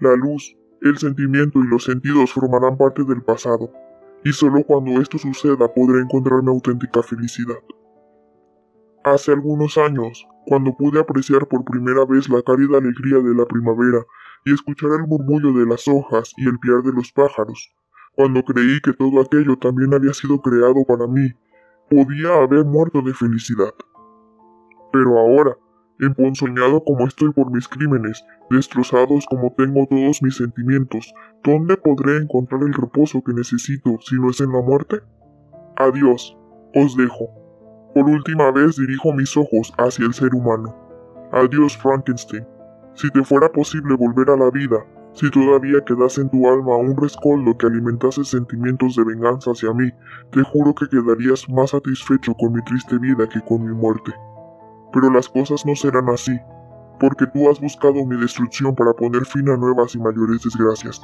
La 0.00 0.16
luz, 0.16 0.56
el 0.80 0.96
sentimiento 0.96 1.58
y 1.58 1.66
los 1.66 1.84
sentidos 1.84 2.32
formarán 2.32 2.78
parte 2.78 3.04
del 3.04 3.22
pasado, 3.22 3.70
y 4.24 4.32
solo 4.32 4.62
cuando 4.64 5.02
esto 5.02 5.18
suceda 5.18 5.72
podré 5.72 6.00
encontrar 6.00 6.42
mi 6.42 6.50
auténtica 6.50 7.02
felicidad. 7.02 7.58
Hace 9.04 9.32
algunos 9.32 9.76
años, 9.76 10.26
cuando 10.46 10.74
pude 10.74 10.98
apreciar 10.98 11.46
por 11.46 11.64
primera 11.64 12.06
vez 12.06 12.28
la 12.28 12.42
cálida 12.42 12.78
alegría 12.78 13.18
de 13.18 13.34
la 13.34 13.44
primavera 13.44 14.04
y 14.46 14.54
escuchar 14.54 14.90
el 15.00 15.08
murmullo 15.08 15.52
de 15.52 15.66
las 15.66 15.88
hojas 15.88 16.32
y 16.36 16.48
el 16.48 16.58
piar 16.60 16.80
de 16.82 16.92
los 16.92 17.12
pájaros. 17.12 17.74
Cuando 18.14 18.42
creí 18.44 18.80
que 18.80 18.92
todo 18.92 19.20
aquello 19.20 19.58
también 19.58 19.92
había 19.92 20.14
sido 20.14 20.40
creado 20.40 20.84
para 20.86 21.08
mí, 21.08 21.32
podía 21.90 22.32
haber 22.42 22.64
muerto 22.64 23.02
de 23.02 23.12
felicidad. 23.12 23.74
Pero 24.92 25.18
ahora, 25.18 25.56
emponzoñado 25.98 26.82
como 26.84 27.06
estoy 27.08 27.32
por 27.32 27.50
mis 27.50 27.66
crímenes, 27.66 28.24
destrozados 28.48 29.26
como 29.26 29.52
tengo 29.58 29.84
todos 29.90 30.22
mis 30.22 30.36
sentimientos, 30.36 31.12
¿dónde 31.42 31.76
podré 31.76 32.18
encontrar 32.18 32.62
el 32.62 32.72
reposo 32.72 33.22
que 33.24 33.32
necesito 33.32 33.98
si 34.00 34.14
no 34.14 34.30
es 34.30 34.40
en 34.40 34.52
la 34.52 34.62
muerte? 34.62 35.00
Adiós, 35.76 36.38
os 36.72 36.96
dejo. 36.96 37.28
Por 37.94 38.08
última 38.08 38.52
vez 38.52 38.76
dirijo 38.76 39.12
mis 39.12 39.36
ojos 39.36 39.72
hacia 39.76 40.06
el 40.06 40.14
ser 40.14 40.32
humano. 40.34 40.72
Adiós, 41.32 41.76
Frankenstein. 41.76 42.46
Si 42.96 43.10
te 43.10 43.22
fuera 43.22 43.50
posible 43.50 43.94
volver 43.94 44.30
a 44.30 44.38
la 44.38 44.50
vida, 44.50 44.78
si 45.12 45.30
todavía 45.30 45.84
quedase 45.84 46.22
en 46.22 46.30
tu 46.30 46.48
alma 46.48 46.78
un 46.78 46.96
rescoldo 46.96 47.54
que 47.58 47.66
alimentase 47.66 48.24
sentimientos 48.24 48.96
de 48.96 49.04
venganza 49.04 49.50
hacia 49.50 49.74
mí, 49.74 49.90
te 50.30 50.42
juro 50.42 50.74
que 50.74 50.88
quedarías 50.88 51.46
más 51.50 51.72
satisfecho 51.72 52.32
con 52.34 52.54
mi 52.54 52.62
triste 52.64 52.96
vida 52.96 53.28
que 53.28 53.42
con 53.42 53.66
mi 53.66 53.74
muerte. 53.74 54.12
Pero 54.94 55.10
las 55.10 55.28
cosas 55.28 55.66
no 55.66 55.74
serán 55.74 56.08
así, 56.08 56.38
porque 56.98 57.26
tú 57.26 57.50
has 57.50 57.60
buscado 57.60 58.02
mi 58.06 58.18
destrucción 58.18 58.74
para 58.74 58.94
poner 58.94 59.26
fin 59.26 59.50
a 59.50 59.58
nuevas 59.58 59.94
y 59.94 59.98
mayores 59.98 60.42
desgracias. 60.44 61.02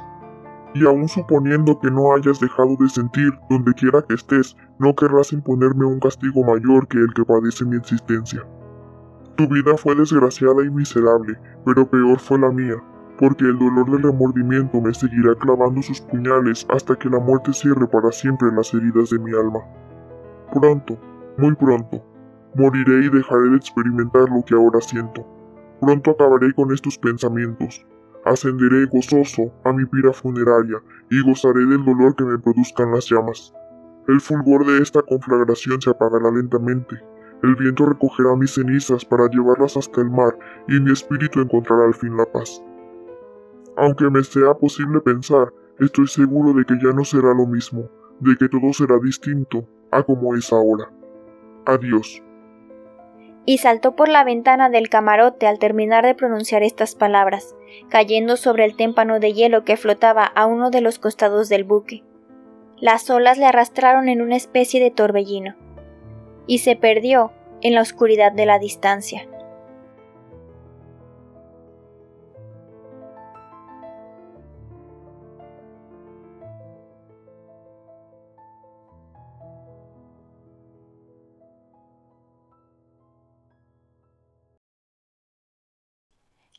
Y 0.73 0.87
aun 0.87 1.07
suponiendo 1.07 1.79
que 1.79 1.91
no 1.91 2.15
hayas 2.15 2.39
dejado 2.39 2.75
de 2.79 2.89
sentir, 2.89 3.31
donde 3.51 3.71
quiera 3.75 4.01
que 4.01 4.15
estés, 4.15 4.57
no 4.79 4.95
querrás 4.95 5.31
imponerme 5.31 5.85
un 5.85 5.99
castigo 5.99 6.43
mayor 6.43 6.87
que 6.87 6.97
el 6.97 7.13
que 7.13 7.23
padece 7.23 7.65
mi 7.65 7.77
existencia. 7.77 8.43
Tu 9.35 9.47
vida 9.47 9.75
fue 9.77 9.95
desgraciada 9.95 10.63
y 10.63 10.69
miserable, 10.69 11.35
pero 11.65 11.89
peor 11.89 12.19
fue 12.19 12.37
la 12.37 12.51
mía, 12.51 12.75
porque 13.17 13.45
el 13.45 13.57
dolor 13.57 13.89
del 13.89 14.03
remordimiento 14.03 14.79
me 14.79 14.93
seguirá 14.93 15.33
clavando 15.33 15.81
sus 15.81 16.01
puñales 16.01 16.67
hasta 16.69 16.95
que 16.95 17.09
la 17.09 17.19
muerte 17.19 17.51
cierre 17.51 17.87
para 17.87 18.11
siempre 18.11 18.51
las 18.55 18.71
heridas 18.75 19.09
de 19.09 19.17
mi 19.17 19.31
alma. 19.31 19.59
Pronto, 20.53 20.99
muy 21.39 21.55
pronto, 21.55 22.05
moriré 22.53 23.05
y 23.05 23.09
dejaré 23.09 23.49
de 23.49 23.57
experimentar 23.57 24.29
lo 24.29 24.43
que 24.45 24.53
ahora 24.53 24.79
siento. 24.81 25.25
Pronto 25.81 26.11
acabaré 26.11 26.53
con 26.53 26.71
estos 26.71 26.99
pensamientos. 26.99 27.83
Ascenderé 28.25 28.85
gozoso 28.85 29.51
a 29.65 29.73
mi 29.73 29.83
pira 29.85 30.13
funeraria 30.13 30.77
y 31.09 31.23
gozaré 31.23 31.65
del 31.65 31.83
dolor 31.83 32.15
que 32.15 32.23
me 32.23 32.37
produzcan 32.37 32.91
las 32.91 33.09
llamas. 33.09 33.51
El 34.07 34.21
fulgor 34.21 34.63
de 34.67 34.77
esta 34.77 35.01
conflagración 35.01 35.81
se 35.81 35.89
apagará 35.89 36.29
lentamente 36.29 37.12
el 37.43 37.55
viento 37.55 37.85
recogerá 37.85 38.35
mis 38.37 38.53
cenizas 38.53 39.03
para 39.03 39.27
llevarlas 39.29 39.75
hasta 39.75 39.99
el 39.99 40.09
mar 40.09 40.37
y 40.67 40.79
mi 40.79 40.93
espíritu 40.93 41.41
encontrará 41.41 41.85
al 41.85 41.93
fin 41.93 42.15
la 42.15 42.25
paz. 42.25 42.63
Aunque 43.75 44.09
me 44.09 44.23
sea 44.23 44.53
posible 44.53 45.01
pensar, 45.01 45.51
estoy 45.79 46.07
seguro 46.07 46.53
de 46.53 46.63
que 46.63 46.75
ya 46.81 46.93
no 46.93 47.03
será 47.03 47.33
lo 47.33 47.45
mismo, 47.45 47.89
de 48.19 48.37
que 48.37 48.47
todo 48.47 48.71
será 48.71 48.97
distinto 48.99 49.67
a 49.91 50.03
como 50.03 50.35
es 50.35 50.53
ahora. 50.53 50.89
Adiós. 51.65 52.23
Y 53.45 53.57
saltó 53.57 53.93
por 53.97 54.07
la 54.07 54.23
ventana 54.23 54.69
del 54.69 54.87
camarote 54.87 55.45
al 55.45 55.59
terminar 55.59 56.05
de 56.05 56.15
pronunciar 56.15 56.63
estas 56.63 56.95
palabras, 56.95 57.55
cayendo 57.89 58.37
sobre 58.37 58.63
el 58.63 58.77
témpano 58.77 59.19
de 59.19 59.33
hielo 59.33 59.65
que 59.65 59.75
flotaba 59.75 60.23
a 60.23 60.45
uno 60.45 60.69
de 60.69 60.79
los 60.79 60.97
costados 60.97 61.49
del 61.49 61.65
buque. 61.65 62.03
Las 62.79 63.09
olas 63.09 63.37
le 63.37 63.45
arrastraron 63.45 64.07
en 64.07 64.21
una 64.21 64.37
especie 64.37 64.81
de 64.81 64.91
torbellino, 64.91 65.55
y 66.47 66.59
se 66.59 66.75
perdió 66.75 67.31
en 67.61 67.75
la 67.75 67.81
oscuridad 67.81 68.31
de 68.31 68.45
la 68.45 68.59
distancia. 68.59 69.27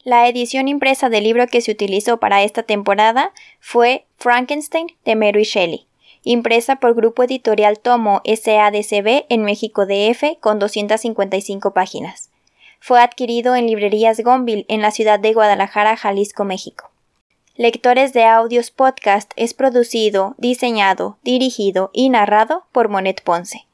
La 0.05 0.29
edición 0.29 0.69
impresa 0.69 1.09
del 1.09 1.25
libro 1.25 1.47
que 1.47 1.63
se 1.63 1.73
utilizó 1.73 2.19
para 2.19 2.43
esta 2.43 2.63
temporada 2.63 3.33
fue 3.59 4.05
Frankenstein 4.19 4.89
de 5.07 5.17
Mary 5.17 5.45
Shelley, 5.45 5.87
impresa 6.25 6.77
por 6.77 6.95
Grupo 6.95 7.23
Editorial 7.23 7.79
Tomo 7.79 8.23
SADCB 8.25 9.27
en 9.29 9.45
México 9.45 9.87
DF 9.87 10.39
con 10.41 10.59
255 10.59 11.73
páginas. 11.73 12.31
Fue 12.81 13.01
adquirido 13.01 13.55
en 13.55 13.67
librerías 13.67 14.21
Gonville 14.21 14.67
en 14.69 14.83
la 14.83 14.91
ciudad 14.91 15.21
de 15.21 15.33
Guadalajara, 15.33 15.97
Jalisco, 15.97 16.45
México. 16.45 16.91
Lectores 17.57 18.13
de 18.13 18.25
Audios 18.25 18.71
Podcast 18.71 19.31
es 19.37 19.55
producido, 19.55 20.35
diseñado, 20.39 21.19
dirigido 21.23 21.91
y 21.93 22.09
narrado 22.09 22.65
por 22.73 22.89
Monet 22.89 23.23
Ponce. 23.23 23.65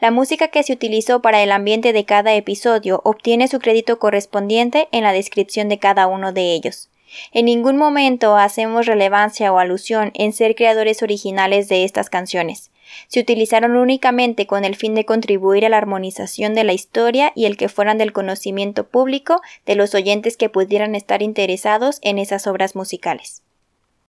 La 0.00 0.10
música 0.10 0.48
que 0.48 0.62
se 0.62 0.72
utilizó 0.72 1.22
para 1.22 1.42
el 1.42 1.50
ambiente 1.50 1.92
de 1.92 2.04
cada 2.04 2.34
episodio 2.34 3.00
obtiene 3.04 3.48
su 3.48 3.58
crédito 3.58 3.98
correspondiente 3.98 4.88
en 4.92 5.02
la 5.04 5.12
descripción 5.12 5.68
de 5.68 5.78
cada 5.78 6.08
uno 6.08 6.32
de 6.32 6.52
ellos. 6.52 6.90
En 7.32 7.46
ningún 7.46 7.76
momento 7.76 8.36
hacemos 8.36 8.86
relevancia 8.86 9.52
o 9.52 9.58
alusión 9.58 10.10
en 10.14 10.32
ser 10.32 10.54
creadores 10.54 11.02
originales 11.02 11.68
de 11.68 11.84
estas 11.84 12.10
canciones. 12.10 12.70
Se 13.08 13.20
utilizaron 13.20 13.76
únicamente 13.76 14.46
con 14.46 14.64
el 14.64 14.76
fin 14.76 14.94
de 14.94 15.04
contribuir 15.04 15.64
a 15.64 15.68
la 15.68 15.78
armonización 15.78 16.54
de 16.54 16.64
la 16.64 16.72
historia 16.72 17.32
y 17.34 17.46
el 17.46 17.56
que 17.56 17.68
fueran 17.68 17.98
del 17.98 18.12
conocimiento 18.12 18.86
público 18.86 19.40
de 19.66 19.76
los 19.76 19.94
oyentes 19.94 20.36
que 20.36 20.48
pudieran 20.48 20.94
estar 20.94 21.22
interesados 21.22 21.98
en 22.02 22.18
esas 22.18 22.46
obras 22.46 22.76
musicales. 22.76 23.42